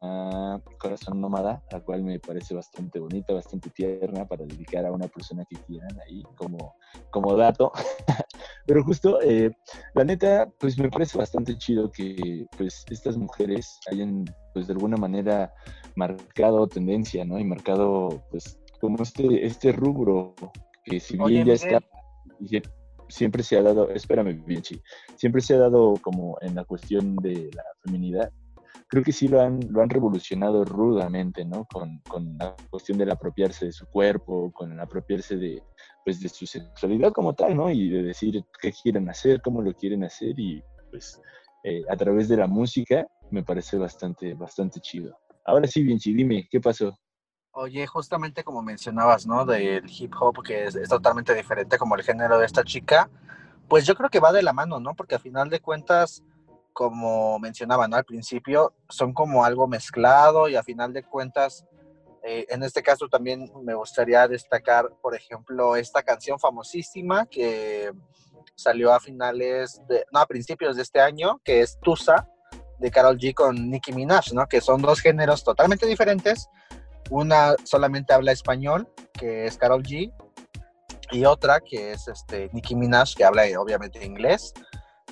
Corazón 0.79 1.21
Nómada, 1.21 1.63
la 1.71 1.79
cual 1.81 2.03
me 2.03 2.19
parece 2.19 2.55
bastante 2.55 2.99
bonita, 2.99 3.33
bastante 3.33 3.69
tierna 3.69 4.27
para 4.27 4.45
dedicar 4.45 4.85
a 4.85 4.91
una 4.91 5.07
persona 5.07 5.45
que 5.47 5.57
quieran 5.67 5.95
ahí 6.07 6.23
como, 6.35 6.75
como 7.11 7.35
dato. 7.35 7.71
Pero 8.65 8.83
justo, 8.83 9.21
eh, 9.21 9.51
la 9.93 10.03
neta, 10.03 10.49
pues 10.59 10.77
me 10.79 10.89
parece 10.89 11.17
bastante 11.17 11.55
chido 11.57 11.91
que 11.91 12.45
pues 12.57 12.83
estas 12.89 13.15
mujeres 13.17 13.79
hayan 13.91 14.25
pues 14.53 14.67
de 14.67 14.73
alguna 14.73 14.97
manera 14.97 15.53
marcado 15.95 16.67
tendencia, 16.67 17.23
¿no? 17.25 17.39
Y 17.39 17.43
marcado 17.43 18.23
pues 18.31 18.59
como 18.81 19.01
este, 19.03 19.45
este 19.45 19.71
rubro 19.71 20.35
que 20.83 20.99
si 20.99 21.13
bien 21.13 21.43
Oye, 21.43 21.45
ya 21.45 21.53
está 21.53 21.79
siempre 23.09 23.43
se 23.43 23.57
ha 23.57 23.63
dado, 23.63 23.89
espérame 23.89 24.43
sí, 24.63 24.81
siempre 25.15 25.41
se 25.41 25.55
ha 25.55 25.59
dado 25.59 25.95
como 26.01 26.37
en 26.41 26.55
la 26.55 26.65
cuestión 26.65 27.15
de 27.17 27.49
la 27.53 27.63
feminidad, 27.83 28.31
creo 28.87 29.03
que 29.03 29.11
sí 29.11 29.27
lo 29.27 29.41
han, 29.41 29.59
lo 29.69 29.81
han 29.81 29.89
revolucionado 29.89 30.63
rudamente, 30.65 31.45
¿no? 31.45 31.65
Con, 31.65 31.99
con 32.07 32.37
la 32.37 32.55
cuestión 32.69 32.97
del 32.97 33.11
apropiarse 33.11 33.65
de 33.65 33.71
su 33.71 33.85
cuerpo, 33.87 34.51
con 34.53 34.71
el 34.71 34.79
apropiarse 34.79 35.37
de, 35.37 35.61
pues, 36.05 36.19
de 36.21 36.29
su 36.29 36.45
sexualidad 36.45 37.11
como 37.11 37.33
tal, 37.33 37.55
¿no? 37.55 37.69
Y 37.69 37.89
de 37.89 38.03
decir 38.03 38.43
qué 38.61 38.71
quieren 38.71 39.09
hacer, 39.09 39.41
cómo 39.41 39.61
lo 39.61 39.73
quieren 39.73 40.03
hacer 40.03 40.39
y 40.39 40.61
pues 40.89 41.21
eh, 41.63 41.83
a 41.89 41.97
través 41.97 42.29
de 42.29 42.37
la 42.37 42.47
música 42.47 43.05
me 43.29 43.43
parece 43.43 43.77
bastante, 43.77 44.33
bastante 44.33 44.79
chido. 44.79 45.17
Ahora 45.45 45.67
sí, 45.67 45.83
Bienchi, 45.83 46.13
dime, 46.13 46.47
¿qué 46.49 46.59
pasó? 46.59 46.97
Oye, 47.59 47.87
justamente 47.87 48.43
como 48.43 48.61
mencionabas, 48.61 49.25
¿no? 49.25 49.43
Del 49.43 49.89
hip 49.89 50.13
hop, 50.19 50.43
que 50.43 50.65
es, 50.65 50.75
es 50.75 50.89
totalmente 50.89 51.33
diferente 51.33 51.79
como 51.79 51.95
el 51.95 52.03
género 52.03 52.37
de 52.37 52.45
esta 52.45 52.63
chica, 52.63 53.09
pues 53.67 53.83
yo 53.87 53.95
creo 53.95 54.11
que 54.11 54.19
va 54.19 54.31
de 54.31 54.43
la 54.43 54.53
mano, 54.53 54.79
¿no? 54.79 54.93
Porque 54.93 55.15
a 55.15 55.19
final 55.19 55.49
de 55.49 55.59
cuentas, 55.59 56.23
como 56.71 57.39
mencionaba, 57.39 57.87
¿no? 57.87 57.95
Al 57.95 58.05
principio, 58.05 58.75
son 58.89 59.11
como 59.11 59.43
algo 59.43 59.67
mezclado 59.67 60.47
y 60.47 60.55
a 60.55 60.61
final 60.61 60.93
de 60.93 61.01
cuentas, 61.01 61.65
eh, 62.23 62.45
en 62.49 62.61
este 62.61 62.83
caso 62.83 63.07
también 63.07 63.51
me 63.63 63.73
gustaría 63.73 64.27
destacar, 64.27 64.91
por 65.01 65.15
ejemplo, 65.15 65.75
esta 65.75 66.03
canción 66.03 66.37
famosísima 66.37 67.25
que 67.25 67.91
salió 68.53 68.93
a 68.93 68.99
finales, 68.99 69.81
de, 69.89 70.05
no, 70.11 70.19
a 70.19 70.27
principios 70.27 70.75
de 70.75 70.83
este 70.83 71.01
año, 71.01 71.41
que 71.43 71.61
es 71.61 71.79
Tusa, 71.79 72.29
de 72.77 72.91
Carol 72.91 73.17
G 73.17 73.33
con 73.33 73.71
Nicki 73.71 73.93
Minaj, 73.93 74.31
¿no? 74.33 74.45
Que 74.45 74.61
son 74.61 74.83
dos 74.83 74.99
géneros 74.99 75.43
totalmente 75.43 75.87
diferentes. 75.87 76.47
Una 77.09 77.55
solamente 77.63 78.13
habla 78.13 78.31
español, 78.31 78.87
que 79.13 79.45
es 79.45 79.57
Carol 79.57 79.83
G, 79.83 80.13
y 81.11 81.25
otra 81.25 81.61
que 81.61 81.91
es 81.91 82.07
este, 82.07 82.49
Nicki 82.53 82.75
Minaj, 82.75 83.13
que 83.15 83.23
habla 83.23 83.47
eh, 83.47 83.57
obviamente 83.57 84.05
inglés. 84.05 84.53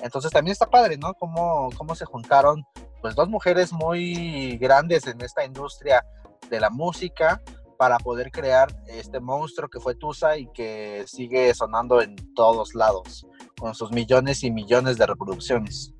Entonces 0.02 0.30
también 0.30 0.52
está 0.52 0.68
padre, 0.68 0.98
¿no? 0.98 1.14
Cómo, 1.14 1.70
cómo 1.76 1.94
se 1.94 2.04
juntaron 2.04 2.64
pues 3.00 3.14
dos 3.14 3.28
mujeres 3.28 3.72
muy 3.72 4.58
grandes 4.58 5.06
en 5.06 5.20
esta 5.20 5.44
industria 5.44 6.04
de 6.50 6.60
la 6.60 6.70
música 6.70 7.40
para 7.76 7.98
poder 7.98 8.30
crear 8.30 8.68
este 8.86 9.20
monstruo 9.20 9.68
que 9.68 9.80
fue 9.80 9.94
Tusa 9.94 10.36
y 10.38 10.46
que 10.48 11.04
sigue 11.06 11.52
sonando 11.54 12.00
en 12.00 12.16
todos 12.34 12.74
lados, 12.74 13.26
con 13.58 13.74
sus 13.74 13.92
millones 13.92 14.42
y 14.42 14.50
millones 14.50 14.96
de 14.96 15.06
reproducciones. 15.06 15.92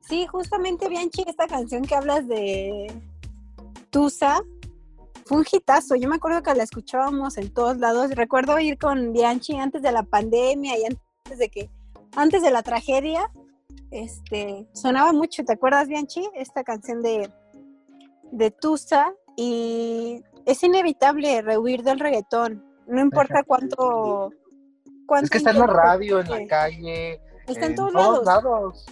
Sí, 0.00 0.26
justamente 0.26 0.88
Bianchi, 0.88 1.24
esta 1.26 1.46
canción 1.46 1.84
que 1.84 1.94
hablas 1.94 2.26
de 2.28 2.92
Tusa 3.90 4.42
fue 5.24 5.38
un 5.38 5.44
hitazo. 5.50 5.94
Yo 5.96 6.08
me 6.08 6.16
acuerdo 6.16 6.42
que 6.42 6.54
la 6.54 6.62
escuchábamos 6.62 7.36
en 7.38 7.52
todos 7.52 7.78
lados. 7.78 8.10
Recuerdo 8.10 8.58
ir 8.58 8.78
con 8.78 9.12
Bianchi 9.12 9.56
antes 9.56 9.82
de 9.82 9.92
la 9.92 10.02
pandemia 10.02 10.78
y 10.78 10.84
antes 10.84 11.38
de 11.38 11.48
que, 11.48 11.70
antes 12.16 12.42
de 12.42 12.50
la 12.50 12.62
tragedia, 12.62 13.30
este, 13.90 14.66
sonaba 14.72 15.12
mucho. 15.12 15.44
¿Te 15.44 15.54
acuerdas, 15.54 15.88
Bianchi? 15.88 16.28
Esta 16.34 16.64
canción 16.64 17.02
de, 17.02 17.30
de 18.32 18.50
Tusa 18.50 19.12
y 19.36 20.22
es 20.46 20.62
inevitable 20.62 21.42
rehuir 21.42 21.82
del 21.82 22.00
reggaetón. 22.00 22.64
No 22.86 23.00
importa 23.00 23.42
cuánto, 23.44 24.30
cuánto 25.06 25.24
Es 25.24 25.30
que 25.30 25.38
está 25.38 25.50
en 25.50 25.58
la 25.58 25.66
radio, 25.66 26.20
en 26.20 26.28
la 26.28 26.46
calle, 26.46 27.20
Está 27.46 27.66
en, 27.66 27.74
todos 27.74 27.92
lados. 27.92 28.24
lados. 28.24 28.86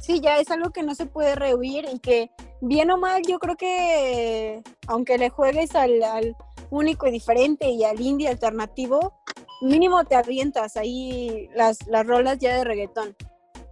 Sí, 0.00 0.20
ya 0.20 0.38
es 0.38 0.50
algo 0.50 0.70
que 0.70 0.82
no 0.82 0.94
se 0.94 1.06
puede 1.06 1.34
rehuir 1.34 1.86
y 1.90 1.98
que 1.98 2.30
bien 2.66 2.90
o 2.90 2.96
mal 2.96 3.22
yo 3.26 3.38
creo 3.38 3.56
que 3.56 4.62
aunque 4.86 5.18
le 5.18 5.30
juegues 5.30 5.74
al, 5.74 6.02
al 6.02 6.36
único 6.70 7.06
y 7.06 7.10
diferente 7.10 7.68
y 7.68 7.84
al 7.84 8.00
indie 8.00 8.28
alternativo, 8.28 9.14
mínimo 9.60 10.04
te 10.04 10.16
avientas 10.16 10.76
ahí 10.76 11.48
las, 11.54 11.86
las 11.86 12.06
rolas 12.06 12.38
ya 12.38 12.56
de 12.56 12.64
reggaetón. 12.64 13.16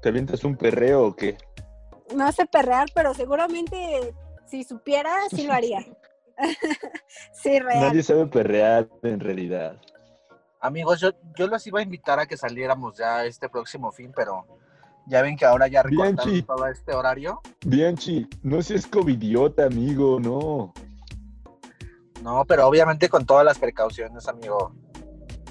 ¿Te 0.01 0.09
avientas 0.09 0.45
un 0.45 0.57
perreo 0.57 1.07
o 1.07 1.17
qué? 1.17 1.37
No 2.15 2.27
hace 2.27 2.47
perrear, 2.47 2.89
pero 2.95 3.15
seguramente 3.15 4.15
si 4.47 4.65
supiera, 4.65 5.11
sí 5.31 5.47
lo 5.47 5.53
haría. 5.53 5.85
sí, 7.33 7.59
real. 7.59 7.81
Nadie 7.81 8.03
sabe 8.03 8.27
perrear 8.27 8.89
en 9.03 9.21
realidad. 9.21 9.77
Amigos, 10.61 11.01
yo, 11.01 11.11
yo 11.37 11.47
los 11.47 11.67
iba 11.67 11.81
a 11.81 11.83
invitar 11.83 12.21
a 12.21 12.27
que 12.27 12.37
saliéramos 12.37 12.97
ya 12.97 13.25
este 13.25 13.49
próximo 13.49 13.91
fin, 13.91 14.13
pero 14.15 14.47
ya 15.07 15.23
ven 15.23 15.37
que 15.37 15.45
ahora 15.45 15.69
ya 15.69 15.83
recortaron 15.83 16.17
Bianchi. 16.17 16.43
todo 16.43 16.67
este 16.67 16.93
horario. 16.95 17.41
Bianchi, 17.65 18.27
no 18.43 18.63
seas 18.63 18.87
covidiota, 18.87 19.67
amigo, 19.67 20.19
no. 20.21 20.73
No, 22.23 22.45
pero 22.45 22.67
obviamente 22.69 23.09
con 23.09 23.27
todas 23.27 23.45
las 23.45 23.59
precauciones, 23.59 24.29
amigo. 24.29 24.73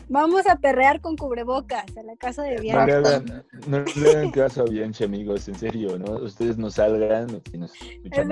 Vamos 0.08 0.46
a 0.46 0.58
perrear 0.58 1.00
con 1.00 1.16
cubrebocas 1.16 1.86
a 1.98 2.04
la 2.04 2.18
casa 2.18 2.44
de 2.44 2.56
No 2.56 2.62
Bianca. 2.62 2.86
le, 2.86 2.94
hagan, 2.94 3.46
no 3.68 3.84
le 3.96 4.10
hagan 4.10 4.32
caso 4.32 4.62
a 4.62 4.66
Bianchi, 4.66 5.06
amigos, 5.06 5.48
en 5.48 5.56
serio, 5.56 5.98
¿no? 5.98 6.16
Ustedes 6.16 6.58
no 6.58 6.70
salgan, 6.70 7.42
si 7.50 7.58
nos 7.58 7.72
escuchan 7.74 8.30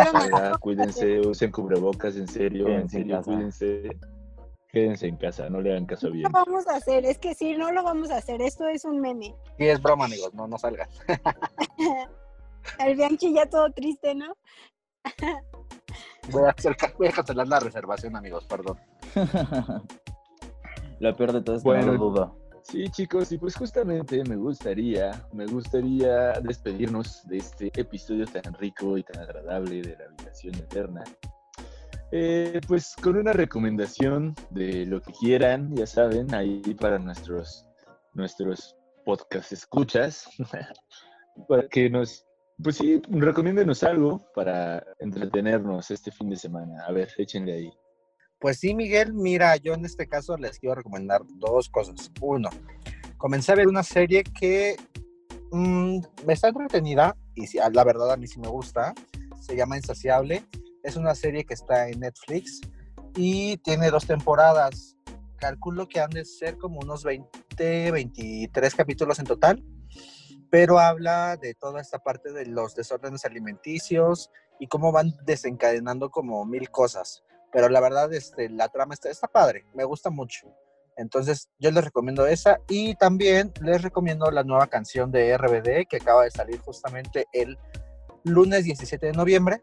cuídense, 0.60 1.22
usen 1.22 1.52
cubrebocas, 1.52 2.18
en 2.18 2.28
serio, 2.28 2.68
en 2.68 2.90
serio, 2.90 3.18
casa. 3.18 3.32
cuídense. 3.32 3.98
Quédense 4.72 5.08
en 5.08 5.18
casa, 5.18 5.50
no 5.50 5.62
le 5.62 5.72
hagan 5.72 5.86
caso 5.86 6.12
bien. 6.12 6.24
No 6.24 6.30
lo 6.30 6.46
vamos 6.46 6.68
a 6.68 6.76
hacer, 6.78 7.06
es 7.06 7.18
que 7.18 7.34
sí, 7.34 7.56
no 7.56 7.72
lo 7.72 7.84
vamos 7.84 8.12
a 8.12 8.18
hacer, 8.18 8.42
esto 8.42 8.68
es 8.68 8.86
un 8.86 9.00
meme. 9.00 9.36
Sí, 9.58 9.68
es 9.68 9.82
broma, 9.82 10.06
amigos, 10.06 10.34
no, 10.34 10.48
no 10.48 10.58
salgan. 10.58 10.90
El 12.80 12.96
Bianchi 12.96 13.34
ya 13.34 13.46
todo 13.48 13.72
triste, 13.72 14.14
¿no? 14.16 14.36
Voy 16.32 16.44
a, 16.44 16.50
hacer, 16.50 16.76
voy 16.98 17.08
a 17.08 17.12
cancelar 17.12 17.48
la 17.48 17.60
reservación, 17.60 18.16
amigos, 18.16 18.46
perdón. 18.46 18.78
Lo 21.00 21.16
peor 21.16 21.32
de 21.32 21.44
que 21.44 21.60
Bueno. 21.64 21.86
no 21.86 21.92
lo 21.94 21.98
dudo. 21.98 22.36
Sí, 22.64 22.88
chicos, 22.90 23.32
y 23.32 23.38
pues 23.38 23.56
justamente 23.56 24.22
me 24.26 24.36
gustaría, 24.36 25.26
me 25.32 25.46
gustaría 25.48 26.34
despedirnos 26.42 27.26
de 27.28 27.38
este 27.38 27.72
episodio 27.74 28.28
tan 28.28 28.54
rico 28.54 28.98
y 28.98 29.04
tan 29.04 29.24
agradable 29.24 29.82
de 29.82 29.98
la 29.98 30.06
habitación 30.06 30.54
eterna. 30.56 31.04
Eh, 32.12 32.60
pues 32.68 32.96
con 33.02 33.18
una 33.18 33.34
recomendación 33.34 34.34
de 34.50 34.86
lo 34.86 35.02
que 35.02 35.14
quieran, 35.14 35.76
ya 35.76 35.86
saben, 35.86 36.34
ahí 36.34 36.62
para 36.80 36.98
nuestros, 36.98 37.68
nuestros 38.14 38.76
podcast 39.06 39.52
escuchas, 39.52 40.28
para 41.48 41.68
que 41.68 41.90
nos, 41.90 42.26
pues 42.64 42.78
sí, 42.78 43.00
recomiéndenos 43.10 43.84
algo 43.84 44.26
para 44.34 44.84
entretenernos 45.00 45.92
este 45.92 46.12
fin 46.12 46.30
de 46.30 46.36
semana. 46.36 46.84
A 46.88 46.92
ver, 46.92 47.10
échenle 47.18 47.54
ahí. 47.54 47.72
Pues 48.40 48.58
sí, 48.58 48.74
Miguel, 48.74 49.14
mira, 49.14 49.58
yo 49.58 49.74
en 49.74 49.86
este 49.86 50.08
caso 50.08 50.36
les 50.38 50.58
quiero 50.58 50.76
recomendar 50.76 51.22
dos 51.36 51.70
cosas. 51.70 52.10
Uno, 52.22 52.50
comencé 53.18 53.52
a 53.52 53.56
ver 53.56 53.68
una 53.68 53.84
serie 53.84 54.24
que 54.24 54.78
mm, 55.52 56.00
me 56.26 56.34
está 56.34 56.48
entretenida 56.48 57.16
y 57.36 57.46
la 57.72 57.84
verdad 57.84 58.14
a 58.14 58.18
mí 58.18 58.26
sí 58.26 58.40
me 58.40 58.48
gusta. 58.48 58.96
Se 59.42 59.56
llama 59.56 59.78
Insaciable. 59.78 60.44
Es 60.84 60.96
una 60.96 61.16
serie 61.16 61.46
que 61.46 61.54
está 61.54 61.90
en 61.90 62.00
Netflix 62.00 62.62
y 63.16 63.58
tiene 63.58 63.90
dos 63.90 64.06
temporadas. 64.06 64.96
Calculo 65.38 65.88
que 65.88 66.00
han 66.00 66.10
de 66.10 66.26
ser 66.26 66.58
como 66.58 66.80
unos 66.80 67.04
20, 67.04 67.92
23 67.92 68.76
capítulos 68.76 69.20
en 69.20 69.26
total, 69.26 69.64
pero 70.50 70.80
habla 70.80 71.38
de 71.38 71.54
toda 71.54 71.82
esta 71.82 72.00
parte 72.00 72.32
de 72.32 72.46
los 72.46 72.76
desórdenes 72.76 73.26
alimenticios 73.26 74.30
y 74.60 74.68
cómo 74.68 74.92
van 74.92 75.14
desencadenando 75.26 76.10
como 76.10 76.46
mil 76.46 76.70
cosas 76.70 77.24
pero 77.52 77.70
la 77.70 77.80
verdad, 77.80 78.12
este, 78.14 78.50
la 78.50 78.70
trama 78.70 78.94
está, 78.94 79.10
está 79.10 79.28
padre, 79.28 79.66
me 79.74 79.84
gusta 79.84 80.10
mucho. 80.10 80.48
Entonces, 80.98 81.50
yo 81.60 81.72
les 81.72 81.84
recomiendo 81.84 82.28
esa 82.28 82.60
y 82.68 82.96
también 82.96 83.54
les 83.62 83.82
recomiendo 83.82 84.30
la 84.32 84.44
nueva 84.44 84.68
canción 84.68 85.12
de 85.12 85.38
RBD 85.38 85.88
que 85.88 85.98
acaba 85.98 86.26
de 86.26 86.32
salir 86.32 86.60
justamente 86.60 87.26
el 87.32 87.58
lunes 88.24 88.66
17 88.66 89.06
de 89.06 89.14
noviembre, 89.14 89.62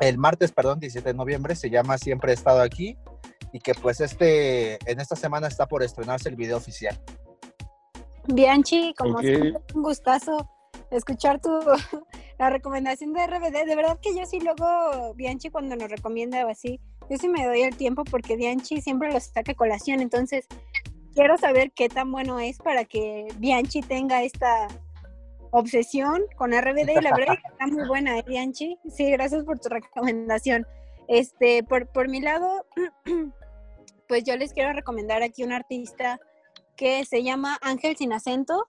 el 0.00 0.18
martes, 0.18 0.52
perdón, 0.52 0.80
17 0.80 1.08
de 1.08 1.14
noviembre, 1.14 1.54
se 1.56 1.70
llama 1.70 1.98
Siempre 1.98 2.32
he 2.32 2.34
estado 2.34 2.60
aquí 2.60 2.96
y 3.52 3.60
que 3.60 3.74
pues 3.74 4.00
este, 4.00 4.74
en 4.90 5.00
esta 5.00 5.16
semana 5.16 5.48
está 5.48 5.66
por 5.66 5.82
estrenarse 5.82 6.28
el 6.28 6.36
video 6.36 6.56
oficial. 6.56 6.98
Bianchi, 8.26 8.94
como 8.96 9.14
Ok. 9.14 9.22
siempre, 9.22 9.54
un 9.74 9.82
gustazo 9.82 10.48
escuchar 10.90 11.40
tu 11.40 11.50
la 12.38 12.50
recomendación 12.50 13.12
de 13.12 13.26
RBD. 13.26 13.66
De 13.66 13.76
verdad 13.76 13.98
que 14.00 14.14
yo 14.14 14.24
sí 14.26 14.40
luego, 14.40 15.14
Bianchi 15.14 15.50
cuando 15.50 15.76
nos 15.76 15.90
recomienda 15.90 16.44
o 16.46 16.50
así, 16.50 16.80
yo 17.10 17.16
sí 17.16 17.28
me 17.28 17.46
doy 17.46 17.62
el 17.62 17.76
tiempo 17.76 18.04
porque 18.04 18.36
Bianchi 18.36 18.80
siempre 18.80 19.12
los 19.12 19.24
saca 19.24 19.52
a 19.52 19.54
colación. 19.54 20.00
Entonces, 20.00 20.46
quiero 21.14 21.36
saber 21.38 21.72
qué 21.72 21.88
tan 21.88 22.12
bueno 22.12 22.38
es 22.38 22.58
para 22.58 22.84
que 22.84 23.28
Bianchi 23.38 23.80
tenga 23.80 24.22
esta 24.22 24.68
obsesión 25.50 26.22
con 26.36 26.52
RBD 26.52 27.00
la 27.02 27.14
verdad 27.14 27.34
es 27.34 27.42
que 27.42 27.52
está 27.52 27.66
muy 27.66 27.86
buena, 27.86 28.18
¿eh, 28.18 28.24
Bianchi. 28.26 28.78
Sí, 28.88 29.10
gracias 29.10 29.44
por 29.44 29.58
tu 29.58 29.68
recomendación. 29.68 30.66
Este, 31.08 31.62
por, 31.64 31.86
por 31.88 32.08
mi 32.08 32.20
lado, 32.20 32.66
pues 34.08 34.24
yo 34.24 34.36
les 34.36 34.52
quiero 34.52 34.72
recomendar 34.72 35.22
aquí 35.22 35.42
un 35.42 35.52
artista 35.52 36.20
que 36.76 37.04
se 37.04 37.22
llama 37.22 37.58
Ángel 37.62 37.96
Sin 37.96 38.12
Acento. 38.12 38.68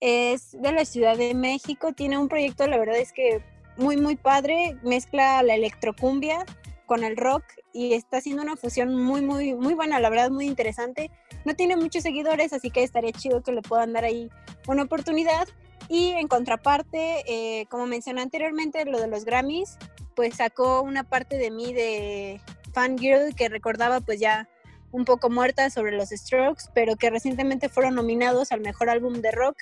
Es 0.00 0.52
de 0.52 0.72
la 0.72 0.84
Ciudad 0.84 1.16
de 1.16 1.34
México, 1.34 1.92
tiene 1.92 2.18
un 2.18 2.28
proyecto, 2.28 2.66
la 2.68 2.78
verdad 2.78 2.98
es 2.98 3.12
que 3.12 3.42
muy, 3.76 3.96
muy 3.96 4.16
padre, 4.16 4.76
mezcla 4.82 5.42
la 5.42 5.54
electrocumbia 5.54 6.44
con 6.86 7.04
el 7.04 7.16
rock 7.16 7.44
y 7.72 7.94
está 7.94 8.18
haciendo 8.18 8.42
una 8.42 8.56
fusión 8.56 8.94
muy, 8.94 9.22
muy, 9.22 9.54
muy 9.54 9.74
buena, 9.74 10.00
la 10.00 10.10
verdad, 10.10 10.30
muy 10.30 10.46
interesante. 10.46 11.10
No 11.44 11.54
tiene 11.54 11.76
muchos 11.76 12.02
seguidores, 12.02 12.52
así 12.52 12.70
que 12.70 12.82
estaría 12.82 13.12
chido 13.12 13.42
que 13.42 13.52
le 13.52 13.62
puedan 13.62 13.92
dar 13.92 14.04
ahí 14.04 14.30
una 14.66 14.84
oportunidad. 14.84 15.48
Y 15.88 16.10
en 16.10 16.28
contraparte, 16.28 17.22
eh, 17.26 17.66
como 17.70 17.86
mencioné 17.86 18.22
anteriormente, 18.22 18.84
lo 18.84 19.00
de 19.00 19.08
los 19.08 19.24
Grammys, 19.24 19.78
pues 20.14 20.36
sacó 20.36 20.82
una 20.82 21.04
parte 21.04 21.38
de 21.38 21.50
mí 21.50 21.72
de 21.72 22.40
fangirl 22.72 23.34
que 23.34 23.48
recordaba 23.48 24.00
pues 24.00 24.20
ya 24.20 24.48
un 24.90 25.04
poco 25.04 25.30
muerta 25.30 25.70
sobre 25.70 25.96
los 25.96 26.10
Strokes, 26.10 26.64
pero 26.74 26.96
que 26.96 27.10
recientemente 27.10 27.68
fueron 27.68 27.94
nominados 27.94 28.52
al 28.52 28.60
mejor 28.60 28.90
álbum 28.90 29.14
de 29.14 29.30
rock. 29.30 29.56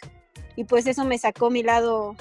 Y 0.55 0.65
pues 0.65 0.87
eso 0.87 1.05
me 1.05 1.19
sacó 1.19 1.51
mi 1.51 1.63
lado 1.63 2.17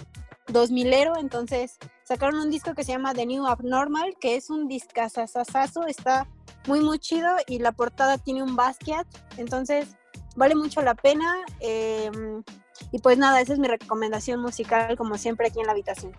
2000ero, 0.47 1.19
entonces 1.19 1.77
sacaron 2.03 2.39
un 2.39 2.51
disco 2.51 2.73
que 2.73 2.83
se 2.83 2.91
llama 2.91 3.13
The 3.13 3.25
New 3.25 3.45
Abnormal, 3.45 4.15
que 4.19 4.35
es 4.35 4.49
un 4.49 4.67
discazazazazo, 4.67 5.87
está 5.87 6.27
muy 6.67 6.81
muy 6.81 6.99
chido 6.99 7.29
y 7.47 7.59
la 7.59 7.71
portada 7.71 8.17
tiene 8.17 8.43
un 8.43 8.55
Basquiat, 8.55 9.07
entonces 9.37 9.95
vale 10.35 10.55
mucho 10.55 10.81
la 10.81 10.95
pena. 10.95 11.35
Eh, 11.59 12.11
y 12.91 12.99
pues 12.99 13.17
nada, 13.17 13.41
esa 13.41 13.53
es 13.53 13.59
mi 13.59 13.67
recomendación 13.67 14.39
musical 14.41 14.95
como 14.97 15.17
siempre 15.17 15.47
aquí 15.47 15.59
en 15.59 15.65
la 15.67 15.71
habitación. 15.73 16.11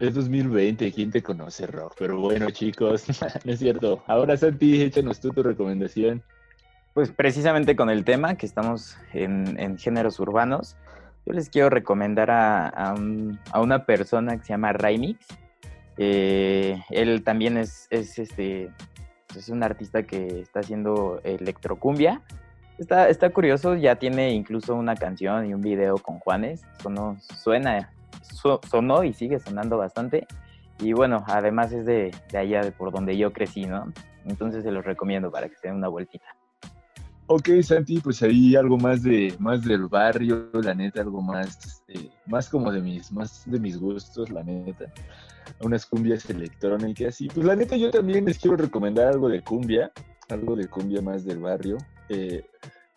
Es 0.00 0.14
2020, 0.14 0.92
¿quién 0.92 1.10
te 1.10 1.22
conoce, 1.22 1.66
Rock? 1.66 1.94
Pero 1.98 2.20
bueno, 2.20 2.50
chicos, 2.50 3.04
no 3.44 3.52
es 3.52 3.58
cierto. 3.58 4.02
Ahora, 4.06 4.36
Santi, 4.36 4.80
échanos 4.82 5.18
tú 5.20 5.30
tu 5.30 5.42
recomendación. 5.42 6.22
Pues 6.94 7.10
precisamente 7.10 7.74
con 7.76 7.90
el 7.90 8.04
tema 8.04 8.36
que 8.36 8.46
estamos 8.46 8.96
en, 9.12 9.58
en 9.58 9.76
géneros 9.78 10.20
urbanos, 10.20 10.76
yo 11.26 11.32
les 11.32 11.48
quiero 11.50 11.68
recomendar 11.68 12.30
a, 12.30 12.68
a, 12.68 12.94
un- 12.94 13.38
a 13.52 13.60
una 13.60 13.84
persona 13.86 14.36
que 14.38 14.42
se 14.44 14.48
llama 14.50 14.72
Raimix. 14.72 15.24
Eh, 15.96 16.80
él 16.90 17.22
también 17.24 17.56
es, 17.56 17.86
es, 17.90 18.18
este, 18.18 18.70
es 19.36 19.48
un 19.48 19.62
artista 19.62 20.04
que 20.04 20.40
está 20.40 20.60
haciendo 20.60 21.20
electrocumbia. 21.24 22.22
Está, 22.78 23.08
está 23.08 23.30
curioso, 23.30 23.74
ya 23.74 23.96
tiene 23.96 24.32
incluso 24.32 24.74
una 24.74 24.94
canción 24.94 25.46
y 25.46 25.54
un 25.54 25.60
video 25.60 25.96
con 25.98 26.18
Juanes. 26.20 26.62
Sonó, 26.82 27.18
suena, 27.42 27.90
su- 28.22 28.60
sonó 28.70 29.02
y 29.04 29.12
sigue 29.12 29.40
sonando 29.40 29.78
bastante. 29.78 30.26
Y 30.78 30.92
bueno, 30.92 31.24
además 31.26 31.72
es 31.72 31.84
de, 31.84 32.12
de 32.30 32.38
allá 32.38 32.60
de 32.62 32.70
por 32.70 32.92
donde 32.92 33.16
yo 33.16 33.32
crecí, 33.32 33.64
¿no? 33.64 33.92
Entonces 34.26 34.62
se 34.62 34.70
los 34.70 34.84
recomiendo 34.84 35.30
para 35.30 35.48
que 35.48 35.56
se 35.56 35.66
den 35.68 35.76
una 35.76 35.88
vueltita. 35.88 36.26
Ok, 37.26 37.48
Santi, 37.62 38.00
pues 38.00 38.22
ahí 38.22 38.56
algo 38.56 38.78
más 38.78 39.02
de 39.02 39.34
más 39.38 39.62
del 39.64 39.86
barrio, 39.86 40.48
la 40.54 40.72
neta, 40.74 41.00
algo 41.02 41.20
más, 41.20 41.82
eh, 41.88 42.08
más 42.26 42.48
como 42.48 42.70
de 42.72 42.80
mis, 42.80 43.12
más 43.12 43.42
de 43.44 43.58
mis 43.58 43.78
gustos, 43.78 44.30
la 44.30 44.42
neta. 44.44 44.86
Unas 45.60 45.84
cumbias 45.84 46.30
electrónicas. 46.30 47.20
Y 47.20 47.28
pues 47.28 47.44
la 47.44 47.56
neta, 47.56 47.76
yo 47.76 47.90
también 47.90 48.24
les 48.24 48.38
quiero 48.38 48.56
recomendar 48.56 49.08
algo 49.08 49.28
de 49.28 49.42
cumbia, 49.42 49.90
algo 50.28 50.56
de 50.56 50.68
cumbia 50.68 51.02
más 51.02 51.24
del 51.24 51.38
barrio. 51.38 51.78
Eh, 52.08 52.44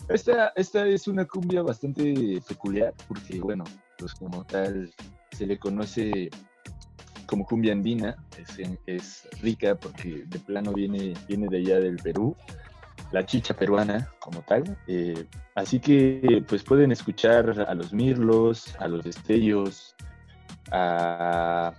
esta, 0.09 0.51
esta 0.55 0.85
es 0.87 1.07
una 1.07 1.25
cumbia 1.25 1.61
bastante 1.61 2.41
peculiar, 2.47 2.93
porque 3.07 3.39
bueno, 3.39 3.63
pues 3.97 4.13
como 4.13 4.43
tal 4.45 4.91
se 5.31 5.45
le 5.45 5.57
conoce 5.57 6.29
como 7.25 7.45
cumbia 7.45 7.71
andina, 7.71 8.17
es, 8.85 9.27
rica 9.41 9.75
porque 9.75 10.25
de 10.27 10.39
plano 10.39 10.73
viene, 10.73 11.13
viene 11.27 11.47
de 11.47 11.57
allá 11.59 11.79
del 11.79 11.95
Perú 11.97 12.35
la 13.11 13.25
chicha 13.25 13.53
peruana 13.53 14.09
como 14.19 14.41
tal. 14.41 14.77
Eh, 14.87 15.25
así 15.55 15.79
que 15.79 16.43
pues 16.47 16.63
pueden 16.63 16.91
escuchar 16.91 17.65
a 17.67 17.73
los 17.73 17.93
mirlos, 17.93 18.75
a 18.79 18.87
los 18.87 19.03
destellos, 19.03 19.95
a 20.71 21.73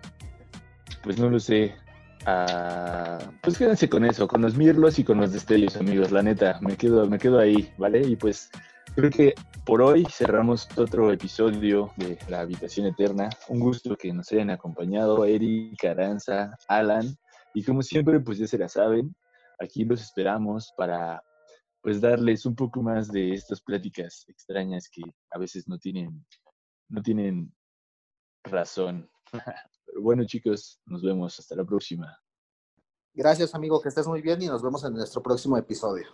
pues 1.02 1.18
no 1.18 1.28
lo 1.28 1.40
sé, 1.40 1.74
a 2.26 3.18
pues 3.42 3.58
quédense 3.58 3.88
con 3.88 4.04
eso, 4.04 4.28
con 4.28 4.42
los 4.42 4.56
mirlos 4.56 4.98
y 4.98 5.04
con 5.04 5.18
los 5.18 5.32
destellos, 5.32 5.76
amigos, 5.76 6.12
la 6.12 6.22
neta, 6.22 6.58
me 6.60 6.76
quedo, 6.76 7.06
me 7.08 7.18
quedo 7.18 7.38
ahí, 7.38 7.72
¿vale? 7.78 8.00
Y 8.06 8.16
pues 8.16 8.50
creo 8.94 9.10
que 9.10 9.34
por 9.64 9.82
hoy 9.82 10.04
cerramos 10.10 10.68
otro 10.76 11.12
episodio 11.12 11.92
de 11.96 12.18
La 12.28 12.40
Habitación 12.40 12.86
Eterna. 12.86 13.28
Un 13.48 13.60
gusto 13.60 13.96
que 13.96 14.12
nos 14.12 14.30
hayan 14.32 14.50
acompañado, 14.50 15.24
Eric, 15.24 15.84
Aranza, 15.84 16.56
Alan, 16.68 17.16
y 17.54 17.64
como 17.64 17.82
siempre, 17.82 18.20
pues 18.20 18.38
ya 18.38 18.46
se 18.46 18.58
la 18.58 18.68
saben, 18.68 19.14
aquí 19.58 19.84
los 19.84 20.00
esperamos 20.00 20.72
para 20.76 21.22
pues 21.80 22.00
darles 22.00 22.46
un 22.46 22.54
poco 22.54 22.80
más 22.82 23.10
de 23.10 23.32
estas 23.34 23.60
pláticas 23.60 24.24
extrañas 24.28 24.88
que 24.88 25.02
a 25.30 25.38
veces 25.38 25.66
no 25.66 25.78
tienen 25.78 26.24
no 26.88 27.02
tienen 27.02 27.52
razón. 28.44 29.10
Pero 29.92 30.00
bueno, 30.00 30.24
chicos, 30.24 30.80
nos 30.86 31.02
vemos 31.02 31.38
hasta 31.38 31.54
la 31.54 31.64
próxima. 31.64 32.18
Gracias, 33.12 33.54
amigo, 33.54 33.78
que 33.82 33.90
estés 33.90 34.06
muy 34.06 34.22
bien 34.22 34.40
y 34.40 34.46
nos 34.46 34.62
vemos 34.62 34.82
en 34.84 34.94
nuestro 34.94 35.22
próximo 35.22 35.58
episodio. 35.58 36.06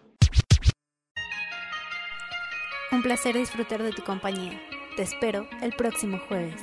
Un 2.90 3.02
placer 3.02 3.36
disfrutar 3.36 3.80
de 3.80 3.92
tu 3.92 4.02
compañía. 4.02 4.60
Te 4.96 5.02
espero 5.02 5.46
el 5.62 5.72
próximo 5.76 6.18
jueves. 6.26 6.60